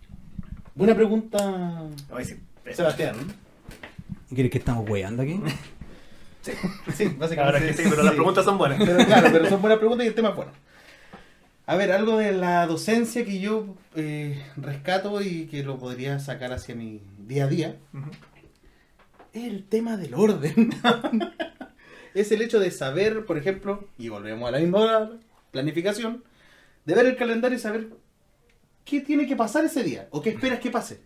Buena 0.75 0.95
pregunta, 0.95 1.83
sí. 2.23 2.37
Sebastián. 2.73 3.17
¿Quieres 4.29 4.53
que 4.53 4.59
estamos 4.59 4.89
weando 4.89 5.23
aquí? 5.23 5.41
Sí, 6.95 7.15
básicamente. 7.19 7.41
Ahora 7.41 7.61
que 7.61 7.75
sí, 7.75 7.83
pero 7.91 8.03
las 8.03 8.15
preguntas 8.15 8.43
son 8.43 8.57
buenas. 8.57 8.79
Pero 8.79 9.05
claro, 9.05 9.29
pero 9.31 9.49
son 9.51 9.61
buenas 9.61 9.79
preguntas 9.79 10.07
y 10.07 10.09
el 10.09 10.15
tema 10.15 10.31
es 10.31 10.37
bueno. 10.37 10.53
A 11.69 11.77
ver, 11.77 11.93
algo 11.93 12.17
de 12.17 12.33
la 12.33 12.67
docencia 12.67 13.27
que 13.27 13.41
yo 13.41 13.77
eh, 13.95 14.43
rescato 14.57 15.21
y 15.21 15.49
que 15.49 15.63
lo 15.63 15.77
podría 15.77 16.19
sacar 16.19 16.51
hacia 16.55 16.75
mi 16.75 17.03
día 17.19 17.45
a 17.45 17.47
día 17.47 17.77
es 19.35 19.45
el 19.45 19.65
tema 19.65 19.99
del 19.99 20.15
orden. 20.15 20.71
es 22.15 22.33
el 22.33 22.41
hecho 22.41 22.59
de 22.59 22.71
saber, 22.71 23.27
por 23.27 23.37
ejemplo, 23.37 23.87
y 23.99 24.09
volvemos 24.09 24.49
a 24.49 24.53
la 24.53 24.61
misma 24.61 25.11
planificación, 25.51 26.25
de 26.87 26.95
ver 26.95 27.05
el 27.05 27.17
calendario 27.17 27.59
y 27.59 27.61
saber 27.61 27.91
qué 28.87 29.03
tiene 29.03 29.27
que 29.27 29.37
pasar 29.37 29.67
ese 29.67 29.85
día 29.85 30.09
o 30.11 30.23
qué 30.23 30.31
esperas 30.31 30.61
que 30.61 30.71
pase. 30.71 31.03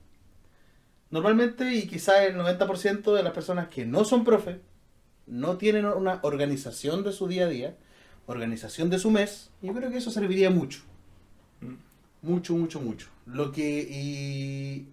Normalmente, 1.10 1.74
y 1.74 1.88
quizás 1.88 2.20
el 2.20 2.36
90% 2.36 3.12
de 3.12 3.22
las 3.24 3.32
personas 3.32 3.66
que 3.66 3.84
no 3.84 4.04
son 4.04 4.22
profes, 4.22 4.58
no 5.26 5.56
tienen 5.56 5.86
una 5.86 6.20
organización 6.22 7.02
de 7.02 7.10
su 7.10 7.26
día 7.26 7.46
a 7.46 7.48
día, 7.48 7.76
organización 8.26 8.90
de 8.90 8.98
su 8.98 9.10
mes, 9.10 9.50
y 9.60 9.66
yo 9.66 9.74
creo 9.74 9.90
que 9.90 9.98
eso 9.98 10.10
serviría 10.10 10.50
mucho. 10.50 10.80
Mucho, 12.22 12.54
mucho, 12.54 12.80
mucho. 12.80 13.08
Lo 13.26 13.50
que. 13.50 13.80
Y, 13.90 14.86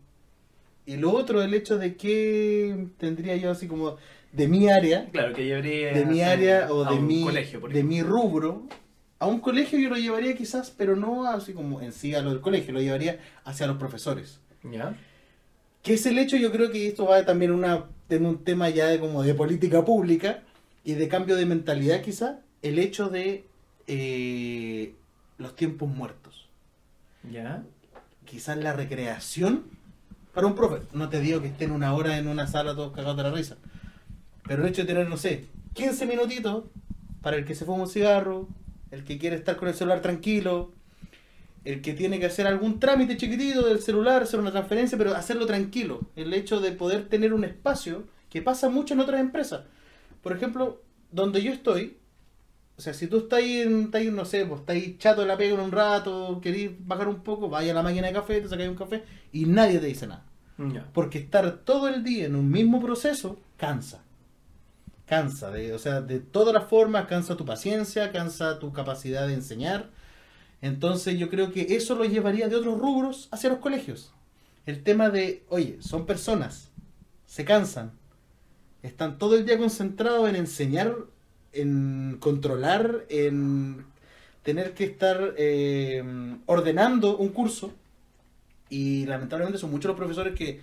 y 0.92 0.98
lo 0.98 1.12
otro, 1.12 1.44
el 1.44 1.54
hecho 1.54 1.78
de 1.78 1.96
que 1.96 2.88
tendría 2.98 3.36
yo 3.36 3.52
así 3.52 3.68
como 3.68 3.98
de 4.32 4.48
mi 4.48 4.70
área, 4.70 5.08
Claro, 5.12 5.34
que 5.34 5.46
llevaría 5.46 5.94
de 5.94 6.06
mi 6.06 6.22
área 6.22 6.72
o 6.72 6.86
de 6.86 7.00
mi, 7.00 7.24
colegio, 7.24 7.60
de 7.60 7.84
mi 7.84 8.02
rubro, 8.02 8.64
a 9.20 9.28
un 9.28 9.40
colegio 9.40 9.80
yo 9.80 9.90
lo 9.90 9.98
llevaría 9.98 10.36
quizás, 10.36 10.74
pero 10.76 10.96
no 10.96 11.26
así 11.26 11.54
como 11.54 11.82
en 11.82 11.92
sí 11.92 12.16
a 12.16 12.22
lo 12.22 12.32
del 12.32 12.42
colegio, 12.42 12.74
lo 12.74 12.82
llevaría 12.82 13.20
hacia 13.44 13.68
los 13.68 13.78
profesores. 13.78 14.40
¿Ya? 14.64 14.96
Que 15.84 15.94
es 15.94 16.06
el 16.06 16.18
hecho, 16.18 16.38
yo 16.38 16.52
creo 16.52 16.72
que 16.72 16.88
esto 16.88 17.06
va 17.06 17.26
también 17.26 17.52
una, 17.52 17.86
en 18.10 18.26
un 18.26 18.44
tema 18.44 18.70
ya 18.70 18.88
de 18.88 19.00
como 19.00 19.24
de 19.24 19.34
política 19.34 19.86
pública 19.86 20.44
y 20.84 20.94
de 20.94 21.08
cambio 21.08 21.36
de 21.36 21.46
mentalidad 21.46 22.02
quizás, 22.02 22.38
el 22.62 22.80
hecho 22.80 23.10
de 23.10 23.46
eh, 23.88 24.96
los 25.38 25.56
tiempos 25.56 25.90
muertos. 25.90 26.48
¿Ya? 27.30 27.64
Quizás 28.26 28.58
la 28.58 28.74
recreación 28.74 29.66
para 30.34 30.48
un 30.48 30.56
profe. 30.56 30.86
No 30.94 31.10
te 31.10 31.20
digo 31.20 31.42
que 31.42 31.48
estén 31.48 31.72
una 31.72 31.94
hora 31.94 32.18
en 32.18 32.28
una 32.28 32.48
sala 32.48 32.76
todos 32.76 32.94
cagados 32.94 33.18
de 33.18 33.24
la 33.24 33.32
risa. 33.32 33.58
Pero 34.44 34.64
el 34.64 34.70
hecho 34.70 34.82
de 34.84 34.88
tener, 34.88 35.10
no 35.10 35.18
sé, 35.18 35.46
15 35.74 36.06
minutitos 36.06 36.66
para 37.22 37.38
el 37.38 37.46
que 37.46 37.56
se 37.56 37.66
fuma 37.66 37.84
un 37.84 37.90
cigarro, 37.90 38.48
el 38.92 39.04
que 39.04 39.18
quiere 39.18 39.36
estar 39.36 39.58
con 39.58 39.68
el 39.68 39.74
celular 39.74 40.02
tranquilo, 40.02 40.72
el 41.66 41.82
que 41.82 41.94
tiene 41.94 42.20
que 42.20 42.26
hacer 42.26 42.48
algún 42.48 42.80
trámite 42.80 43.18
chiquitito 43.18 43.62
del 43.68 43.82
celular, 43.82 44.24
hacer 44.24 44.40
una 44.40 44.52
transferencia, 44.52 44.98
pero 44.98 45.16
hacerlo 45.16 45.46
tranquilo. 45.46 46.02
El 46.16 46.34
hecho 46.34 46.62
de 46.62 46.72
poder 46.72 47.08
tener 47.10 47.34
un 47.34 47.44
espacio 47.44 48.06
que 48.30 48.42
pasa 48.42 48.70
mucho 48.70 48.94
en 48.94 49.02
otras 49.02 49.20
empresas. 49.20 49.64
Por 50.24 50.34
ejemplo, 50.34 50.82
donde 51.12 51.42
yo 51.42 51.52
estoy, 51.52 51.98
o 52.80 52.82
sea, 52.82 52.94
si 52.94 53.08
tú 53.08 53.18
estás 53.18 53.40
ahí, 53.40 53.58
estás 53.58 54.00
ahí, 54.00 54.10
no 54.10 54.24
sé, 54.24 54.46
pues 54.46 54.62
estás 54.62 54.74
ahí 54.74 54.96
chato 54.98 55.20
de 55.20 55.28
la 55.28 55.36
pega 55.36 55.54
en 55.54 55.60
un 55.60 55.70
rato, 55.70 56.40
querís 56.42 56.72
bajar 56.80 57.10
un 57.10 57.24
poco, 57.24 57.50
vaya 57.50 57.74
a 57.74 57.76
la 57.76 57.84
máquina 57.84 58.08
de 58.08 58.14
café, 58.14 58.40
te 58.40 58.48
sacáis 58.48 58.70
un 58.70 58.78
café 58.78 59.04
y 59.34 59.44
nadie 59.48 59.80
te 59.80 59.88
dice 59.88 60.08
nada. 60.08 60.24
Porque 60.94 61.20
estar 61.20 61.58
todo 61.66 61.90
el 61.90 62.06
día 62.06 62.28
en 62.28 62.38
un 62.38 62.50
mismo 62.50 62.80
proceso 62.80 63.38
cansa. 63.58 64.06
Cansa, 65.06 65.52
de, 65.52 65.74
o 65.74 65.80
sea, 65.80 66.00
de 66.00 66.22
todas 66.22 66.54
las 66.54 66.70
formas, 66.70 67.08
cansa 67.08 67.36
tu 67.36 67.44
paciencia, 67.44 68.14
cansa 68.14 68.60
tu 68.60 68.72
capacidad 68.72 69.28
de 69.28 69.34
enseñar. 69.34 69.90
Entonces 70.62 71.20
yo 71.20 71.30
creo 71.30 71.52
que 71.52 71.76
eso 71.76 71.96
lo 71.96 72.06
llevaría 72.06 72.48
de 72.48 72.56
otros 72.56 72.80
rubros 72.80 73.28
hacia 73.32 73.50
los 73.50 73.60
colegios. 73.60 74.14
El 74.66 74.84
tema 74.84 75.10
de, 75.10 75.44
oye, 75.50 75.80
son 75.82 76.06
personas, 76.06 76.72
se 77.26 77.44
cansan, 77.44 77.92
están 78.84 79.18
todo 79.18 79.36
el 79.36 79.46
día 79.46 79.58
concentrados 79.58 80.30
en 80.30 80.38
enseñar, 80.38 80.96
en 81.54 82.18
controlar, 82.20 83.06
en 83.10 83.86
tener 84.44 84.74
que 84.74 84.84
estar 84.86 85.34
eh, 85.38 86.04
ordenando 86.46 87.18
un 87.18 87.30
curso. 87.30 87.74
Y 88.70 89.06
lamentablemente 89.08 89.58
son 89.58 89.72
muchos 89.72 89.90
los 89.90 89.98
profesores 89.98 90.36
que 90.36 90.62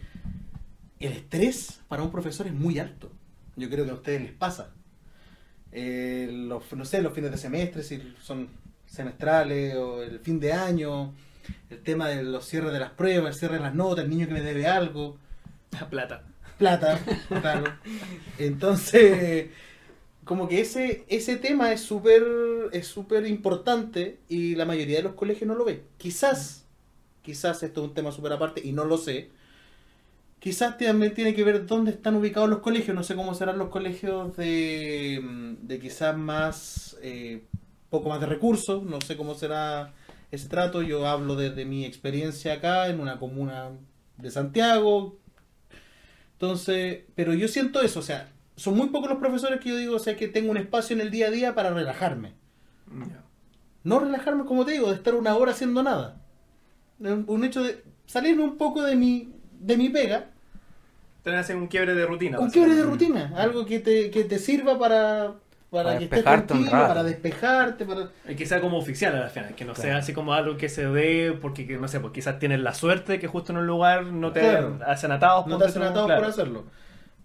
el 1.00 1.12
estrés 1.12 1.80
para 1.88 2.02
un 2.02 2.10
profesor 2.10 2.46
es 2.46 2.54
muy 2.54 2.78
alto. 2.78 3.10
Yo 3.56 3.68
creo 3.68 3.84
que 3.84 3.90
a 3.90 3.94
ustedes 3.94 4.22
les 4.22 4.32
pasa. 4.32 4.70
Eh, 5.72 6.28
los, 6.32 6.72
no 6.72 6.84
sé, 6.84 7.02
los 7.02 7.12
fines 7.12 7.30
de 7.30 7.38
semestre, 7.38 7.82
si 7.82 8.14
son 8.22 8.48
semestrales 8.86 9.74
o 9.74 10.02
el 10.02 10.20
fin 10.20 10.38
de 10.38 10.52
año, 10.52 11.12
el 11.70 11.82
tema 11.82 12.08
de 12.08 12.22
los 12.22 12.46
cierres 12.46 12.72
de 12.72 12.78
las 12.78 12.92
pruebas, 12.92 13.34
el 13.34 13.38
cierre 13.38 13.54
de 13.56 13.62
las 13.62 13.74
notas, 13.74 14.04
el 14.04 14.10
niño 14.10 14.26
que 14.26 14.34
me 14.34 14.40
debe 14.40 14.66
algo, 14.66 15.18
Plata. 15.90 16.22
plata, 16.58 16.98
claro. 17.28 17.64
Entonces, 18.38 19.50
como 20.26 20.48
que 20.48 20.60
ese, 20.60 21.06
ese 21.08 21.36
tema 21.36 21.72
es 21.72 21.82
súper 21.82 22.22
es 22.72 22.88
súper 22.88 23.26
importante 23.26 24.20
y 24.28 24.56
la 24.56 24.66
mayoría 24.66 24.98
de 24.98 25.04
los 25.04 25.14
colegios 25.14 25.48
no 25.48 25.54
lo 25.54 25.64
ve. 25.64 25.84
Quizás, 25.98 26.66
quizás 27.22 27.62
esto 27.62 27.82
es 27.82 27.88
un 27.88 27.94
tema 27.94 28.12
súper 28.12 28.32
aparte 28.34 28.60
y 28.64 28.72
no 28.72 28.84
lo 28.84 28.98
sé. 28.98 29.30
Quizás 30.40 30.78
también 30.78 31.14
tiene 31.14 31.34
que 31.34 31.44
ver 31.44 31.66
dónde 31.66 31.92
están 31.92 32.16
ubicados 32.16 32.48
los 32.50 32.60
colegios. 32.60 32.94
No 32.94 33.02
sé 33.04 33.14
cómo 33.16 33.34
serán 33.34 33.58
los 33.58 33.68
colegios 33.70 34.36
de, 34.36 35.56
de 35.62 35.78
quizás 35.80 36.16
más, 36.16 36.96
eh, 37.02 37.44
poco 37.90 38.08
más 38.08 38.20
de 38.20 38.26
recursos. 38.26 38.82
No 38.84 39.00
sé 39.00 39.16
cómo 39.16 39.34
será 39.34 39.94
ese 40.32 40.48
trato. 40.48 40.82
Yo 40.82 41.06
hablo 41.06 41.36
desde 41.36 41.64
mi 41.64 41.84
experiencia 41.84 42.54
acá 42.54 42.88
en 42.88 43.00
una 43.00 43.18
comuna 43.18 43.70
de 44.18 44.30
Santiago, 44.30 45.18
entonces, 46.32 47.04
pero 47.14 47.32
yo 47.34 47.48
siento 47.48 47.80
eso, 47.80 48.00
o 48.00 48.02
sea, 48.02 48.30
son 48.56 48.76
muy 48.76 48.88
pocos 48.88 49.08
los 49.10 49.18
profesores 49.18 49.60
que 49.60 49.68
yo 49.68 49.76
digo, 49.76 49.96
o 49.96 49.98
sea, 49.98 50.16
que 50.16 50.28
tengo 50.28 50.50
un 50.50 50.56
espacio 50.56 50.94
en 50.94 51.02
el 51.02 51.10
día 51.10 51.28
a 51.28 51.30
día 51.30 51.54
para 51.54 51.70
relajarme. 51.70 52.32
No 53.84 54.00
relajarme, 54.00 54.44
como 54.44 54.64
te 54.64 54.72
digo, 54.72 54.88
de 54.88 54.94
estar 54.96 55.14
una 55.14 55.36
hora 55.36 55.52
haciendo 55.52 55.82
nada. 55.82 56.16
Un 56.98 57.44
hecho 57.44 57.62
de 57.62 57.82
salirme 58.06 58.42
un 58.42 58.56
poco 58.56 58.82
de 58.82 58.96
mi, 58.96 59.32
de 59.60 59.76
mi 59.76 59.88
pega, 59.90 60.26
Tener 61.22 61.56
un 61.56 61.66
quiebre 61.66 61.94
de 61.94 62.06
rutina. 62.06 62.38
un 62.38 62.50
quiebre 62.50 62.76
de 62.76 62.84
rutina, 62.84 63.32
algo 63.36 63.66
que 63.66 63.80
te, 63.80 64.12
que 64.12 64.22
te 64.22 64.38
sirva 64.38 64.78
para, 64.78 65.34
para, 65.70 65.82
Para 65.84 65.98
que 65.98 66.04
estés 66.04 66.18
despejarte 66.18 66.46
tranquilo, 66.46 66.70
rato. 66.70 66.88
para 66.88 67.02
despejarte, 67.02 67.84
para... 67.84 68.10
Y 68.28 68.36
que 68.36 68.46
sea 68.46 68.60
como 68.60 68.78
oficial 68.78 69.16
al 69.20 69.30
final, 69.30 69.54
que 69.56 69.64
no 69.64 69.74
sea 69.74 69.96
así 69.96 70.12
como 70.12 70.32
algo 70.34 70.56
que 70.56 70.68
se 70.68 70.86
dé 70.86 71.36
porque, 71.42 71.66
que, 71.66 71.78
no 71.78 71.88
sé, 71.88 71.98
pues 71.98 72.12
quizás 72.12 72.38
tienes 72.38 72.60
la 72.60 72.74
suerte 72.74 73.12
de 73.14 73.18
que 73.18 73.26
justo 73.26 73.50
en 73.50 73.58
un 73.58 73.66
lugar 73.66 74.04
no 74.04 74.30
te 74.32 74.38
Claro. 74.40 74.78
hacen 74.86 75.10
atados. 75.10 75.48
no 75.48 75.58
te 75.58 75.64
hacen 75.64 75.82
atados 75.82 76.06
claro. 76.06 76.20
por 76.22 76.30
hacerlo. 76.30 76.64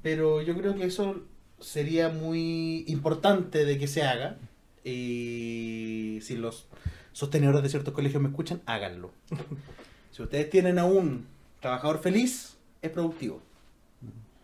Pero 0.02 0.42
yo 0.42 0.56
creo 0.58 0.76
que 0.76 0.86
eso 0.86 1.22
sería 1.60 2.10
muy 2.10 2.84
importante 2.88 3.66
de 3.66 3.78
que 3.78 3.88
se 3.88 4.04
haga. 4.04 4.38
Y 4.84 6.20
si 6.22 6.36
los 6.38 6.66
sostenedores 7.14 7.62
de 7.64 7.70
ciertos 7.70 7.94
colegios 7.94 8.22
me 8.22 8.30
escuchan, 8.30 8.62
háganlo. 8.66 9.12
si 10.12 10.22
ustedes 10.24 10.50
tienen 10.50 10.80
a 10.80 10.86
un 10.86 11.26
trabajador 11.60 12.00
feliz, 12.00 12.58
es 12.82 12.90
productivo. 12.92 13.42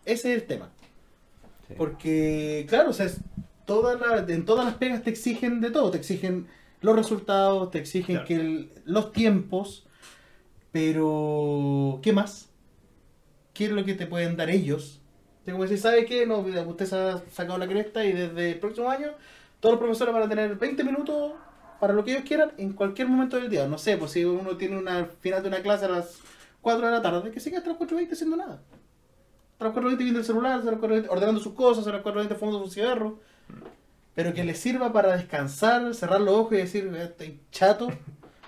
Ese 0.04 0.32
es 0.34 0.40
el 0.42 0.46
tema. 0.46 0.70
Sí. 1.66 1.74
Porque, 1.76 2.64
claro, 2.68 2.90
o 2.90 2.92
sea, 2.92 3.06
es 3.06 3.18
toda 3.66 3.96
la- 3.96 4.32
en 4.32 4.44
todas 4.44 4.64
las 4.64 4.74
pegas 4.76 5.02
te 5.02 5.10
exigen 5.10 5.60
de 5.60 5.70
todo. 5.70 5.90
Te 5.90 5.98
exigen 5.98 6.46
los 6.80 6.94
resultados, 6.96 7.70
te 7.72 7.78
exigen 7.78 8.16
Claro. 8.16 8.26
que 8.28 8.34
el- 8.36 8.70
los 8.84 9.12
tiempos. 9.12 9.84
Pero, 10.72 11.98
¿qué 12.02 12.12
más? 12.12 12.48
¿Qué 13.54 13.64
es 13.66 13.70
lo 13.72 13.84
que 13.84 13.94
te 13.94 14.06
pueden 14.06 14.36
dar 14.36 14.48
ellos? 14.50 14.97
Es 15.48 15.54
como 15.54 15.62
decir, 15.62 15.78
¿sabe 15.78 16.04
qué? 16.04 16.26
No, 16.26 16.40
usted 16.40 16.84
se 16.84 16.94
ha 16.94 17.22
sacado 17.32 17.58
la 17.58 17.66
cresta 17.66 18.04
y 18.04 18.12
desde 18.12 18.52
el 18.52 18.58
próximo 18.58 18.90
año 18.90 19.12
todos 19.60 19.74
los 19.74 19.80
profesores 19.80 20.12
van 20.12 20.24
a 20.24 20.28
tener 20.28 20.56
20 20.56 20.84
minutos 20.84 21.32
para 21.80 21.94
lo 21.94 22.04
que 22.04 22.10
ellos 22.12 22.24
quieran 22.24 22.52
en 22.58 22.74
cualquier 22.74 23.08
momento 23.08 23.38
del 23.38 23.48
día. 23.48 23.66
No 23.66 23.78
sé, 23.78 23.96
pues 23.96 24.10
si 24.12 24.26
uno 24.26 24.58
tiene 24.58 24.76
una 24.76 25.06
final 25.20 25.42
de 25.42 25.48
una 25.48 25.62
clase 25.62 25.86
a 25.86 25.88
las 25.88 26.18
4 26.60 26.84
de 26.84 26.92
la 26.92 27.00
tarde, 27.00 27.30
que 27.30 27.40
siga 27.40 27.58
hasta 27.58 27.70
las 27.70 27.78
4.20 27.78 28.12
haciendo 28.12 28.36
nada. 28.36 28.60
A 29.58 29.64
las 29.64 29.72
4.20 29.72 29.96
viendo 29.96 30.18
el 30.18 30.26
celular, 30.26 30.52
a 30.52 30.56
las 30.64 30.74
4.20 30.74 31.06
ordenando 31.08 31.40
sus 31.40 31.54
cosas, 31.54 31.86
a 31.86 31.92
las 31.92 32.02
4.20 32.02 32.36
fumando 32.36 32.62
su 32.64 32.70
cigarro. 32.70 33.18
Pero 34.14 34.34
que 34.34 34.44
les 34.44 34.58
sirva 34.58 34.92
para 34.92 35.16
descansar, 35.16 35.94
cerrar 35.94 36.20
los 36.20 36.34
ojos 36.34 36.52
y 36.52 36.56
decir, 36.56 36.92
"Eh, 36.94 37.04
estoy 37.04 37.40
chato, 37.50 37.88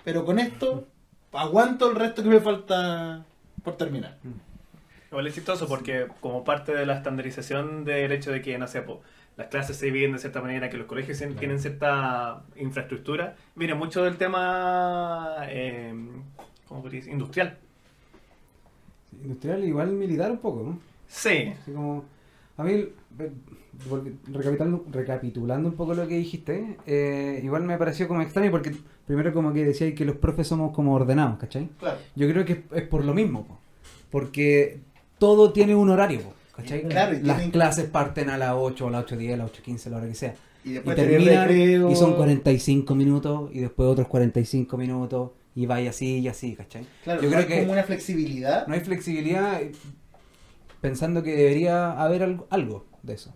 pero 0.03 0.23
con 0.23 0.37
esto 0.37 0.87
aguanto 1.31 1.89
el 1.89 1.95
resto 1.95 2.21
que 2.21 2.29
me 2.29 2.41
falta 2.41 3.25
por 3.63 3.75
terminar. 3.75 4.17
Igual 5.11 5.27
es 5.27 5.35
chistoso 5.35 5.67
porque 5.67 6.07
como 6.21 6.43
parte 6.43 6.73
de 6.73 6.85
la 6.85 6.95
estandarización 6.95 7.83
del 7.83 8.11
hecho 8.13 8.31
de 8.31 8.41
que, 8.41 8.57
no 8.57 8.67
sé, 8.67 8.81
po, 8.81 9.01
las 9.35 9.47
clases 9.47 9.75
se 9.77 9.87
dividen 9.87 10.13
de 10.13 10.19
cierta 10.19 10.41
manera, 10.41 10.69
que 10.69 10.77
los 10.77 10.87
colegios 10.87 11.21
tien- 11.21 11.35
tienen 11.37 11.59
cierta 11.59 12.43
infraestructura, 12.55 13.35
viene 13.55 13.73
mucho 13.73 14.03
del 14.03 14.15
tema 14.17 15.35
eh, 15.49 15.93
¿cómo 16.67 16.81
decir? 16.89 17.11
industrial. 17.11 17.57
Industrial 19.21 19.63
igual 19.65 19.91
militar 19.91 20.31
un 20.31 20.37
poco, 20.37 20.63
¿no? 20.63 20.79
Sí, 21.07 21.53
Así 21.61 21.71
como, 21.73 22.05
a 22.57 22.63
mí, 22.63 22.85
recapitulando, 24.31 24.85
recapitulando 24.91 25.69
un 25.69 25.75
poco 25.75 25.93
lo 25.93 26.07
que 26.07 26.15
dijiste, 26.17 26.77
eh, 26.87 27.41
igual 27.43 27.63
me 27.63 27.77
pareció 27.77 28.07
como 28.07 28.21
extraño 28.21 28.49
porque 28.49 28.71
primero 29.05 29.33
como 29.33 29.51
que 29.51 29.65
decía 29.65 29.93
que 29.93 30.05
los 30.05 30.15
profes 30.15 30.47
somos 30.47 30.73
como 30.73 30.93
ordenados, 30.95 31.37
¿cachai? 31.37 31.67
Claro. 31.79 31.97
Yo 32.15 32.29
creo 32.29 32.45
que 32.45 32.53
es, 32.53 32.59
es 32.71 32.87
por 32.87 33.03
lo 33.03 33.13
mismo, 33.13 33.45
po. 33.45 33.59
porque 34.09 34.79
todo 35.21 35.53
tiene 35.53 35.75
un 35.75 35.87
horario, 35.91 36.21
¿cachai? 36.55 36.81
Claro, 36.81 37.13
y 37.15 37.21
Las 37.21 37.37
tienen- 37.37 37.51
clases 37.51 37.85
parten 37.85 38.31
a 38.31 38.39
las 38.39 38.53
8, 38.57 38.87
a 38.87 38.91
las 38.91 39.05
8.10, 39.05 39.33
a 39.35 39.37
las 39.37 39.51
8.15, 39.51 39.85
a 39.85 39.89
la 39.91 39.97
hora 39.97 40.07
que 40.07 40.15
sea. 40.15 40.33
Y 40.65 40.69
Y 40.71 40.73
después 40.73 40.95
tener 40.95 41.11
terminan 41.11 41.47
recreo. 41.47 41.91
y 41.91 41.95
son 41.95 42.15
45 42.15 42.95
minutos 42.95 43.51
y 43.53 43.59
después 43.59 43.87
otros 43.87 44.07
45 44.07 44.77
minutos 44.77 45.29
y 45.53 45.67
vaya 45.67 45.91
así 45.91 46.17
y 46.21 46.27
así, 46.27 46.55
¿cachai? 46.55 46.87
Claro, 47.03 47.21
Yo 47.21 47.29
no 47.29 47.35
creo 47.35 47.39
hay 47.39 47.47
que- 47.53 47.59
como 47.61 47.73
una 47.73 47.83
flexibilidad. 47.83 48.65
No 48.65 48.73
hay 48.73 48.79
flexibilidad 48.79 49.61
eh, 49.61 49.71
pensando 50.81 51.21
que 51.21 51.35
debería 51.35 51.91
haber 51.91 52.23
algo, 52.23 52.47
algo 52.49 52.85
de 53.03 53.13
eso. 53.13 53.31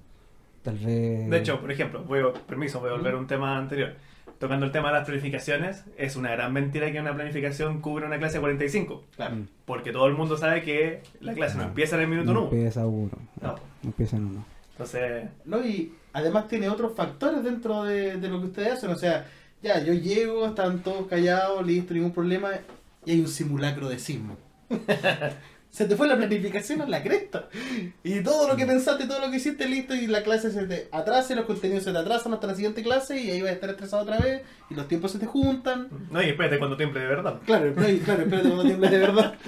Tal 0.63 0.79
vez... 0.79 1.29
de 1.29 1.37
hecho, 1.37 1.61
por 1.61 1.71
ejemplo, 1.71 2.03
voy 2.03 2.19
a- 2.21 2.33
permiso, 2.33 2.79
voy 2.79 2.89
a 2.89 2.93
volver 2.93 3.13
a 3.13 3.17
un 3.17 3.27
tema 3.27 3.57
anterior. 3.59 3.93
Tocando 4.39 4.65
el 4.65 4.71
tema 4.71 4.89
de 4.89 4.95
las 4.95 5.05
planificaciones, 5.05 5.85
es 5.97 6.15
una 6.15 6.31
gran 6.31 6.51
mentira 6.51 6.91
que 6.91 6.99
una 6.99 7.13
planificación 7.15 7.79
cubre 7.81 8.05
una 8.05 8.17
clase 8.17 8.35
de 8.35 8.41
45. 8.41 9.03
Claro. 9.15 9.35
Mm. 9.37 9.47
Porque 9.65 9.91
todo 9.91 10.07
el 10.07 10.13
mundo 10.13 10.35
sabe 10.37 10.61
que 10.61 11.01
la 11.21 11.33
clase 11.33 11.55
no 11.55 11.63
No. 11.63 11.69
empieza 11.69 11.95
en 11.95 12.01
el 12.01 12.07
minuto 12.09 12.33
no 12.33 12.41
uno. 12.43 12.51
empieza 12.51 12.85
uno. 12.85 13.11
No. 13.41 13.47
No 13.53 13.57
empieza 13.83 14.17
en 14.17 14.25
uno. 14.25 14.45
Entonces, 14.71 15.29
¿no? 15.45 15.65
Y 15.65 15.93
además 16.11 16.47
tiene 16.49 16.67
otros 16.69 16.93
factores 16.95 17.43
dentro 17.43 17.83
de, 17.85 18.17
de 18.17 18.27
lo 18.27 18.41
que 18.41 18.47
ustedes 18.47 18.73
hacen. 18.73 18.89
O 18.89 18.95
sea, 18.97 19.25
ya, 19.63 19.81
yo 19.81 19.93
llego, 19.93 20.45
están 20.45 20.79
todos 20.79 21.07
callados, 21.07 21.65
listo, 21.65 21.93
ningún 21.93 22.11
problema, 22.11 22.49
y 23.05 23.11
hay 23.11 23.19
un 23.21 23.27
simulacro 23.29 23.87
de 23.87 23.97
sismo. 23.99 24.35
se 25.75 25.85
te 25.85 25.95
fue 25.97 26.07
la 26.07 26.15
planificación 26.15 26.81
a 26.81 26.85
la 26.87 27.03
cresta. 27.03 27.49
Y 28.03 28.21
todo 28.21 28.47
lo 28.47 28.55
que 28.55 28.65
pensaste, 28.65 29.07
todo 29.07 29.19
lo 29.19 29.29
que 29.29 29.37
hiciste, 29.37 29.67
listo, 29.67 29.93
y 29.93 30.07
la 30.07 30.23
clase 30.23 30.49
se 30.51 30.63
te 30.67 30.87
atrasa, 30.91 31.33
y 31.33 31.35
los 31.35 31.45
contenidos 31.45 31.83
se 31.83 31.91
te 31.91 31.97
atrasan 31.97 32.33
hasta 32.33 32.47
la 32.47 32.55
siguiente 32.55 32.81
clase, 32.81 33.19
y 33.19 33.29
ahí 33.31 33.41
vas 33.41 33.49
a 33.51 33.53
estar 33.55 33.69
estresado 33.69 34.03
otra 34.03 34.17
vez, 34.19 34.41
y 34.69 34.73
los 34.73 34.87
tiempos 34.87 35.11
se 35.11 35.19
te 35.19 35.25
juntan. 35.25 35.89
no, 36.11 36.21
y 36.23 36.29
espérate 36.29 36.57
cuando 36.59 36.77
tiemble 36.77 37.01
de 37.01 37.07
verdad. 37.07 37.35
Claro, 37.45 37.73
no, 37.75 37.89
y 37.89 37.97
claro, 37.99 38.21
espérate 38.23 38.47
cuando 38.47 38.63
tiembles 38.63 38.91
de 38.91 38.97
verdad. 38.99 39.33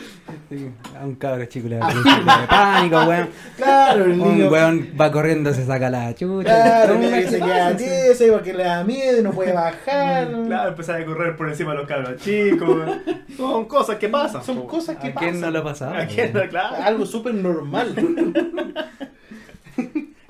Sí, 0.50 0.70
a 0.98 1.04
un 1.06 1.16
cabro 1.16 1.46
chico 1.46 1.68
le 1.68 1.76
da 1.78 1.88
un 1.94 2.04
de 2.04 2.48
pánico, 2.48 3.04
weón. 3.06 3.30
Claro, 3.58 4.06
el 4.06 4.12
Un 4.12 4.38
niño. 4.38 4.50
weón 4.50 4.90
va 5.00 5.12
corriendo, 5.12 5.54
se 5.54 5.66
saca 5.66 5.90
la 5.90 6.14
chucha. 6.16 6.44
Claro, 6.56 6.94
el 6.94 7.00
No, 7.02 7.06
niño 7.06 7.18
que 7.18 7.24
¿qué 7.26 7.30
se 7.32 7.40
queda 7.40 7.76
tieso 7.76 8.26
y 8.28 8.32
porque 8.32 8.54
le 8.54 8.64
da 8.64 8.84
miedo 8.86 9.20
y 9.20 9.24
no 9.24 9.32
puede 9.32 9.52
bajar. 9.52 10.30
Claro, 10.46 10.70
empezar 10.70 11.02
a 11.02 11.06
correr 11.06 11.36
por 11.36 11.50
encima 11.50 11.72
de 11.72 11.78
los 11.80 11.88
cabros 11.88 12.22
chicos. 12.22 12.90
Son 13.38 13.66
cosas 13.66 13.98
que 13.98 14.08
pasan. 14.08 14.42
Son 14.44 14.66
cosas 14.68 14.96
que 14.98 15.08
¿A 15.10 15.16
quién 15.16 15.34
no 15.36 15.48
pasan. 15.48 15.54
lo 15.54 15.60
ha 15.60 15.64
pasado? 15.64 15.94
¿A 15.96 16.06
quién 16.06 16.17
no? 16.17 16.17
Claro. 16.50 16.76
Algo 16.84 17.06
súper 17.06 17.34
normal. 17.34 17.94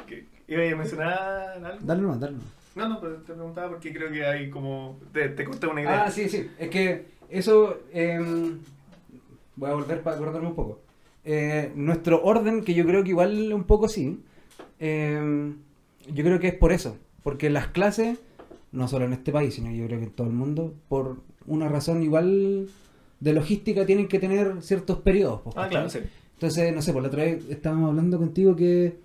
¿Qué- 0.08 0.26
¿Iba 0.48 0.64
a 0.72 0.76
mencionar 0.76 1.14
algo? 1.64 1.86
Dale 1.86 2.02
nomás, 2.02 2.20
dale 2.20 2.34
nomás. 2.34 2.48
No, 2.76 2.90
no, 2.90 3.00
pero 3.02 3.16
te 3.18 3.34
preguntaba 3.34 3.70
porque 3.70 3.94
creo 3.94 4.12
que 4.12 4.26
hay 4.26 4.50
como. 4.50 5.00
Te, 5.12 5.30
te 5.30 5.44
corté 5.44 5.68
una 5.68 5.82
idea. 5.82 6.04
Ah, 6.06 6.12
sí, 6.12 6.30
sí. 6.30 6.48
Es 6.60 6.70
que 6.70 7.06
eso. 7.30 7.80
em, 7.92 8.60
voy 9.56 9.70
a 9.70 9.74
volver 9.74 10.02
para 10.02 10.16
acordarme 10.16 10.48
un 10.50 10.56
poco. 10.56 10.80
Eh, 11.26 11.72
nuestro 11.76 12.24
orden, 12.24 12.64
que 12.64 12.74
yo 12.74 12.86
creo 12.86 13.04
que 13.04 13.10
igual 13.10 13.52
un 13.52 13.64
poco 13.64 13.88
sí. 13.90 14.22
em, 14.80 15.56
yo 16.14 16.24
creo 16.24 16.40
que 16.40 16.48
es 16.50 16.54
por 16.56 16.72
eso. 16.72 16.98
Porque 17.24 17.50
las 17.50 17.68
clases, 17.68 18.20
no 18.72 18.88
solo 18.88 19.06
en 19.06 19.14
este 19.14 19.32
país, 19.32 19.56
sino 19.56 19.72
yo 19.72 19.86
creo 19.88 20.00
que 20.00 20.06
en 20.06 20.12
todo 20.12 20.28
el 20.28 20.34
mundo, 20.34 20.74
por 20.88 21.18
una 21.48 21.68
razón 21.68 22.04
igual 22.04 22.70
de 23.20 23.34
logística, 23.34 23.86
tienen 23.86 24.08
que 24.08 24.20
tener 24.20 24.56
ciertos 24.62 25.00
periodos. 25.00 25.42
pues, 25.44 25.56
Ah, 25.58 25.68
claro, 25.70 25.90
sí. 25.90 26.00
Entonces, 26.34 26.74
no 26.76 26.82
sé, 26.82 26.94
por 26.94 27.02
la 27.02 27.08
otra 27.08 27.24
vez 27.24 27.46
estábamos 27.50 27.90
hablando 27.90 28.18
contigo 28.20 28.56
que 28.56 28.98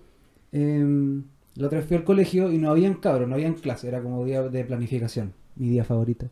em, 0.51 1.23
la 1.55 1.67
otra 1.67 1.79
vez 1.79 1.87
fui 1.87 1.97
al 1.97 2.03
colegio 2.03 2.51
y 2.51 2.57
no 2.59 2.69
habían 2.69 2.93
cabros, 2.95 3.27
no 3.27 3.35
habían 3.35 3.55
clase, 3.55 3.87
era 3.87 4.01
como 4.01 4.23
día 4.23 4.43
de 4.43 4.63
planificación, 4.65 5.33
mi 5.55 5.69
día 5.69 5.83
favorito. 5.83 6.29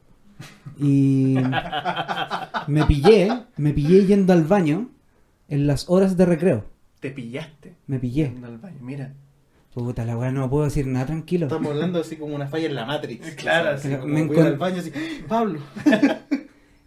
Y 0.80 1.36
me 2.68 2.86
pillé, 2.86 3.30
me 3.58 3.74
pillé 3.74 4.06
yendo 4.06 4.34
al 4.34 4.44
baño 4.44 4.90
en 5.50 5.68
las 5.68 5.90
horas 5.90 6.18
de 6.18 6.26
recreo. 6.26 6.66
Te 7.00 7.10
pillaste. 7.12 7.76
Me 7.88 8.00
pillé. 8.00 8.26
Yendo 8.30 8.48
al 8.48 8.58
baño, 8.60 8.78
Mira. 8.82 9.14
Puta 9.74 10.04
la 10.04 10.18
weá, 10.18 10.32
no 10.32 10.50
puedo 10.50 10.66
decir 10.66 10.86
nada 10.86 11.06
tranquilo. 11.06 11.46
Estamos 11.48 11.72
hablando 11.72 12.02
así 12.02 12.18
como 12.18 12.36
una 12.36 12.46
falla 12.48 12.66
en 12.68 12.76
la 12.76 12.86
Matrix. 12.86 13.36
Claro, 13.38 13.70
Así 13.70 13.88
sí. 13.90 13.96
como 13.96 14.14
Me 14.14 14.26
voy 14.26 14.36
a 14.36 14.40
ir 14.42 14.46
encon- 14.46 14.48
al 14.52 14.58
baño 14.58 14.78
así, 14.80 14.92
Pablo. 15.28 15.60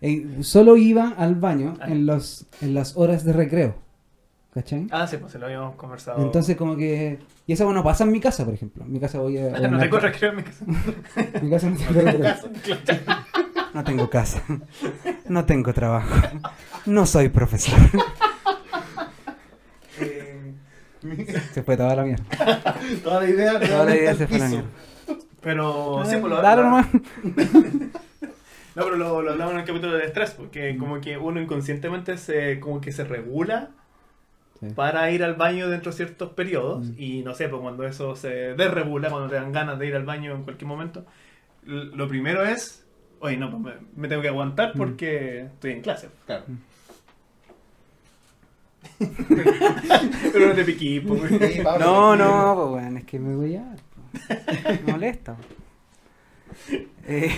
Eh, 0.06 0.42
solo 0.42 0.76
iba 0.76 1.14
al 1.16 1.34
baño 1.34 1.78
en, 1.86 2.04
los, 2.04 2.44
en 2.60 2.74
las 2.74 2.94
horas 2.94 3.24
de 3.24 3.32
recreo. 3.32 3.74
¿Cachai? 4.52 4.86
Ah, 4.90 5.06
sí, 5.06 5.16
pues 5.16 5.32
se 5.32 5.38
lo 5.38 5.46
habíamos 5.46 5.76
conversado. 5.76 6.22
Entonces 6.22 6.56
como 6.58 6.76
que... 6.76 7.18
Y 7.46 7.54
eso 7.54 7.64
bueno 7.64 7.82
pasa 7.82 8.04
en 8.04 8.12
mi 8.12 8.20
casa, 8.20 8.44
por 8.44 8.52
ejemplo. 8.52 8.84
En 8.84 8.92
mi 8.92 9.00
casa 9.00 9.18
voy 9.18 9.38
a... 9.38 9.48
no 9.70 9.78
tengo 9.78 9.98
recreo 9.98 10.30
en 10.32 10.36
mi 10.36 10.42
casa. 10.42 10.64
Mi 11.42 11.48
casa 11.50 11.70
no 11.70 11.76
tengo 11.78 12.00
recreo. 12.02 12.34
No 13.72 13.82
tengo 13.82 14.10
casa. 14.10 14.42
No 15.26 15.46
tengo 15.46 15.72
trabajo. 15.72 16.14
No 16.84 17.06
soy 17.06 17.30
profesor. 17.30 17.78
Se 21.54 21.62
fue 21.62 21.78
toda 21.78 21.96
la 21.96 22.04
mierda. 22.04 22.24
Toda 23.02 23.22
la 23.22 23.28
idea, 23.30 23.58
Toda 23.58 23.84
la 23.86 23.96
idea 23.96 24.14
se 24.14 24.26
fue 24.26 24.36
a 24.36 24.40
la 24.40 24.48
mierda. 24.48 24.68
Pero 25.40 26.04
sí, 26.04 26.16
pues 26.18 26.30
lo, 26.30 26.42
Dale 26.42 26.62
lo- 26.62 26.68
nomás. 26.70 26.86
No, 28.74 28.84
pero 28.84 28.96
lo, 28.96 29.22
lo 29.22 29.30
hablamos 29.32 29.54
en 29.54 29.60
el 29.60 29.64
capítulo 29.66 29.94
de 29.94 30.04
estrés, 30.04 30.32
porque 30.32 30.76
como 30.76 31.00
que 31.00 31.16
uno 31.16 31.40
inconscientemente 31.40 32.16
se 32.18 32.58
como 32.60 32.80
que 32.80 32.92
se 32.92 33.04
regula 33.04 33.70
Sí. 34.60 34.68
para 34.74 35.10
ir 35.10 35.24
al 35.24 35.34
baño 35.34 35.68
dentro 35.68 35.90
de 35.90 35.96
ciertos 35.96 36.30
periodos 36.30 36.86
Mm. 36.86 36.94
y 36.96 37.22
no 37.22 37.34
sé, 37.34 37.48
pues 37.48 37.60
cuando 37.60 37.84
eso 37.86 38.14
se 38.14 38.54
desregula, 38.54 39.10
cuando 39.10 39.28
te 39.28 39.34
dan 39.34 39.50
ganas 39.52 39.78
de 39.80 39.86
ir 39.88 39.96
al 39.96 40.04
baño 40.04 40.32
en 40.34 40.44
cualquier 40.44 40.68
momento, 40.68 41.04
lo 41.64 42.06
primero 42.08 42.44
es, 42.44 42.84
oye, 43.20 43.36
no, 43.36 43.50
pues 43.50 43.62
me, 43.62 43.72
me 43.96 44.08
tengo 44.08 44.22
que 44.22 44.28
aguantar 44.28 44.74
Mm. 44.74 44.78
porque 44.78 45.40
estoy 45.42 45.72
en 45.72 45.80
clase. 45.82 46.08
Claro. 46.26 46.44
Pero 50.32 50.48
no 50.48 50.54
te 50.54 50.64
piquí, 50.64 51.00
pues. 51.00 51.22
Sí, 51.52 51.60
Pablo, 51.62 51.84
No, 51.84 52.16
no, 52.16 52.54
pues 52.54 52.68
bueno, 52.82 52.98
es 52.98 53.04
que 53.04 53.18
me 53.18 53.34
voy 53.34 53.56
a... 53.56 53.74
Me 54.86 54.92
molesta. 54.92 55.36
Eh, 57.06 57.30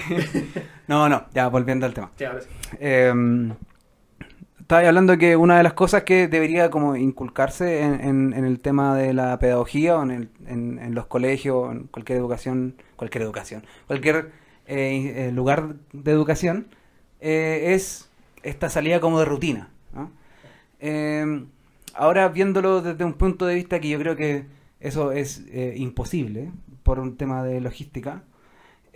no, 0.86 1.08
no, 1.08 1.24
ya 1.34 1.48
volviendo 1.48 1.86
al 1.86 1.92
tema. 1.94 2.12
Sí, 2.16 2.24
ahora 2.24 2.40
sí. 2.40 2.48
Eh, 2.78 3.12
estaba 4.60 4.86
hablando 4.86 5.18
que 5.18 5.36
una 5.36 5.56
de 5.56 5.62
las 5.64 5.72
cosas 5.72 6.02
que 6.04 6.28
debería 6.28 6.70
como 6.70 6.94
inculcarse 6.96 7.80
en, 7.82 8.00
en- 8.00 8.32
en 8.32 8.44
el 8.44 8.60
tema 8.60 8.96
de 8.96 9.12
la 9.12 9.38
pedagogía 9.38 9.96
o 9.98 10.02
en, 10.04 10.10
el- 10.12 10.28
en- 10.46 10.78
en 10.78 10.94
los 10.94 11.06
colegios, 11.06 11.72
en 11.72 11.84
cualquier 11.88 12.18
educación, 12.18 12.74
cualquier 12.96 13.22
educación, 13.22 13.64
cualquier 13.88 14.30
eh, 14.68 15.28
eh, 15.28 15.32
lugar 15.32 15.74
de 15.92 16.10
educación, 16.12 16.68
es 17.20 18.08
esta 18.44 18.68
salida 18.70 19.00
como 19.00 19.18
de 19.18 19.24
rutina. 19.24 19.70
¿no? 19.94 20.10
Eh, 20.80 21.44
ahora 21.94 22.28
viéndolo 22.28 22.82
desde 22.82 23.04
un 23.04 23.14
punto 23.14 23.46
de 23.46 23.54
vista 23.56 23.80
que 23.80 23.88
yo 23.88 23.98
creo 23.98 24.14
que 24.16 24.44
eso 24.80 25.10
es 25.12 25.44
imposible 25.76 26.50
por 26.82 26.98
un 27.00 27.16
tema 27.16 27.42
de 27.42 27.60
logística, 27.60 28.22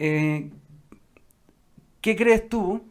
eh, 0.01 0.51
¿qué 2.01 2.17
crees 2.17 2.49
tú 2.49 2.85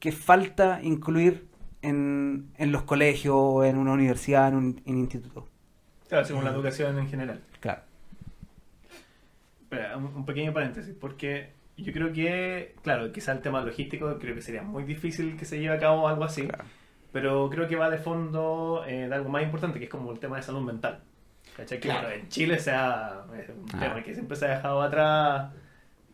que 0.00 0.10
falta 0.12 0.80
incluir 0.82 1.46
en, 1.82 2.50
en 2.56 2.72
los 2.72 2.82
colegios, 2.82 3.64
en 3.64 3.76
una 3.78 3.92
universidad, 3.92 4.48
en 4.48 4.54
un, 4.56 4.82
en 4.86 4.98
instituto? 4.98 5.46
Claro, 6.08 6.24
según 6.24 6.44
la 6.44 6.50
educación 6.50 6.98
en 6.98 7.08
general. 7.08 7.40
Claro. 7.60 7.82
Espera, 9.62 9.96
un, 9.96 10.04
un 10.06 10.24
pequeño 10.24 10.52
paréntesis, 10.52 10.94
porque 10.98 11.50
yo 11.76 11.92
creo 11.92 12.12
que, 12.12 12.74
claro, 12.82 13.10
quizá 13.12 13.32
el 13.32 13.40
tema 13.40 13.60
logístico 13.62 14.16
creo 14.18 14.34
que 14.34 14.42
sería 14.42 14.62
muy 14.62 14.84
difícil 14.84 15.36
que 15.36 15.44
se 15.44 15.58
lleve 15.58 15.74
a 15.74 15.78
cabo 15.80 16.08
algo 16.08 16.24
así, 16.24 16.46
Claro. 16.46 16.64
pero 17.12 17.50
creo 17.50 17.66
que 17.68 17.76
va 17.76 17.90
de 17.90 17.98
fondo 17.98 18.84
eh, 18.86 19.08
de 19.08 19.14
algo 19.14 19.28
más 19.28 19.42
importante, 19.42 19.78
que 19.78 19.86
es 19.86 19.90
como 19.90 20.12
el 20.12 20.18
tema 20.20 20.36
de 20.36 20.42
salud 20.42 20.62
mental. 20.62 21.02
¿Cachai? 21.56 21.80
Que 21.80 21.88
Claro. 21.88 22.08
bueno, 22.08 22.22
en 22.22 22.28
Chile 22.28 22.58
sea 22.58 23.24
es 23.38 23.48
un 23.48 23.66
Ah. 23.74 23.80
tema 23.80 24.02
que 24.02 24.14
siempre 24.14 24.36
se 24.36 24.46
ha 24.46 24.56
dejado 24.56 24.82
atrás 24.82 25.52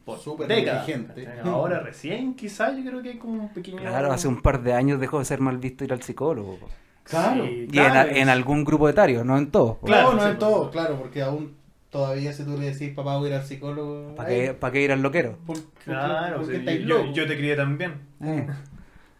por 0.05 0.19
Súper 0.19 0.49
décadas. 0.49 0.87
¿cachai? 0.87 1.27
Ahora 1.45 1.81
recién 1.81 2.35
quizá 2.35 2.77
yo 2.77 2.85
creo 2.85 3.03
que 3.03 3.11
hay 3.11 3.19
como 3.19 3.35
un 3.45 3.49
pequeño... 3.53 3.79
Claro, 3.79 4.13
hace 4.13 4.29
un 4.29 4.41
par 4.43 4.63
de 4.63 4.73
años 4.75 5.01
dejó 5.01 5.19
de 5.19 5.25
ser 5.25 5.41
mal 5.41 5.59
visto 5.59 5.85
ir 5.85 5.93
al 5.93 6.03
psicólogo. 6.03 6.57
po. 6.59 6.69
Claro. 7.05 7.45
Sí, 7.45 7.65
Y 7.65 7.67
claro, 7.69 8.11
en, 8.11 8.29
algún 8.29 8.65
grupo 8.65 8.89
etario, 8.89 9.25
no 9.25 9.37
en 9.39 9.51
todos. 9.51 9.79
Claro, 9.85 10.11
no, 10.11 10.15
no 10.15 10.21
sí, 10.23 10.29
en 10.29 10.37
pues. 10.37 10.39
todo, 10.39 10.71
claro, 10.71 10.97
porque 10.99 11.23
aún 11.23 11.55
todavía 11.91 12.33
si 12.33 12.45
tú 12.45 12.57
le 12.59 12.73
decís 12.73 12.95
papá 12.95 13.17
voy 13.17 13.27
a 13.27 13.35
ir 13.35 13.41
al 13.41 13.45
psicólogo. 13.47 14.15
¿Para 14.15 14.29
qué, 14.29 14.55
pa' 14.55 14.71
qué 14.71 14.83
ir 14.83 14.93
al 14.93 15.03
loquero? 15.03 15.37
¿por- 15.47 15.57
por 15.61 15.65
qué- 15.75 15.85
Claro, 15.85 16.41
por 16.43 16.53
yo, 16.53 16.79
locos? 16.87 17.15
yo 17.15 17.27
te 17.27 17.37
crié 17.37 17.57
también. 17.57 17.95
Eh. 18.23 18.47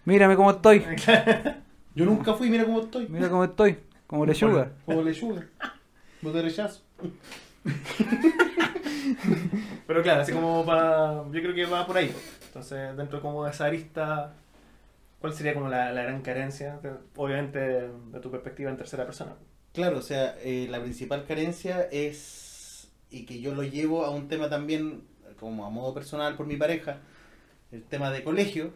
Mírame 0.05 0.37
cómo 0.37 0.51
estoy. 0.51 0.85
Yo 1.95 2.07
nunca 2.07 2.33
fui, 2.33 2.49
mira 2.49 2.65
cómo 2.65 2.81
estoy. 2.81 3.07
Mira 3.07 3.29
cómo 3.29 3.45
estoy. 3.45 3.79
Como 4.07 4.25
lechuga. 4.25 4.73
Como 4.87 5.03
lechuga. 5.03 5.45
No 6.23 6.31
te 6.31 6.41
rechazo. 6.41 6.81
Pero 9.87 10.03
claro, 10.03 10.23
así 10.23 10.33
como 10.33 10.65
para. 10.65 11.25
Yo 11.31 11.43
creo 11.43 11.55
que 11.55 11.67
va 11.67 11.87
por 11.87 11.97
ahí. 11.97 12.13
Entonces, 12.47 12.97
dentro 12.97 13.21
como 13.21 13.45
de 13.45 13.51
esa 13.51 13.67
arista, 13.67 14.35
¿cuál 15.21 15.33
sería 15.33 15.55
como 15.55 15.69
la, 15.69 15.93
la 15.93 16.03
gran 16.03 16.23
carencia? 16.23 16.81
obviamente, 17.17 17.59
de 17.59 18.21
tu 18.21 18.31
perspectiva 18.31 18.71
en 18.71 18.77
tercera 18.77 19.05
persona. 19.05 19.35
Claro, 19.73 19.99
o 19.99 20.03
sea, 20.03 20.37
eh, 20.43 20.67
la 20.71 20.83
principal 20.83 21.25
carencia 21.25 21.89
es, 21.91 22.89
y 23.11 23.25
que 23.25 23.41
yo 23.41 23.55
lo 23.55 23.63
llevo 23.63 24.05
a 24.05 24.11
un 24.11 24.29
tema 24.29 24.51
también, 24.51 25.03
como 25.41 25.65
a 25.65 25.71
modo 25.71 25.95
personal 25.95 26.37
por 26.37 26.47
mi 26.47 26.57
pareja, 26.57 26.99
el 27.71 27.83
tema 27.85 28.11
de 28.11 28.23
colegio, 28.23 28.73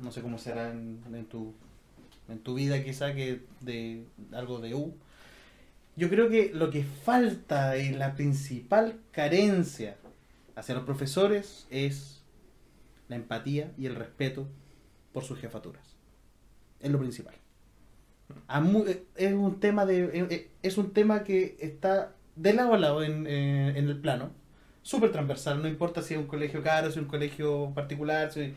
no 0.00 0.10
sé 0.10 0.22
cómo 0.22 0.38
será 0.38 0.72
en, 0.72 1.00
en 1.12 1.26
tu, 1.26 1.54
en 2.28 2.40
tu 2.40 2.54
vida 2.54 2.82
quizá 2.82 3.14
que 3.14 3.42
de 3.60 4.04
algo 4.32 4.58
de 4.58 4.74
U. 4.74 4.94
Yo 5.96 6.08
creo 6.10 6.28
que 6.28 6.50
lo 6.54 6.70
que 6.70 6.84
falta 6.84 7.78
y 7.78 7.90
la 7.90 8.14
principal 8.14 9.00
carencia 9.12 9.96
hacia 10.54 10.74
los 10.74 10.84
profesores 10.84 11.66
es 11.70 12.22
la 13.08 13.16
empatía 13.16 13.72
y 13.78 13.86
el 13.86 13.96
respeto 13.96 14.48
por 15.12 15.24
sus 15.24 15.38
jefaturas. 15.40 15.96
Es 16.80 16.90
lo 16.90 16.98
principal. 16.98 17.34
Eh, 18.86 19.04
es 19.16 19.32
un 19.32 19.60
tema 19.60 19.86
de 19.86 20.04
eh, 20.04 20.26
eh, 20.30 20.50
es 20.62 20.78
un 20.78 20.92
tema 20.92 21.24
que 21.24 21.56
está 21.60 22.14
de 22.36 22.52
lado 22.52 22.74
a 22.74 22.78
lado 22.78 23.02
en, 23.02 23.26
en 23.26 23.88
el 23.88 23.98
plano 24.00 24.30
súper 24.82 25.10
transversal 25.12 25.62
no 25.62 25.68
importa 25.68 26.02
si 26.02 26.14
es 26.14 26.20
un 26.20 26.26
colegio 26.26 26.62
caro 26.62 26.88
si 26.90 26.98
es 26.98 27.02
un 27.02 27.08
colegio 27.08 27.72
particular 27.74 28.32
si, 28.32 28.52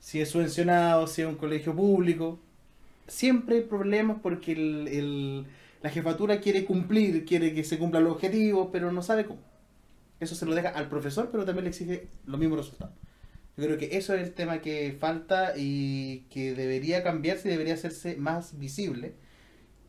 si 0.00 0.20
es 0.20 0.28
subvencionado 0.30 1.06
si 1.06 1.22
es 1.22 1.28
un 1.28 1.34
colegio 1.36 1.74
público 1.74 2.38
siempre 3.08 3.56
hay 3.56 3.62
problemas 3.64 4.18
porque 4.22 4.52
el, 4.52 4.88
el- 4.88 5.46
la 5.84 5.90
jefatura 5.90 6.40
quiere 6.40 6.64
cumplir 6.64 7.24
quiere 7.24 7.54
que 7.54 7.62
se 7.62 7.78
cumplan 7.78 8.02
los 8.02 8.14
objetivos 8.14 8.70
pero 8.72 8.90
no 8.90 9.02
sabe 9.02 9.24
cómo 9.24 9.40
eso 10.18 10.34
se 10.34 10.46
lo 10.46 10.54
deja 10.54 10.70
al 10.70 10.88
profesor 10.88 11.28
pero 11.30 11.44
también 11.44 11.64
le 11.64 11.70
exige 11.70 12.08
los 12.26 12.40
mismos 12.40 12.58
resultados 12.58 12.94
yo 13.56 13.64
creo 13.66 13.78
que 13.78 13.96
eso 13.96 14.14
es 14.14 14.22
el 14.22 14.34
tema 14.34 14.60
que 14.60 14.96
falta 14.98 15.52
y 15.56 16.26
que 16.30 16.54
debería 16.54 17.04
cambiarse 17.04 17.48
y 17.48 17.52
debería 17.52 17.74
hacerse 17.74 18.16
más 18.16 18.58
visible. 18.58 19.14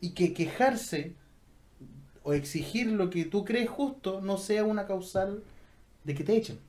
Y 0.00 0.10
que 0.10 0.32
quejarse 0.34 1.16
o 2.22 2.32
exigir 2.32 2.86
lo 2.92 3.10
que 3.10 3.24
tú 3.24 3.44
crees 3.44 3.68
justo 3.68 4.20
no 4.20 4.38
sea 4.38 4.64
una 4.64 4.86
causal 4.86 5.42
de 6.04 6.14
que 6.14 6.22
te 6.22 6.36
echen. 6.36 6.60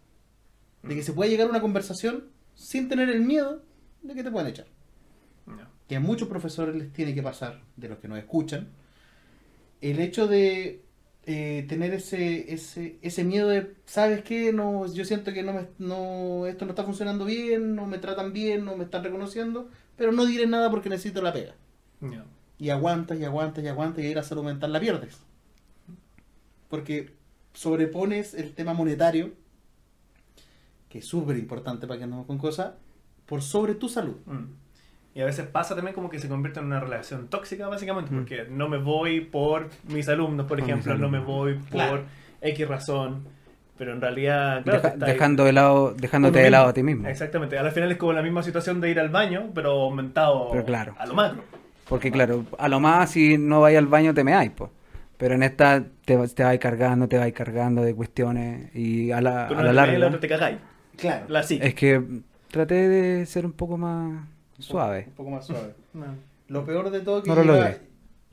De 0.82 0.96
que 0.96 1.04
se 1.04 1.14
pueda 1.14 1.30
llegar 1.30 1.48
a 1.48 1.52
una 1.52 1.62
conversación 1.62 2.30
sin 2.56 2.90
tener 2.90 3.10
el 3.10 3.22
miedo 3.22 3.62
de 4.02 4.16
que 4.16 4.24
te 4.24 4.32
puedan 4.32 4.50
echar. 4.50 4.68
No. 5.46 5.68
Que 5.88 5.98
a 5.98 6.00
muchos 6.00 6.28
profesores 6.28 6.76
les 6.76 6.92
tiene 6.94 7.14
que 7.14 7.22
pasar, 7.22 7.62
de 7.76 7.90
los 7.90 8.00
que 8.00 8.08
nos 8.08 8.18
escuchan, 8.18 8.70
el 9.82 10.00
hecho 10.00 10.28
de 10.28 10.84
eh, 11.30 11.66
tener 11.68 11.94
ese, 11.94 12.54
ese, 12.54 12.98
ese 13.02 13.24
miedo 13.24 13.50
de, 13.50 13.76
¿sabes 13.86 14.24
qué? 14.24 14.54
No, 14.54 14.92
yo 14.92 15.04
siento 15.04 15.34
que 15.34 15.44
no 15.44 15.54
me, 15.54 15.68
no, 15.78 16.46
esto 16.46 16.66
no 16.66 16.72
está 16.72 16.84
funcionando 16.84 17.26
bien, 17.26 17.76
no 17.76 17.86
me 17.86 17.98
tratan 17.98 18.32
bien, 18.32 18.64
no 18.64 18.78
me 18.78 18.86
están 18.86 19.04
reconociendo, 19.04 19.70
pero 19.98 20.12
no 20.12 20.26
diré 20.26 20.48
nada 20.48 20.70
porque 20.72 20.90
necesito 20.90 21.22
la 21.22 21.34
pega. 21.34 21.56
No. 22.00 22.24
Y 22.58 22.70
aguantas 22.70 23.20
y 23.20 23.26
aguantas 23.26 23.64
y 23.64 23.68
aguantas 23.68 24.04
y 24.04 24.08
ahí 24.08 24.14
la 24.14 24.24
salud 24.24 24.44
mental 24.44 24.72
la 24.72 24.80
pierdes. 24.80 25.18
Porque 26.70 27.14
sobrepones 27.54 28.34
el 28.34 28.54
tema 28.54 28.74
monetario, 28.74 29.34
que 30.90 31.00
es 31.00 31.06
súper 31.06 31.38
importante 31.38 31.88
para 31.88 31.98
que 31.98 32.06
andemos 32.06 32.26
con 32.26 32.38
cosas, 32.38 32.74
por 33.26 33.42
sobre 33.42 33.76
tu 33.76 33.90
salud. 33.90 34.16
Mm. 34.26 34.46
Y 35.18 35.22
a 35.22 35.26
veces 35.26 35.48
pasa 35.48 35.74
también 35.74 35.96
como 35.96 36.12
que 36.12 36.20
se 36.20 36.30
convierte 36.30 36.60
en 36.60 36.68
una 36.68 36.80
relación 36.80 37.28
tóxica, 37.28 37.68
básicamente, 37.68 38.14
Mm. 38.14 38.18
porque 38.20 38.46
no 38.52 38.70
me 38.70 38.78
voy 38.78 39.22
por 39.22 39.68
mis 39.88 40.08
alumnos, 40.10 40.46
por 40.46 40.60
Por 40.60 40.70
ejemplo, 40.70 40.96
no 40.96 41.10
me 41.10 41.18
voy 41.18 41.56
por 41.56 41.70
Claro. 41.72 42.04
X 42.40 42.68
razón, 42.68 43.24
pero 43.80 43.94
en 43.94 44.02
realidad, 44.02 44.62
claro, 44.64 44.78
Deja- 44.80 44.94
está 44.94 45.06
ahí- 45.08 45.12
dejando 45.14 45.44
de 45.46 45.54
lado, 45.54 45.94
dejándote 45.98 46.38
de 46.38 46.52
lado 46.52 46.68
a 46.68 46.74
ti 46.74 46.84
mismo. 46.84 47.08
Exactamente, 47.08 47.58
al 47.58 47.72
final 47.72 47.92
es 47.92 47.98
como 47.98 48.14
la 48.14 48.22
misma 48.22 48.44
situación 48.44 48.80
de 48.80 48.92
ir 48.92 49.00
al 49.00 49.10
baño, 49.10 49.50
pero 49.56 49.72
aumentado 49.72 50.50
Pero 50.52 50.66
claro. 50.66 50.94
a 51.00 51.08
lo 51.08 51.16
macro. 51.16 51.42
Porque 51.90 52.12
claro, 52.12 52.46
a 52.60 52.68
lo 52.68 52.80
más 52.80 53.10
si 53.10 53.40
no 53.40 53.60
vais 53.62 53.76
al 53.76 53.88
baño 53.88 54.14
te 54.14 54.24
meáis, 54.24 54.52
po. 54.52 54.70
Pero 55.18 55.34
en 55.34 55.42
esta 55.42 55.84
te, 56.06 56.16
te 56.28 56.44
vais 56.44 56.60
cargando, 56.60 57.08
te 57.08 57.18
vais 57.18 57.34
cargando 57.34 57.82
de 57.82 57.96
cuestiones 57.96 58.70
y 58.76 59.10
a 59.12 59.20
la, 59.22 59.48
a 59.48 59.50
la 59.52 59.62
y 59.62 59.64
la 59.64 59.74
larga... 59.74 60.08
otra 60.10 60.20
te 60.20 60.28
cagáis. 60.28 60.58
Claro. 60.96 61.26
La 61.28 61.42
sí. 61.42 61.58
Es 61.60 61.74
que 61.74 62.04
traté 62.52 62.88
de 62.88 63.26
ser 63.26 63.48
un 63.48 63.54
poco 63.54 63.78
más 63.80 64.28
suave. 64.60 65.06
Un 65.08 65.14
poco 65.14 65.30
más 65.32 65.46
suave. 65.46 65.74
No. 65.94 66.06
Lo 66.48 66.66
peor 66.66 66.90
de 66.92 67.00
todo 67.02 67.24
que 67.24 67.30
No 67.30 67.36
lo 67.36 67.44
llega, 67.54 67.78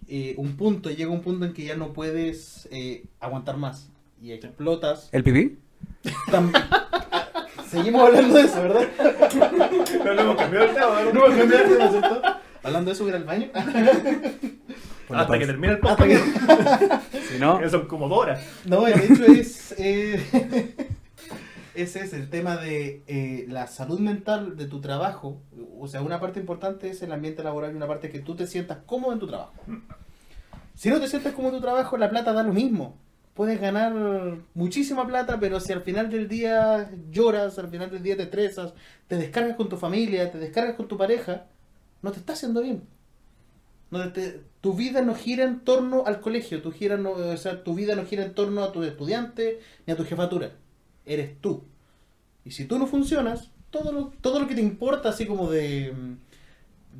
eh, 0.07 0.35
un 0.37 0.57
punto, 0.57 0.91
llega 0.91 1.11
un 1.11 1.23
punto 1.23 1.47
en 1.47 1.53
que 1.55 1.65
ya 1.65 1.77
no 1.77 1.93
puedes 1.93 2.69
eh, 2.71 3.05
aguantar 3.21 3.57
más. 3.57 3.89
Y 4.23 4.33
explotas. 4.33 5.09
¿El 5.13 5.25
pipí? 5.25 5.59
Tam- 6.31 6.53
Seguimos 7.69 8.03
hablando 8.07 8.37
de 8.37 8.43
eso, 8.45 8.63
¿verdad? 8.63 8.89
Pero 8.99 10.15
no 10.15 10.21
hemos 10.23 10.37
cambiado 10.37 10.67
el 10.67 10.75
tema, 10.75 11.03
¿no? 11.03 11.13
No 11.13 11.27
hemos 11.27 11.39
cambiado 11.39 11.65
de 11.69 11.77
tema, 11.77 11.91
¿cierto? 11.91 12.23
Hablando 12.63 12.91
de 12.91 12.95
eso, 12.95 13.09
ir 13.09 13.15
al 13.15 13.25
baño. 13.25 13.49
La 15.11 15.21
Hasta 15.21 15.33
que 15.39 15.39
pausa. 15.41 15.47
termine 15.47 15.73
el 15.75 15.79
podcast. 15.81 16.09
que- 17.11 17.21
Si 17.33 17.39
no, 17.39 17.69
son 17.69 17.87
como 17.87 18.09
dos 18.09 18.19
horas. 18.19 18.43
No, 18.65 18.85
de 18.85 18.93
hecho 18.93 19.25
es. 19.25 19.75
eh, 19.79 20.87
ese 21.75 22.01
es 22.05 22.13
el 22.13 22.31
tema 22.31 22.57
de 22.57 23.03
eh, 23.07 23.47
la 23.49 23.67
salud 23.67 23.99
mental 24.01 24.57
de 24.57 24.67
tu 24.67 24.81
trabajo. 24.81 25.41
O 25.79 25.89
sea, 25.89 26.03
una 26.03 26.21
parte 26.21 26.41
importante 26.41 26.89
es 26.91 27.03
el 27.03 27.13
ambiente 27.13 27.43
laboral 27.43 27.73
y 27.73 27.77
una 27.77 27.87
parte 27.87 28.11
que 28.11 28.21
tú 28.21 28.35
te 28.37 28.47
sientas 28.47 28.79
cómodo 28.87 29.13
en 29.13 29.19
tu 29.19 29.27
trabajo. 29.27 29.55
Si 30.75 30.89
no 30.91 31.01
te 31.01 31.09
sientes 31.09 31.33
cómodo 31.33 31.55
en 31.55 31.61
tu 31.61 31.65
trabajo, 31.67 31.97
la 31.97 32.11
plata 32.11 32.33
da 32.33 32.43
lo 32.43 32.53
mismo. 32.53 32.97
Puedes 33.35 33.61
ganar 33.61 33.93
muchísima 34.55 35.07
plata, 35.07 35.39
pero 35.41 35.59
si 35.61 35.73
al 35.73 35.83
final 35.83 36.09
del 36.11 36.29
día 36.29 36.91
lloras, 37.11 37.59
al 37.59 37.69
final 37.69 37.91
del 37.91 38.03
día 38.03 38.17
te 38.17 38.25
estresas, 38.25 38.75
te 39.09 39.17
descargas 39.17 39.57
con 39.57 39.69
tu 39.69 39.77
familia, 39.77 40.31
te 40.31 40.39
descargas 40.39 40.77
con 40.77 40.87
tu 40.89 40.97
pareja, 40.97 41.47
no 42.03 42.13
te 42.13 42.19
está 42.21 42.35
haciendo 42.35 42.63
bien. 42.63 42.85
No 43.91 44.13
te- 44.13 44.43
tu 44.61 44.75
vida 44.75 45.03
no 45.03 45.15
gira 45.15 45.45
en 45.45 45.61
torno 45.61 46.05
al 46.07 46.21
colegio, 46.21 46.63
tu, 46.63 46.73
gira 46.73 46.97
no, 46.97 47.11
o 47.13 47.37
sea, 47.37 47.63
tu 47.63 47.75
vida 47.75 47.95
no 47.95 48.05
gira 48.07 48.25
en 48.25 48.35
torno 48.35 48.63
a 48.65 48.73
tus 48.73 48.87
estudiantes 48.87 49.57
ni 49.87 49.93
a 49.93 49.97
tu 49.97 50.05
jefatura. 50.05 50.53
Eres 51.07 51.41
tú. 51.41 51.65
Y 52.45 52.53
si 52.53 52.67
tú 52.67 52.79
no 52.79 52.87
funcionas, 52.87 53.51
todo 53.71 53.93
lo, 53.93 54.13
todo 54.21 54.41
lo 54.41 54.47
que 54.49 54.55
te 54.55 54.61
importa, 54.63 55.11
así 55.11 55.27
como 55.27 55.51
de, 55.51 55.95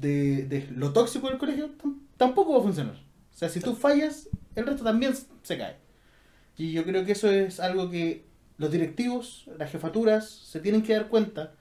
de, 0.01 0.45
de 0.47 0.69
lo 0.75 0.93
tóxico 0.93 1.29
del 1.29 1.39
colegio, 1.39 1.71
tam- 1.79 1.99
tampoco 2.17 2.53
va 2.55 2.59
a 2.61 2.63
funcionar. 2.63 2.97
O 2.97 3.37
sea, 3.37 3.49
si 3.49 3.61
tú 3.61 3.75
fallas, 3.75 4.29
el 4.55 4.67
resto 4.67 4.85
también 4.85 5.15
se 5.43 5.59
cae. 5.59 5.77
Y 6.57 6.73
yo 6.73 6.85
creo 6.85 7.05
que 7.05 7.13
eso 7.13 7.31
es 7.31 7.61
algo 7.61 7.91
que 7.91 8.25
los 8.59 8.71
directivos, 8.71 9.47
las 9.59 9.71
jefaturas, 9.71 10.29
se 10.31 10.61
tienen 10.61 10.83
que 10.83 10.95
dar 10.95 11.09
cuenta 11.09 11.55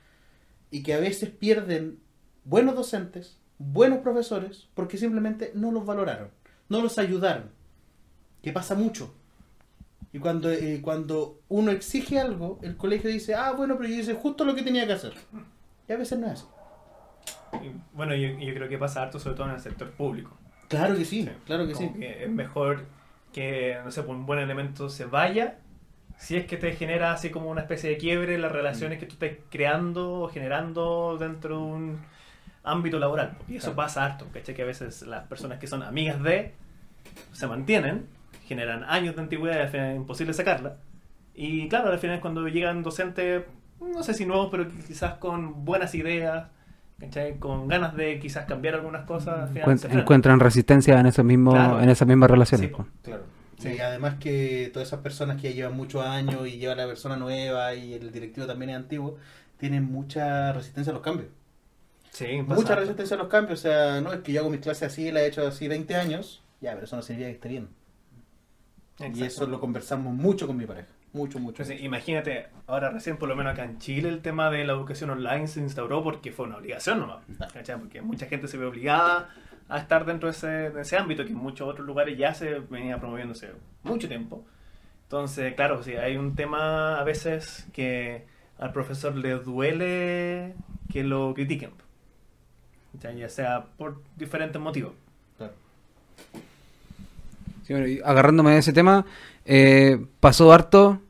y 0.71 0.83
que 0.83 0.93
a 0.93 0.99
veces 0.99 1.29
pierden 1.29 1.99
buenos 2.45 2.75
docentes, 2.75 3.37
buenos 3.57 3.99
profesores, 3.99 4.67
porque 4.75 4.97
simplemente 4.97 5.51
no 5.55 5.71
los 5.71 5.85
valoraron, 5.85 6.29
no 6.69 6.81
los 6.81 6.97
ayudaron. 6.99 7.51
Que 8.41 8.51
pasa 8.51 8.75
mucho. 8.75 9.13
Y 10.13 10.19
cuando, 10.19 10.51
eh, 10.51 10.79
cuando 10.81 11.39
uno 11.49 11.71
exige 11.71 12.19
algo, 12.19 12.59
el 12.61 12.77
colegio 12.77 13.09
dice, 13.09 13.33
ah, 13.35 13.51
bueno, 13.51 13.75
pero 13.77 13.89
yo 13.89 13.95
hice 13.95 14.13
justo 14.13 14.45
lo 14.45 14.53
que 14.55 14.61
tenía 14.61 14.85
que 14.85 14.93
hacer. 14.93 15.13
Y 15.89 15.91
a 15.91 15.97
veces 15.97 16.19
no 16.19 16.27
es 16.27 16.33
así. 16.33 16.45
Y, 17.65 17.71
Bueno, 17.93 18.15
yo, 18.15 18.27
yo 18.39 18.53
creo 18.53 18.69
que 18.69 18.77
pasa 18.77 19.01
harto, 19.01 19.19
sobre 19.19 19.35
todo 19.35 19.47
en 19.47 19.53
el 19.55 19.59
sector 19.59 19.89
público. 19.91 20.37
Claro 20.69 20.95
que 20.95 21.03
sí, 21.05 21.23
Sí. 21.23 21.29
claro 21.45 21.67
que 21.67 21.73
sí. 21.75 21.87
Como 21.87 21.99
que 21.99 22.23
es 22.25 22.29
mejor 22.29 22.85
que, 23.31 23.77
no 23.83 23.91
sé, 23.91 24.03
pues, 24.03 24.15
un 24.17 24.25
buen 24.25 24.39
elemento 24.39 24.89
se 24.89 25.05
vaya 25.05 25.57
si 26.17 26.37
es 26.37 26.45
que 26.45 26.57
te 26.57 26.71
genera 26.73 27.11
así 27.11 27.31
como 27.31 27.49
una 27.49 27.61
especie 27.61 27.89
de 27.89 27.97
quiebre 27.97 28.35
en 28.35 28.41
las 28.43 28.51
relaciones 28.51 28.99
que 28.99 29.07
tú 29.07 29.13
estés 29.13 29.39
creando 29.49 30.21
o 30.21 30.29
generando 30.29 31.17
dentro 31.19 31.57
de 31.57 31.63
un 31.63 31.99
ámbito 32.63 32.99
laboral. 32.99 33.35
Y 33.49 33.55
eso 33.57 33.65
Claro. 33.73 33.75
pasa 33.77 34.05
harto, 34.05 34.27
¿cachai? 34.31 34.53
Que 34.55 34.61
a 34.61 34.65
veces 34.65 35.01
las 35.01 35.25
personas 35.27 35.57
que 35.59 35.65
son 35.67 35.81
amigas 35.83 36.21
de 36.23 36.53
se 37.33 37.47
mantienen, 37.47 38.07
generan 38.45 38.83
años 38.85 39.15
de 39.15 39.21
antigüedad 39.21 39.57
y 39.57 39.61
al 39.61 39.69
final 39.69 39.91
es 39.91 39.97
imposible 39.97 40.33
sacarla. 40.33 40.77
Y 41.35 41.67
claro, 41.69 41.91
al 41.91 41.99
final 41.99 42.19
cuando 42.21 42.47
llegan 42.47 42.83
docentes, 42.83 43.43
no 43.81 44.03
sé 44.03 44.13
si 44.13 44.25
nuevos, 44.25 44.49
pero 44.51 44.67
quizás 44.87 45.15
con 45.15 45.65
buenas 45.65 45.95
ideas, 45.95 46.47
¿cachai? 46.99 47.37
Con 47.39 47.67
ganas 47.67 47.95
de 47.95 48.19
quizás 48.19 48.45
cambiar 48.45 48.75
algunas 48.75 49.05
cosas, 49.05 49.39
al 49.41 49.49
final 49.49 49.69
Encuent- 49.77 49.99
encuentran 49.99 50.39
resistencia 50.39 50.99
en 50.99 51.05
esos 51.07 51.25
mismos, 51.25 51.55
Claro. 51.55 51.81
en 51.81 51.89
esas 51.89 52.07
mismas 52.07 52.29
relaciones. 52.29 52.69
Sí. 52.75 52.83
Claro. 53.01 53.23
Sí. 53.57 53.69
Y 53.75 53.79
además 53.79 54.15
que 54.19 54.69
todas 54.73 54.89
esas 54.89 54.99
personas 54.99 55.41
que 55.41 55.49
ya 55.49 55.55
llevan 55.55 55.75
muchos 55.77 56.05
años 56.05 56.45
y 56.47 56.57
lleva 56.57 56.75
la 56.75 56.85
persona 56.85 57.15
nueva 57.15 57.73
y 57.73 57.93
el 57.93 58.11
directivo 58.11 58.45
también 58.45 58.71
es 58.71 58.75
antiguo, 58.77 59.17
tienen 59.57 59.85
mucha 59.85 60.51
resistencia 60.53 60.91
a 60.91 60.93
los 60.93 61.01
cambios. 61.03 61.29
Sí, 62.11 62.41
Mucha 62.45 62.75
resistencia 62.75 63.15
a 63.15 63.19
los 63.19 63.27
cambios. 63.27 63.59
O 63.59 63.61
sea, 63.63 64.01
no 64.01 64.11
es 64.13 64.19
que 64.19 64.33
yo 64.33 64.41
hago 64.41 64.49
mis 64.49 64.59
clases 64.59 64.83
así, 64.91 65.11
la 65.11 65.21
he 65.21 65.27
hecho 65.27 65.47
así 65.47 65.67
20 65.67 65.95
años, 65.95 66.43
ya, 66.61 66.73
pero 66.73 66.85
eso 66.85 66.95
no 66.95 67.01
significa 67.01 67.29
que 67.29 67.35
esté 67.35 67.49
bien. 67.49 67.69
Y 68.99 69.23
eso 69.23 69.47
lo 69.47 69.59
conversamos 69.59 70.13
mucho 70.13 70.47
con 70.47 70.57
mi 70.57 70.65
pareja. 70.65 70.89
Mucho, 71.13 71.39
mucho. 71.39 71.61
Entonces, 71.61 71.83
imagínate, 71.83 72.47
ahora 72.67 72.89
recién, 72.89 73.17
por 73.17 73.29
lo 73.29 73.35
menos 73.35 73.53
acá 73.53 73.65
en 73.65 73.77
Chile, 73.79 74.09
el 74.09 74.21
tema 74.21 74.49
de 74.49 74.65
la 74.65 74.73
educación 74.73 75.09
online 75.11 75.47
se 75.47 75.59
instauró 75.59 76.03
porque 76.03 76.31
fue 76.31 76.45
una 76.45 76.57
obligación 76.57 76.99
nomás. 76.99 77.23
¿cachai? 77.53 77.79
Porque 77.79 78.01
mucha 78.01 78.25
gente 78.25 78.47
se 78.47 78.57
ve 78.57 78.65
obligada 78.65 79.29
a 79.69 79.77
estar 79.79 80.05
dentro 80.05 80.27
de 80.27 80.33
ese, 80.33 80.47
de 80.47 80.81
ese 80.81 80.97
ámbito 80.97 81.23
que 81.23 81.31
en 81.31 81.37
muchos 81.37 81.67
otros 81.67 81.85
lugares 81.85 82.17
ya 82.17 82.33
se 82.33 82.59
venía 82.59 82.99
promoviéndose 82.99 83.51
mucho 83.83 84.07
tiempo. 84.07 84.45
Entonces, 85.03 85.53
claro, 85.53 85.83
sí, 85.83 85.93
hay 85.95 86.17
un 86.17 86.35
tema 86.35 86.99
a 86.99 87.03
veces 87.03 87.67
que 87.73 88.25
al 88.57 88.71
profesor 88.71 89.15
le 89.15 89.35
duele 89.35 90.55
que 90.91 91.03
lo 91.03 91.33
critiquen. 91.33 91.71
¿cachai? 92.93 93.17
Ya 93.17 93.29
sea 93.29 93.65
por 93.77 94.01
diferentes 94.15 94.61
motivos. 94.61 94.93
Claro. 95.37 95.53
Sí, 97.63 97.73
bueno, 97.73 97.87
y 97.87 97.99
agarrándome 98.03 98.51
de 98.51 98.57
ese 98.59 98.73
tema, 98.73 99.05
eh, 99.45 100.05
pasó 100.19 100.51
harto. 100.53 101.01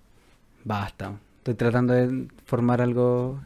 Basta. 0.63 1.13
Estoy 1.37 1.55
tratando 1.55 1.93
de 1.93 2.27
formar 2.45 2.81
algo 2.81 3.41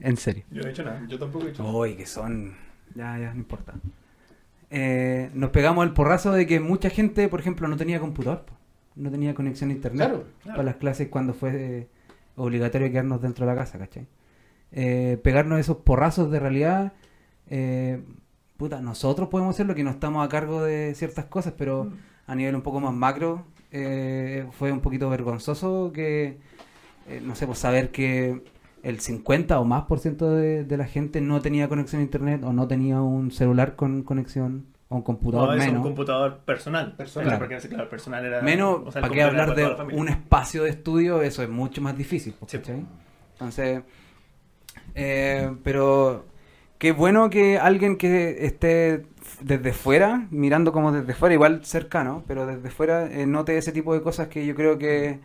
en 0.00 0.16
serio. 0.16 0.44
Yo 0.50 0.62
no 0.62 0.68
he 0.68 0.70
hecho 0.70 0.84
nada. 0.84 1.02
Yo 1.08 1.18
tampoco 1.18 1.46
he 1.46 1.50
hecho. 1.50 1.64
Uy, 1.68 1.94
que 1.96 2.06
son. 2.06 2.54
Ya, 2.94 3.18
ya, 3.18 3.32
no 3.32 3.38
importa. 3.40 3.74
Eh, 4.70 5.30
nos 5.34 5.50
pegamos 5.50 5.84
el 5.86 5.92
porrazo 5.92 6.32
de 6.32 6.46
que 6.46 6.60
mucha 6.60 6.90
gente, 6.90 7.28
por 7.28 7.40
ejemplo, 7.40 7.68
no 7.68 7.76
tenía 7.76 8.00
computador, 8.00 8.44
no 8.96 9.10
tenía 9.10 9.34
conexión 9.34 9.70
a 9.70 9.74
internet 9.74 10.08
Claro, 10.08 10.24
claro. 10.42 10.56
para 10.56 10.66
las 10.66 10.76
clases 10.76 11.08
cuando 11.08 11.34
fue 11.34 11.50
eh, 11.54 11.88
obligatorio 12.36 12.90
quedarnos 12.90 13.22
dentro 13.22 13.46
de 13.46 13.52
la 13.52 13.58
casa, 13.58 13.78
¿cachai? 13.78 14.06
Eh, 14.72 15.18
pegarnos 15.22 15.60
esos 15.60 15.78
porrazos 15.78 16.30
de 16.30 16.40
realidad. 16.40 16.92
eh, 17.48 18.02
puta, 18.56 18.80
nosotros 18.80 19.28
podemos 19.28 19.54
hacerlo 19.54 19.74
que 19.74 19.84
no 19.84 19.90
estamos 19.90 20.24
a 20.24 20.28
cargo 20.30 20.62
de 20.64 20.94
ciertas 20.94 21.26
cosas, 21.26 21.52
pero 21.56 21.92
a 22.26 22.34
nivel 22.34 22.54
un 22.54 22.62
poco 22.62 22.80
más 22.80 22.92
macro 22.94 23.44
eh, 23.72 24.46
fue 24.52 24.72
un 24.72 24.80
poquito 24.80 25.08
vergonzoso 25.10 25.90
que, 25.92 26.38
eh, 27.08 27.20
no 27.22 27.34
sé, 27.34 27.46
pues 27.46 27.58
saber 27.58 27.90
que 27.90 28.42
el 28.82 29.00
50 29.00 29.58
o 29.58 29.64
más 29.64 29.84
por 29.84 29.98
ciento 29.98 30.30
de, 30.30 30.64
de 30.64 30.76
la 30.76 30.86
gente 30.86 31.20
no 31.20 31.40
tenía 31.40 31.68
conexión 31.68 32.00
a 32.00 32.04
internet 32.04 32.42
o 32.44 32.52
no 32.52 32.68
tenía 32.68 33.00
un 33.00 33.30
celular 33.32 33.74
con 33.76 34.02
conexión 34.02 34.66
o 34.88 34.96
un 34.96 35.02
computador 35.02 35.48
No, 35.48 35.54
es 35.54 35.58
menos. 35.66 35.76
un 35.78 35.82
computador 35.82 36.38
personal. 36.44 36.94
Personal. 36.94 37.28
Claro, 37.28 37.48
porque 37.48 37.68
claro, 37.68 37.88
personal 37.90 38.24
era. 38.24 38.40
Menos, 38.42 38.82
o 38.86 38.92
sea, 38.92 39.02
¿para 39.02 39.12
qué 39.12 39.22
hablar 39.22 39.54
de 39.56 39.66
un 39.96 40.08
espacio 40.08 40.62
de 40.62 40.70
estudio? 40.70 41.22
Eso 41.22 41.42
es 41.42 41.48
mucho 41.48 41.82
más 41.82 41.96
difícil. 41.98 42.34
pues, 42.38 42.52
Sí. 42.52 42.58
¿cachai? 42.58 42.84
Entonces, 43.32 43.82
eh, 44.94 45.50
pero 45.64 46.24
qué 46.78 46.92
bueno 46.92 47.30
que 47.30 47.58
alguien 47.58 47.96
que 47.96 48.46
esté 48.46 49.04
desde 49.40 49.72
fuera, 49.72 50.26
mirando 50.30 50.72
como 50.72 50.92
desde 50.92 51.14
fuera, 51.14 51.34
igual 51.34 51.64
cercano, 51.64 52.24
pero 52.26 52.46
desde 52.46 52.70
fuera, 52.70 53.06
eh, 53.12 53.26
note 53.26 53.56
ese 53.58 53.72
tipo 53.72 53.94
de 53.94 54.02
cosas 54.02 54.28
que 54.28 54.46
yo 54.46 54.54
creo 54.54 54.78
que 54.78 55.20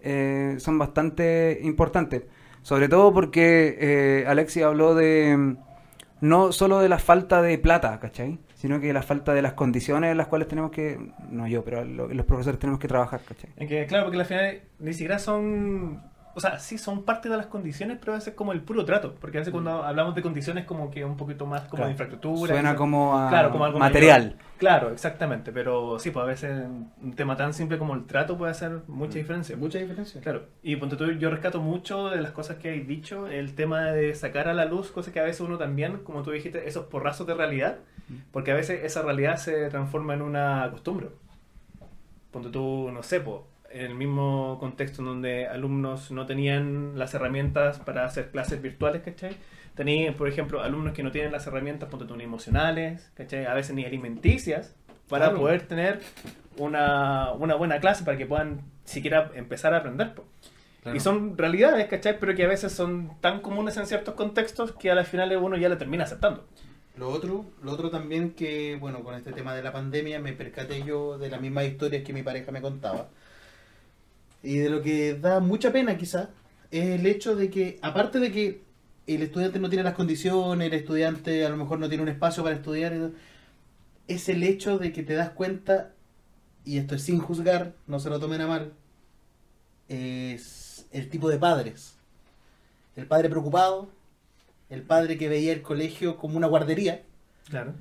eh, 0.00 0.56
son 0.58 0.78
bastante 0.78 1.60
importantes. 1.62 2.24
Sobre 2.62 2.88
todo 2.88 3.12
porque 3.14 3.76
eh, 3.80 4.24
Alexi 4.28 4.62
habló 4.62 4.94
de 4.94 5.36
mm, 5.36 5.56
no 6.20 6.52
solo 6.52 6.80
de 6.80 6.88
la 6.88 6.98
falta 6.98 7.42
de 7.42 7.58
plata, 7.58 7.98
¿cachai? 8.00 8.38
Sino 8.54 8.80
que 8.80 8.92
la 8.92 9.02
falta 9.02 9.34
de 9.34 9.42
las 9.42 9.54
condiciones 9.54 10.10
en 10.12 10.16
las 10.18 10.26
cuales 10.28 10.48
tenemos 10.48 10.70
que, 10.72 10.98
no 11.30 11.46
yo, 11.46 11.64
pero 11.64 11.84
lo- 11.84 12.08
los 12.08 12.26
profesores 12.26 12.58
tenemos 12.60 12.80
que 12.80 12.88
trabajar, 12.88 13.20
¿cachai? 13.24 13.50
Es 13.56 13.88
claro, 13.88 14.04
porque 14.04 14.20
al 14.20 14.26
final 14.26 14.60
ni 14.78 14.92
siquiera 14.92 15.18
son. 15.18 16.00
O 16.38 16.40
sea, 16.40 16.60
sí 16.60 16.78
son 16.78 17.02
parte 17.02 17.28
de 17.28 17.36
las 17.36 17.46
condiciones, 17.46 17.98
pero 17.98 18.12
a 18.12 18.14
veces 18.14 18.32
como 18.34 18.52
el 18.52 18.60
puro 18.60 18.84
trato. 18.84 19.12
Porque 19.20 19.38
a 19.38 19.40
veces 19.40 19.50
cuando 19.50 19.82
hablamos 19.82 20.14
de 20.14 20.22
condiciones, 20.22 20.66
como 20.66 20.88
que 20.88 21.04
un 21.04 21.16
poquito 21.16 21.46
más 21.46 21.62
como 21.62 21.78
Claro. 21.78 21.86
de 21.86 21.90
infraestructura. 21.94 22.54
Suena 22.54 22.76
como 22.76 23.18
a 23.18 23.28
Claro, 23.28 23.50
como 23.50 23.64
algo 23.64 23.80
material. 23.80 24.22
mayor. 24.22 24.38
Claro, 24.58 24.90
exactamente. 24.92 25.50
Pero 25.50 25.98
sí, 25.98 26.12
pues 26.12 26.22
a 26.22 26.26
veces 26.26 26.64
un 27.02 27.12
tema 27.16 27.36
tan 27.36 27.52
simple 27.52 27.76
como 27.76 27.94
el 27.94 28.06
trato 28.06 28.38
puede 28.38 28.52
hacer 28.52 28.82
mucha 28.86 29.18
diferencia. 29.18 29.56
Mucha 29.56 29.78
diferencia. 29.78 30.20
Claro, 30.20 30.42
y 30.62 30.76
ponte 30.76 30.94
tú, 30.94 31.10
yo 31.10 31.28
rescato 31.28 31.60
mucho 31.60 32.08
de 32.08 32.20
las 32.20 32.30
cosas 32.30 32.58
que 32.58 32.70
hay 32.70 32.80
dicho, 32.82 33.26
el 33.26 33.56
tema 33.56 33.86
de 33.86 34.14
sacar 34.14 34.46
a 34.46 34.54
la 34.54 34.64
luz 34.64 34.92
cosas 34.92 35.12
que 35.12 35.18
a 35.18 35.24
veces 35.24 35.40
uno 35.40 35.58
también, 35.58 35.98
como 36.04 36.22
tú 36.22 36.30
dijiste, 36.30 36.68
esos 36.68 36.86
porrazos 36.86 37.26
de 37.26 37.34
realidad, 37.34 37.78
porque 38.30 38.52
a 38.52 38.54
veces 38.54 38.84
esa 38.84 39.02
realidad 39.02 39.38
se 39.38 39.68
transforma 39.70 40.14
en 40.14 40.22
una 40.22 40.68
costumbre. 40.70 41.08
Ponte 42.30 42.50
tú, 42.50 42.90
no 42.92 43.02
sé, 43.02 43.20
po, 43.20 43.46
en 43.70 43.86
el 43.86 43.94
mismo 43.94 44.56
contexto 44.60 45.02
en 45.02 45.06
donde 45.06 45.46
alumnos 45.46 46.10
no 46.10 46.26
tenían 46.26 46.98
las 46.98 47.14
herramientas 47.14 47.78
para 47.78 48.04
hacer 48.04 48.30
clases 48.30 48.60
virtuales, 48.62 49.02
¿cachai? 49.02 49.36
Tenían, 49.74 50.14
por 50.14 50.28
ejemplo, 50.28 50.62
alumnos 50.62 50.92
que 50.94 51.02
no 51.02 51.10
tienen 51.12 51.30
las 51.32 51.46
herramientas, 51.46 51.88
ponte 51.88 52.04
tú, 52.06 52.16
ni 52.16 52.24
emocionales, 52.24 53.10
¿cachai? 53.14 53.46
A 53.46 53.54
veces 53.54 53.74
ni 53.74 53.84
alimenticias, 53.84 54.74
para 55.08 55.26
Claro. 55.26 55.40
poder 55.40 55.62
tener 55.62 56.00
una, 56.56 57.32
una 57.32 57.54
buena 57.54 57.78
clase, 57.80 58.04
para 58.04 58.16
que 58.18 58.26
puedan 58.26 58.60
siquiera 58.84 59.30
empezar 59.34 59.74
a 59.74 59.78
aprender. 59.78 60.12
Claro. 60.82 60.96
Y 60.96 61.00
son 61.00 61.36
realidades, 61.36 61.86
¿cachai? 61.86 62.18
Pero 62.18 62.34
que 62.34 62.44
a 62.44 62.48
veces 62.48 62.72
son 62.72 63.12
tan 63.20 63.40
comunes 63.40 63.76
en 63.76 63.86
ciertos 63.86 64.14
contextos 64.14 64.72
que 64.72 64.90
a 64.90 64.94
la 64.94 65.04
final 65.04 65.36
uno 65.36 65.56
ya 65.56 65.68
le 65.68 65.76
termina 65.76 66.04
aceptando. 66.04 66.46
Lo 66.96 67.10
otro, 67.10 67.44
lo 67.62 67.70
otro 67.72 67.90
también 67.90 68.32
que, 68.32 68.76
bueno, 68.80 69.04
con 69.04 69.14
este 69.14 69.32
tema 69.32 69.54
de 69.54 69.62
la 69.62 69.72
pandemia 69.72 70.18
me 70.18 70.32
percaté 70.32 70.82
yo 70.82 71.16
de 71.18 71.28
las 71.30 71.40
mismas 71.40 71.64
historias 71.66 72.02
que 72.02 72.12
mi 72.12 72.22
pareja 72.24 72.50
me 72.50 72.60
contaba. 72.60 73.08
Y 74.42 74.58
de 74.58 74.70
lo 74.70 74.82
que 74.82 75.14
da 75.14 75.40
mucha 75.40 75.72
pena 75.72 75.96
quizás 75.98 76.28
es 76.70 76.86
el 77.00 77.06
hecho 77.06 77.34
de 77.36 77.50
que, 77.50 77.78
aparte 77.82 78.18
de 78.20 78.30
que 78.32 78.62
el 79.06 79.22
estudiante 79.22 79.58
no 79.58 79.68
tiene 79.68 79.82
las 79.84 79.94
condiciones, 79.94 80.66
el 80.68 80.74
estudiante 80.74 81.44
a 81.44 81.48
lo 81.48 81.56
mejor 81.56 81.78
no 81.78 81.88
tiene 81.88 82.02
un 82.02 82.08
espacio 82.10 82.42
para 82.44 82.56
estudiar, 82.56 83.10
es 84.06 84.28
el 84.28 84.42
hecho 84.42 84.78
de 84.78 84.92
que 84.92 85.02
te 85.02 85.14
das 85.14 85.30
cuenta, 85.30 85.92
y 86.64 86.78
esto 86.78 86.94
es 86.94 87.02
sin 87.02 87.18
juzgar, 87.18 87.72
no 87.86 87.98
se 88.00 88.10
lo 88.10 88.20
tomen 88.20 88.40
a 88.42 88.46
mal, 88.46 88.72
es 89.88 90.86
el 90.92 91.08
tipo 91.08 91.28
de 91.28 91.38
padres. 91.38 91.94
El 92.96 93.06
padre 93.06 93.28
preocupado, 93.28 93.88
el 94.70 94.82
padre 94.82 95.16
que 95.18 95.28
veía 95.28 95.52
el 95.52 95.62
colegio 95.62 96.16
como 96.16 96.36
una 96.36 96.46
guardería, 96.46 97.02
Claro. 97.48 97.72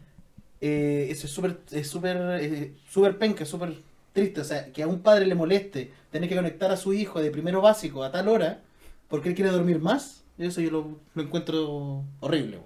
eh, 0.62 1.08
eso 1.10 1.28
es 1.28 1.34
súper 1.34 1.60
es 1.72 1.90
súper 1.90 2.18
eh, 2.40 2.74
súper 2.90 3.18
penca, 3.18 3.44
súper 3.46 3.76
triste. 4.18 4.42
O 4.42 4.44
sea, 4.44 4.72
que 4.74 4.84
a 4.84 4.88
un 4.88 5.02
padre 5.02 5.26
le 5.28 5.36
moleste 5.36 5.92
tener 6.12 6.28
que 6.28 6.36
conectar 6.36 6.72
a 6.72 6.78
su 6.78 6.94
hijo 6.94 7.22
de 7.22 7.32
primero 7.32 7.62
básico 7.62 8.04
a 8.04 8.12
tal 8.12 8.28
hora 8.28 8.62
porque 9.08 9.30
él 9.30 9.36
quiere 9.36 9.52
dormir 9.52 9.80
más, 9.80 10.24
eso 10.38 10.60
yo 10.60 10.72
lo, 10.72 11.00
lo 11.16 11.22
encuentro 11.24 12.04
horrible. 12.20 12.60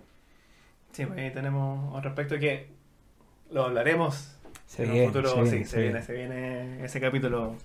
Sí, 0.91 1.06
pues 1.06 1.20
ahí 1.20 1.32
tenemos 1.32 1.95
al 1.95 2.04
respecto 2.04 2.38
que 2.39 2.68
lo 3.52 3.66
hablaremos 3.66 4.36
Se 4.66 4.84
en 4.84 4.91
viene, 4.91 5.08
un 5.08 5.14
futuro. 5.14 5.30
se 5.30 5.41
viene, 5.41 5.58
sí, 5.58 5.64
se 5.66 5.70
se 5.70 5.78
viene, 5.82 5.91
viene. 5.91 6.06
se 6.06 6.14
viene 6.14 6.86
ese 6.86 6.99
capítulo. 6.99 7.56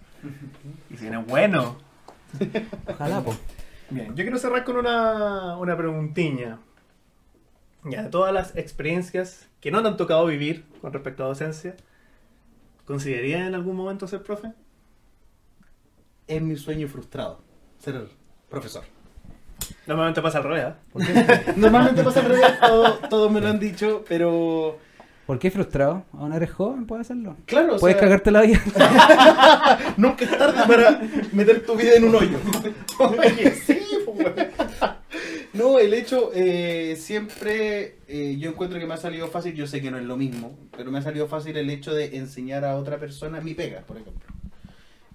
Y 0.90 0.96
se 0.96 1.02
viene 1.02 1.18
bueno. 1.18 1.76
Ojalá, 2.88 3.22
po. 3.22 3.34
Bien, 3.90 4.08
yo 4.16 4.24
quiero 4.24 4.38
cerrar 4.38 4.64
con 4.64 4.76
una, 4.76 5.56
una 5.56 5.76
preguntiña. 5.76 6.58
Ya, 7.84 8.02
de 8.02 8.08
todas 8.10 8.34
las 8.34 8.56
experiencias 8.56 9.48
que 9.60 9.70
no 9.70 9.80
te 9.80 9.88
han 9.88 9.96
tocado 9.96 10.26
vivir 10.26 10.64
con 10.80 10.92
respecto 10.92 11.22
a 11.24 11.28
docencia, 11.28 11.76
¿considerarías 12.86 13.46
en 13.48 13.54
algún 13.54 13.76
momento 13.76 14.06
ser 14.08 14.22
profe? 14.22 14.52
Es 16.26 16.42
mi 16.42 16.56
sueño 16.56 16.88
frustrado, 16.88 17.40
ser 17.78 18.08
profesor. 18.48 18.84
Normalmente 19.86 20.20
pasa 20.22 20.38
al 20.38 20.44
revés, 20.44 20.64
¿eh? 20.66 21.52
Normalmente 21.56 22.02
pasa 22.02 22.20
al 22.20 22.26
revés, 22.26 22.60
todo- 22.60 22.94
todos 23.08 23.30
me 23.30 23.40
lo 23.40 23.48
han 23.48 23.58
dicho, 23.60 24.04
pero 24.08 24.78
¿Por 25.26 25.38
qué 25.40 25.50
frustrado? 25.50 26.04
Aún 26.12 26.32
eres 26.32 26.52
joven, 26.52 26.86
puedes 26.86 27.06
hacerlo. 27.06 27.36
claro, 27.46 27.76
o 27.76 27.78
Puedes 27.80 27.96
sea, 27.96 28.04
cagarte 28.04 28.30
la 28.30 28.42
vida. 28.42 28.60
nunca 29.96 30.24
es 30.24 30.38
tarde 30.38 30.62
para 30.68 31.00
meter 31.32 31.66
tu 31.66 31.74
vida 31.74 31.94
en 31.96 32.04
un 32.04 32.14
hoyo. 32.14 32.38
Oye, 33.00 33.50
sí, 33.66 33.80
pues. 34.06 34.45
No, 35.56 35.78
el 35.78 35.94
hecho, 35.94 36.30
eh, 36.34 36.96
siempre 36.96 37.96
eh, 38.08 38.36
yo 38.38 38.50
encuentro 38.50 38.78
que 38.78 38.86
me 38.86 38.94
ha 38.94 38.98
salido 38.98 39.28
fácil, 39.28 39.54
yo 39.54 39.66
sé 39.66 39.80
que 39.80 39.90
no 39.90 39.98
es 39.98 40.04
lo 40.04 40.16
mismo, 40.16 40.56
pero 40.76 40.90
me 40.90 40.98
ha 40.98 41.02
salido 41.02 41.28
fácil 41.28 41.56
el 41.56 41.70
hecho 41.70 41.94
de 41.94 42.16
enseñar 42.16 42.64
a 42.64 42.76
otra 42.76 42.98
persona 42.98 43.40
mi 43.40 43.54
pega, 43.54 43.80
por 43.80 43.96
ejemplo. 43.96 44.26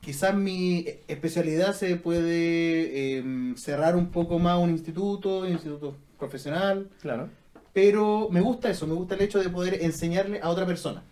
Quizás 0.02 0.36
mi 0.36 0.86
especialidad 1.08 1.74
se 1.76 1.96
puede 1.96 3.20
eh, 3.20 3.54
cerrar 3.56 3.96
un 3.96 4.10
poco 4.10 4.40
más 4.40 4.58
un 4.58 4.72
instituto, 4.72 5.40
un 5.42 5.50
instituto 5.52 5.96
profesional, 6.18 6.90
Claro. 7.02 7.30
pero 7.72 8.28
me 8.32 8.42
gusta 8.42 8.70
eso, 8.70 8.88
me 8.88 8.94
gusta 8.96 9.14
el 9.16 9.22
hecho 9.22 9.40
de 9.40 9.50
poder 9.50 9.84
enseñarle 9.84 10.40
a 10.42 10.50
otra 10.50 10.66
persona. 10.66 11.04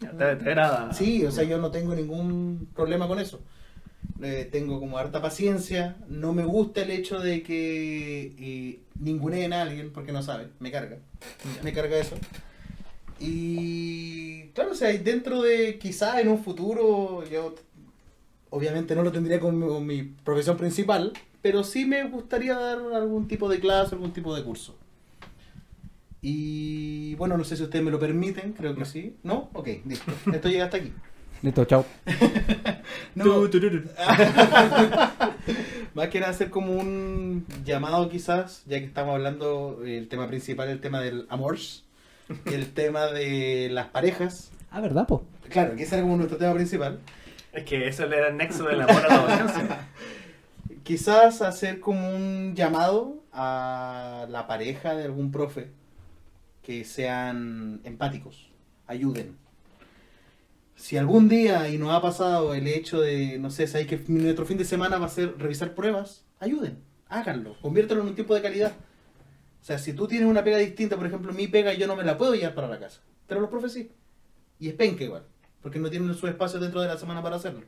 Ya, 0.00 0.12
te, 0.12 0.36
te 0.36 0.48
agrada. 0.48 0.92
Sí, 0.94 1.26
o 1.26 1.30
sea, 1.30 1.44
yo 1.44 1.58
no 1.58 1.70
tengo 1.70 1.94
ningún 1.94 2.68
problema 2.74 3.06
con 3.06 3.18
eso. 3.18 3.40
Eh, 4.22 4.48
tengo 4.50 4.80
como 4.80 4.98
harta 4.98 5.22
paciencia. 5.22 5.96
No 6.08 6.32
me 6.32 6.44
gusta 6.44 6.82
el 6.82 6.90
hecho 6.90 7.20
de 7.20 7.42
que 7.42 8.34
eh, 8.38 8.80
ninguneen 8.98 9.52
a 9.52 9.62
alguien 9.62 9.92
porque 9.92 10.12
no 10.12 10.22
saben. 10.22 10.50
Me 10.60 10.70
carga. 10.70 10.98
Me 11.62 11.72
carga 11.72 11.98
eso. 11.98 12.16
Y 13.18 14.44
claro, 14.54 14.72
o 14.72 14.74
sea, 14.74 14.92
dentro 14.92 15.42
de 15.42 15.78
quizá 15.78 16.20
en 16.20 16.28
un 16.28 16.42
futuro, 16.42 17.24
yo 17.30 17.54
obviamente 18.50 18.94
no 18.94 19.02
lo 19.02 19.12
tendría 19.12 19.40
con 19.40 19.58
mi, 19.58 19.66
con 19.66 19.86
mi 19.86 20.02
profesión 20.02 20.56
principal, 20.56 21.12
pero 21.42 21.62
sí 21.62 21.84
me 21.84 22.02
gustaría 22.08 22.54
dar 22.54 22.78
algún 22.94 23.28
tipo 23.28 23.48
de 23.48 23.60
clase, 23.60 23.94
algún 23.94 24.12
tipo 24.12 24.34
de 24.34 24.42
curso. 24.42 24.76
Y 26.22 27.14
bueno, 27.14 27.38
no 27.38 27.44
sé 27.44 27.56
si 27.56 27.62
ustedes 27.62 27.84
me 27.84 27.90
lo 27.90 27.98
permiten, 27.98 28.52
creo 28.52 28.74
que 28.74 28.84
sí. 28.84 29.16
¿No? 29.22 29.48
Ok, 29.54 29.68
listo. 29.86 30.12
Esto 30.32 30.48
llega 30.48 30.64
hasta 30.64 30.76
aquí. 30.78 30.92
Listo, 31.42 31.64
chao. 31.64 31.84
No. 33.14 33.24
Más 35.94 36.08
que 36.08 36.20
nada 36.20 36.30
hacer 36.30 36.50
como 36.50 36.72
un 36.74 37.44
llamado 37.64 38.08
quizás, 38.08 38.62
ya 38.66 38.78
que 38.78 38.84
estamos 38.84 39.14
hablando, 39.14 39.80
el 39.84 40.06
tema 40.08 40.28
principal, 40.28 40.68
el 40.68 40.80
tema 40.80 41.00
del 41.00 41.26
amors, 41.28 41.84
el 42.44 42.72
tema 42.72 43.06
de 43.06 43.68
las 43.70 43.88
parejas. 43.88 44.52
Ah, 44.70 44.80
¿verdad, 44.80 45.08
po? 45.08 45.24
Claro, 45.48 45.74
que 45.74 45.82
ese 45.82 45.96
era 45.96 46.04
como 46.04 46.16
nuestro 46.16 46.38
tema 46.38 46.54
principal. 46.54 47.00
Es 47.52 47.64
que 47.64 47.88
eso 47.88 48.04
era 48.04 48.28
el 48.28 48.36
nexo 48.36 48.64
del 48.64 48.80
amor 48.82 49.04
a 49.04 49.08
la 49.08 49.22
docencia. 49.22 49.88
Quizás 50.84 51.42
hacer 51.42 51.80
como 51.80 52.14
un 52.14 52.54
llamado 52.54 53.16
a 53.32 54.26
la 54.30 54.46
pareja 54.46 54.94
de 54.94 55.04
algún 55.04 55.32
profe 55.32 55.70
que 56.62 56.84
sean 56.84 57.80
empáticos, 57.84 58.50
ayuden. 58.86 59.36
Si 60.80 60.96
algún 60.96 61.28
día 61.28 61.68
y 61.68 61.76
nos 61.76 61.90
ha 61.90 62.00
pasado 62.00 62.54
el 62.54 62.66
hecho 62.66 63.02
de, 63.02 63.38
no 63.38 63.50
sé, 63.50 63.66
sabéis 63.66 63.86
que 63.86 64.02
nuestro 64.08 64.46
fin 64.46 64.56
de 64.56 64.64
semana 64.64 64.96
va 64.96 65.06
a 65.06 65.10
ser 65.10 65.36
revisar 65.36 65.74
pruebas, 65.74 66.24
ayuden, 66.38 66.78
háganlo, 67.06 67.54
conviértelo 67.60 68.00
en 68.00 68.08
un 68.08 68.14
tiempo 68.14 68.34
de 68.34 68.40
calidad. 68.40 68.72
O 69.60 69.64
sea, 69.64 69.78
si 69.78 69.92
tú 69.92 70.08
tienes 70.08 70.26
una 70.26 70.42
pega 70.42 70.56
distinta, 70.56 70.96
por 70.96 71.04
ejemplo, 71.04 71.34
mi 71.34 71.48
pega 71.48 71.74
yo 71.74 71.86
no 71.86 71.96
me 71.96 72.02
la 72.02 72.16
puedo 72.16 72.34
llevar 72.34 72.54
para 72.54 72.66
la 72.66 72.78
casa, 72.78 73.02
pero 73.26 73.42
los 73.42 73.50
profes 73.50 73.74
sí. 73.74 73.92
Y 74.58 74.68
es 74.68 74.74
penca 74.74 75.04
igual, 75.04 75.24
porque 75.60 75.78
no 75.78 75.90
tienen 75.90 76.14
su 76.14 76.26
espacio 76.26 76.58
dentro 76.58 76.80
de 76.80 76.88
la 76.88 76.96
semana 76.96 77.22
para 77.22 77.36
hacerlo. 77.36 77.66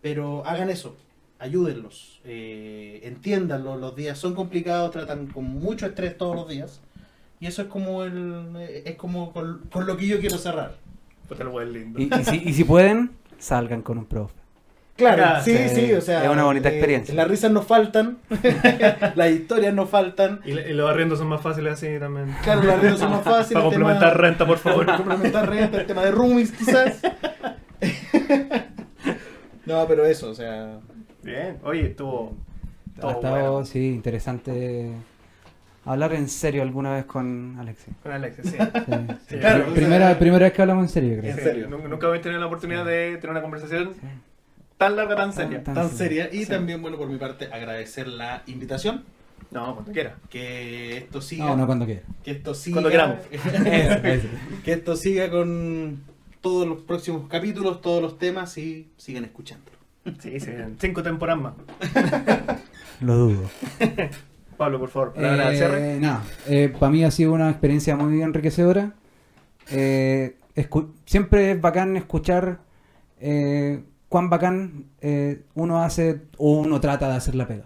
Pero 0.00 0.46
hagan 0.46 0.70
eso, 0.70 0.96
ayúdenlos, 1.40 2.20
eh, 2.24 3.00
entiéndanlo, 3.02 3.76
los 3.76 3.96
días 3.96 4.18
son 4.18 4.36
complicados, 4.36 4.92
tratan 4.92 5.26
con 5.26 5.46
mucho 5.46 5.84
estrés 5.84 6.16
todos 6.16 6.36
los 6.36 6.48
días. 6.48 6.80
Y 7.40 7.48
eso 7.48 7.62
es 7.62 7.68
como 7.68 8.04
el 8.04 8.54
es 8.84 8.94
como 8.94 9.32
con, 9.32 9.62
con 9.68 9.84
lo 9.84 9.96
que 9.96 10.06
yo 10.06 10.20
quiero 10.20 10.38
cerrar. 10.38 10.86
Puta 11.28 11.42
el 11.42 11.48
buen 11.48 11.72
lindo. 11.72 12.00
Y, 12.00 12.04
y 12.14 12.24
si, 12.24 12.36
y 12.44 12.52
si 12.54 12.64
pueden, 12.64 13.10
salgan 13.38 13.82
con 13.82 13.98
un 13.98 14.04
profe. 14.06 14.34
Claro, 14.96 15.24
Ah, 15.26 15.40
sí, 15.42 15.54
sí, 15.54 15.68
sí, 15.68 15.92
o 15.92 16.00
sea, 16.00 16.24
es 16.24 16.30
una 16.30 16.44
bonita 16.44 16.70
eh, 16.70 16.72
experiencia. 16.72 17.14
las 17.14 17.28
risas 17.28 17.50
no 17.50 17.60
faltan, 17.60 18.16
las 19.14 19.30
historias 19.30 19.74
no 19.74 19.86
faltan. 19.86 20.40
Y, 20.46 20.52
y 20.52 20.72
los 20.72 20.88
arriendos 20.90 21.18
son 21.18 21.28
más 21.28 21.42
fáciles 21.42 21.74
así 21.74 21.98
también. 22.00 22.34
Claro, 22.42 22.62
las 22.62 22.80
risas 22.80 23.00
son 23.00 23.10
más 23.10 23.22
fáciles. 23.22 23.62
Para 23.62 23.68
tema- 23.70 23.84
complementar 23.84 24.18
renta, 24.18 24.46
por 24.46 24.56
favor. 24.56 24.86
Para 24.86 24.96
complementar 24.96 25.48
renta, 25.50 25.80
el 25.82 25.86
tema 25.86 26.02
de 26.02 26.12
roomies 26.12 26.50
quizás. 26.52 27.02
no, 29.66 29.86
pero 29.86 30.04
eso, 30.06 30.30
o 30.30 30.34
sea, 30.34 30.78
Bien, 31.22 31.58
oye, 31.64 31.88
estuvo. 31.88 32.34
Ha 32.96 33.00
todo 33.00 33.10
estado, 33.10 33.52
bueno. 33.52 33.66
sí, 33.66 33.88
interesante 33.88 34.92
hablar 35.86 36.12
en 36.14 36.28
serio 36.28 36.62
alguna 36.62 36.92
vez 36.94 37.04
con 37.06 37.56
Alexis. 37.58 37.94
Con 38.02 38.12
Alexis, 38.12 38.50
sí. 38.50 38.56
Sí, 38.58 38.92
sí. 39.28 39.36
Claro, 39.38 39.64
Pri- 39.64 39.70
o 39.72 39.74
primera, 39.74 40.18
primera 40.18 40.44
vez 40.46 40.52
que 40.52 40.62
hablamos 40.62 40.84
en 40.84 40.88
serio, 40.88 41.18
creo. 41.18 41.30
En 41.30 41.36
Sí, 41.38 41.42
serio. 41.44 41.68
Nunca, 41.68 41.88
nunca 41.88 42.06
había 42.08 42.20
tenido 42.20 42.40
la 42.40 42.46
oportunidad 42.46 42.84
de 42.84 43.16
tener 43.16 43.30
una 43.30 43.42
conversación 43.42 43.94
Sí. 43.94 44.06
tan 44.76 44.96
larga, 44.96 45.16
tan 45.16 45.32
seria. 45.32 45.62
Tan 45.64 45.88
seria. 45.90 46.28
Y 46.32 46.44
Sí. 46.44 46.50
también, 46.50 46.82
bueno, 46.82 46.96
por 46.98 47.08
mi 47.08 47.16
parte, 47.18 47.46
agradecer 47.52 48.08
la 48.08 48.42
invitación. 48.46 49.04
No, 49.50 49.74
cuando 49.74 49.92
quiera. 49.92 50.16
Que 50.28 50.96
esto 50.98 51.20
siga. 51.22 51.44
No, 51.46 51.56
no 51.56 51.66
cuando 51.66 51.86
quiera. 51.86 52.02
Que 52.24 52.32
esto 52.32 52.52
siga. 52.54 52.74
Cuando 52.74 52.90
queramos. 52.90 53.18
Que 54.64 54.72
esto 54.72 54.96
siga 54.96 55.30
con 55.30 56.02
todos 56.40 56.66
los 56.66 56.82
próximos 56.82 57.28
capítulos, 57.28 57.80
todos 57.80 58.02
los 58.02 58.18
temas 58.18 58.56
y 58.58 58.88
sigan 58.96 59.24
escuchando. 59.24 59.70
Sí, 60.20 60.38
sí, 60.40 60.50
cinco 60.78 61.02
temporadas 61.02 61.42
más. 61.42 61.54
Lo 63.00 63.14
dudo. 63.16 63.50
Pablo, 64.56 64.78
por 64.80 64.88
favor, 64.88 65.12
palabra 65.12 65.50
de 65.50 65.56
cierre. 65.56 66.00
Eh, 66.48 66.68
para 66.78 66.90
mí 66.90 67.04
ha 67.04 67.10
sido 67.10 67.32
una 67.32 67.50
experiencia 67.50 67.96
muy 67.96 68.22
enriquecedora. 68.22 68.94
Eh, 69.70 70.36
siempre 71.04 71.50
es 71.52 71.60
bacán 71.60 71.96
escuchar 71.96 72.60
eh, 73.20 73.82
cuán 74.08 74.30
bacán 74.30 74.86
eh, 75.00 75.42
uno 75.54 75.82
hace 75.82 76.22
o 76.38 76.60
uno 76.60 76.80
trata 76.80 77.08
de 77.08 77.16
hacer 77.16 77.34
la 77.34 77.46
pega. 77.46 77.64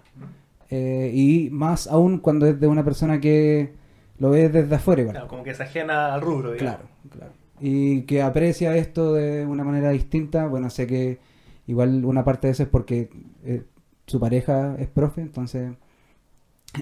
Eh, 0.71 1.11
y 1.15 1.51
más 1.51 1.87
aún 1.89 2.19
cuando 2.19 2.47
es 2.47 2.59
de 2.61 2.67
una 2.67 2.85
persona 2.85 3.21
que 3.21 3.73
lo 4.19 4.31
ve 4.31 4.49
desde 4.49 4.75
afuera. 4.75 5.03
igual. 5.03 5.15
Claro, 5.15 5.29
como 5.29 5.43
que 5.43 5.55
se 5.55 5.63
ajena 5.63 6.15
al 6.15 6.21
rubro, 6.21 6.53
digamos. 6.53 6.77
Claro, 6.81 6.89
claro. 7.11 7.33
Y 7.61 8.03
que 8.03 8.23
aprecia 8.23 8.77
esto 8.77 9.15
de 9.15 9.45
una 9.47 9.65
manera 9.65 9.91
distinta. 9.91 10.47
Bueno, 10.47 10.71
sé 10.71 10.87
que 10.87 11.19
igual 11.67 12.05
una 12.05 12.25
parte 12.25 12.47
de 12.47 12.53
eso 12.53 12.63
es 12.63 12.69
porque 12.69 13.11
eh, 13.45 13.65
su 14.07 14.19
pareja 14.19 14.77
es 14.79 14.89
profe, 14.89 15.21
entonces 15.21 15.73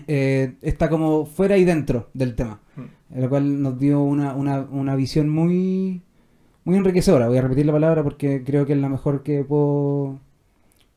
eh, 0.07 0.55
está 0.63 0.89
como 0.89 1.25
fuera 1.27 1.57
y 1.57 1.65
dentro 1.65 2.09
del 2.15 2.35
tema. 2.35 2.61
Mm. 2.77 3.21
Lo 3.21 3.29
cual 3.29 3.63
nos 3.63 3.79
dio 3.79 4.01
una, 4.03 4.35
una, 4.35 4.61
una 4.61 4.95
visión 4.97 5.29
muy, 5.29 6.03
muy 6.65 6.77
enriquecedora. 6.77 7.29
Voy 7.29 7.39
a 7.39 7.43
repetir 7.43 7.67
la 7.67 7.73
palabra 7.73 8.03
porque 8.03 8.43
creo 8.45 8.67
que 8.67 8.75
es 8.75 8.79
la 8.79 8.89
mejor 8.89 9.23
que 9.23 9.45
puedo, 9.45 10.19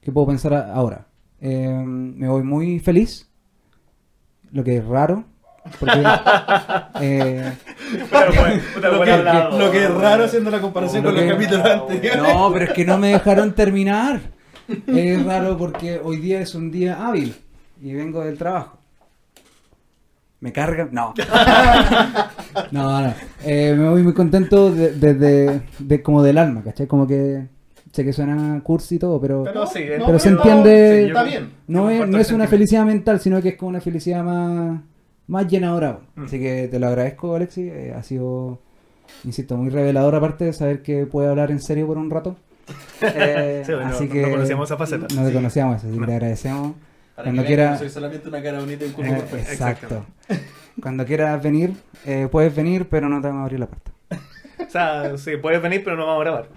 que 0.02 0.12
puedo 0.12 0.28
pensar 0.28 0.54
a- 0.54 0.74
ahora. 0.74 1.08
Eh, 1.40 1.70
me 1.86 2.28
voy 2.28 2.44
muy 2.44 2.80
feliz, 2.80 3.30
lo 4.52 4.64
que 4.64 4.78
es 4.78 4.86
raro. 4.86 5.24
Porque, 5.80 6.04
eh, 7.02 7.54
Pero 8.10 8.32
bueno, 8.42 8.62
puta, 8.74 8.90
Lo 8.90 9.04
que, 9.04 9.58
lo 9.64 9.72
que 9.72 9.84
es 9.86 9.94
raro 9.94 10.24
haciendo 10.26 10.50
la 10.52 10.60
comparación 10.60 11.04
con 11.04 11.14
los 11.16 11.24
capítulos 11.24 11.66
anteriores. 11.66 12.22
No, 12.34 12.52
pero 12.52 12.66
es 12.66 12.72
que 12.74 12.84
no 12.86 12.98
me 12.98 13.10
dejaron 13.10 13.54
terminar. 13.54 14.20
Es 14.88 15.26
raro 15.26 15.58
porque 15.58 16.00
hoy 16.02 16.18
día 16.18 16.40
es 16.40 16.56
un 16.56 16.72
día 16.72 17.06
hábil 17.06 17.36
y 17.82 17.94
vengo 17.94 18.24
del 18.24 18.38
trabajo. 18.38 18.80
¿Me 20.42 20.52
carga? 20.52 20.90
No. 20.92 21.14
No, 22.72 23.02
no. 23.02 23.14
Eh, 23.46 23.74
me 23.78 23.88
voy 23.90 24.04
muy 24.04 24.14
contento 24.14 24.72
de, 24.72 24.92
de- 24.94 25.14
de- 25.14 25.62
de- 25.80 26.02
como 26.04 26.22
del 26.22 26.38
alma, 26.38 26.62
¿cachai? 26.64 26.86
Como 26.88 27.08
que 27.08 27.48
sé 27.94 28.04
que 28.04 28.12
suena 28.12 28.60
cursi 28.64 28.96
y 28.96 29.00
todo, 29.00 29.22
pero, 29.22 29.44
Pero 29.44 29.66
sí, 29.68 29.86
No, 29.98 30.06
pero 30.06 30.20
se 30.20 30.32
no, 30.32 30.38
entiende. 30.38 31.08
Está 31.08 31.24
bien. 31.24 31.50
no, 31.68 31.90
es, 31.90 32.08
no 32.10 32.18
es 32.18 32.32
una 32.32 32.48
felicidad 32.48 32.84
mental, 32.86 33.20
sino 33.22 33.42
que 33.42 33.50
es 33.50 33.56
como 33.58 33.70
una 33.70 33.80
felicidad 33.82 34.24
más, 34.24 34.82
más 35.28 35.48
llenadora. 35.48 36.00
Mm. 36.16 36.24
Así 36.26 36.40
que 36.40 36.68
te 36.70 36.80
lo 36.80 36.88
agradezco, 36.88 37.36
Alexi. 37.36 37.70
Eh, 37.70 37.94
ha 37.98 38.04
sido, 38.04 38.60
insisto, 39.24 39.56
muy 39.56 39.70
revelador 39.70 40.16
aparte 40.16 40.46
de 40.46 40.54
saber 40.54 40.82
que 40.82 41.06
puede 41.06 41.30
hablar 41.30 41.52
en 41.52 41.62
serio 41.62 41.88
por 41.88 41.98
un 41.98 42.10
rato. 42.10 42.36
Eh, 43.02 43.64
Sí, 43.66 43.72
bueno, 43.74 43.88
así 43.90 44.06
no- 44.08 44.12
que 44.14 44.22
no 44.24 44.30
conocíamos 44.32 44.68
esa 44.70 44.78
faceta. 44.78 45.08
No 45.16 45.22
te 45.24 45.28
Sí. 45.30 45.34
conocíamos, 45.34 45.76
así 45.78 45.88
que 45.88 46.00
No. 46.00 46.06
te 46.06 46.14
agradecemos. 46.14 46.74
Para 47.16 47.26
Cuando 47.26 47.42
que 47.44 47.48
quiera- 47.48 47.66
que 47.66 47.72
no 47.72 47.78
soy 47.80 47.90
solamente 47.90 48.28
una 48.30 48.42
cara 48.42 48.60
bonita 48.60 48.86
y 48.86 48.88
un 48.88 48.94
cuerpo 48.94 49.14
Eh, 49.16 49.20
perfecto. 49.30 49.52
exacto. 49.52 50.06
Cuando 50.82 51.06
quieras 51.06 51.44
venir, 51.44 51.74
eh, 52.06 52.28
puedes 52.32 52.56
venir, 52.56 52.88
pero 52.90 53.10
no 53.10 53.22
te 53.22 53.28
vamos 53.28 53.42
a 53.42 53.44
abrir 53.44 53.60
la 53.60 53.68
puerta. 53.68 53.92
O 54.68 54.70
sea, 54.70 55.18
sí, 55.18 55.36
puedes 55.38 55.62
venir, 55.62 55.84
pero 55.84 55.98
no 55.98 56.06
vamos 56.06 56.22
a 56.22 56.24
grabar. 56.24 56.48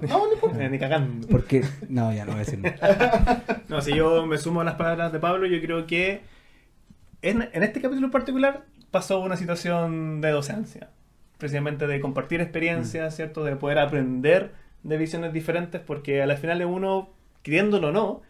No, 0.00 0.26
no 0.26 0.32
importa. 0.32 0.64
Eh, 0.64 0.68
Ni 0.68 0.78
cagando. 0.80 1.28
Porque, 1.28 1.62
no, 1.88 2.12
ya 2.12 2.24
no 2.24 2.32
voy 2.32 2.40
a 2.40 2.44
decir 2.44 2.58
nada. 2.58 3.42
No, 3.68 3.80
si 3.80 3.94
yo 3.94 4.26
me 4.26 4.36
sumo 4.38 4.62
a 4.62 4.64
las 4.64 4.74
palabras 4.74 5.12
de 5.12 5.18
Pablo, 5.20 5.46
yo 5.46 5.60
creo 5.60 5.86
que 5.86 6.22
en, 7.22 7.48
en 7.52 7.62
este 7.62 7.80
capítulo 7.80 8.06
en 8.06 8.10
particular 8.10 8.64
pasó 8.90 9.20
una 9.20 9.36
situación 9.36 10.20
de 10.20 10.30
docencia. 10.30 10.88
Precisamente 11.38 11.86
de 11.86 12.00
compartir 12.00 12.40
experiencias, 12.40 13.14
¿cierto? 13.16 13.44
De 13.44 13.54
poder 13.56 13.78
aprender 13.78 14.52
de 14.82 14.96
visiones 14.96 15.32
diferentes, 15.32 15.80
porque 15.80 16.20
a 16.22 16.26
la 16.26 16.36
final 16.36 16.58
de 16.58 16.64
uno, 16.64 17.10
queriéndolo 17.42 17.88
o 17.88 17.92
no, 17.92 18.22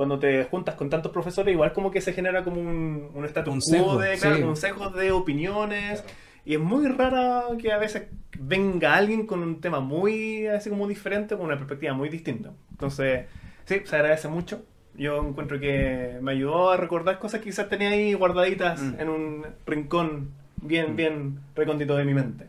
cuando 0.00 0.18
te 0.18 0.44
juntas 0.44 0.76
con 0.76 0.88
tantos 0.88 1.12
profesores, 1.12 1.52
igual 1.52 1.74
como 1.74 1.90
que 1.90 2.00
se 2.00 2.14
genera 2.14 2.42
como 2.42 2.58
un, 2.58 3.10
un 3.14 3.24
status 3.26 3.68
Un 3.68 3.78
quo 3.84 3.98
de, 3.98 4.16
claro, 4.16 4.36
sí. 4.36 4.42
un 4.42 4.56
sesgo 4.56 4.88
de 4.88 5.12
opiniones. 5.12 6.02
Y 6.46 6.54
es 6.54 6.60
muy 6.60 6.86
rara 6.88 7.42
que 7.60 7.70
a 7.70 7.76
veces 7.76 8.04
venga 8.38 8.94
alguien 8.94 9.26
con 9.26 9.42
un 9.42 9.60
tema 9.60 9.80
muy 9.80 10.46
así 10.46 10.70
como 10.70 10.88
diferente, 10.88 11.36
con 11.36 11.44
una 11.44 11.56
perspectiva 11.56 11.92
muy 11.92 12.08
distinta. 12.08 12.50
Entonces, 12.70 13.26
sí, 13.66 13.82
se 13.84 13.94
agradece 13.94 14.28
mucho. 14.28 14.62
Yo 14.94 15.18
encuentro 15.22 15.60
que 15.60 16.16
me 16.22 16.32
ayudó 16.32 16.70
a 16.70 16.78
recordar 16.78 17.18
cosas 17.18 17.40
que 17.40 17.50
quizás 17.50 17.68
tenía 17.68 17.90
ahí 17.90 18.14
guardaditas 18.14 18.80
Mm. 18.80 19.00
en 19.00 19.08
un 19.10 19.46
rincón 19.66 20.30
bien, 20.62 20.96
bien 20.96 21.40
recóndito 21.54 21.94
de 21.94 22.06
mi 22.06 22.14
mente. 22.14 22.46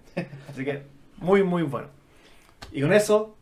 Así 0.49 0.63
que, 0.63 0.83
muy, 1.17 1.43
muy 1.43 1.63
bueno. 1.63 1.89
Y 2.71 2.79
con 2.81 2.93
eso, 2.93 3.35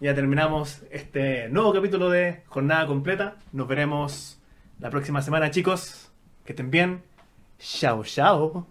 ya 0.00 0.14
terminamos 0.14 0.82
este 0.90 1.48
nuevo 1.48 1.72
capítulo 1.72 2.08
de 2.10 2.42
Jornada 2.46 2.86
Completa. 2.86 3.36
Nos 3.52 3.66
veremos 3.66 4.40
la 4.78 4.90
próxima 4.90 5.22
semana, 5.22 5.50
chicos. 5.50 6.12
Que 6.44 6.52
estén 6.52 6.70
bien. 6.70 7.02
Chao, 7.58 8.04
chao. 8.04 8.66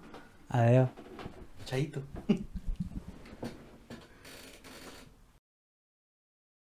Adiós. 0.50 0.90
Chaito. 1.66 2.02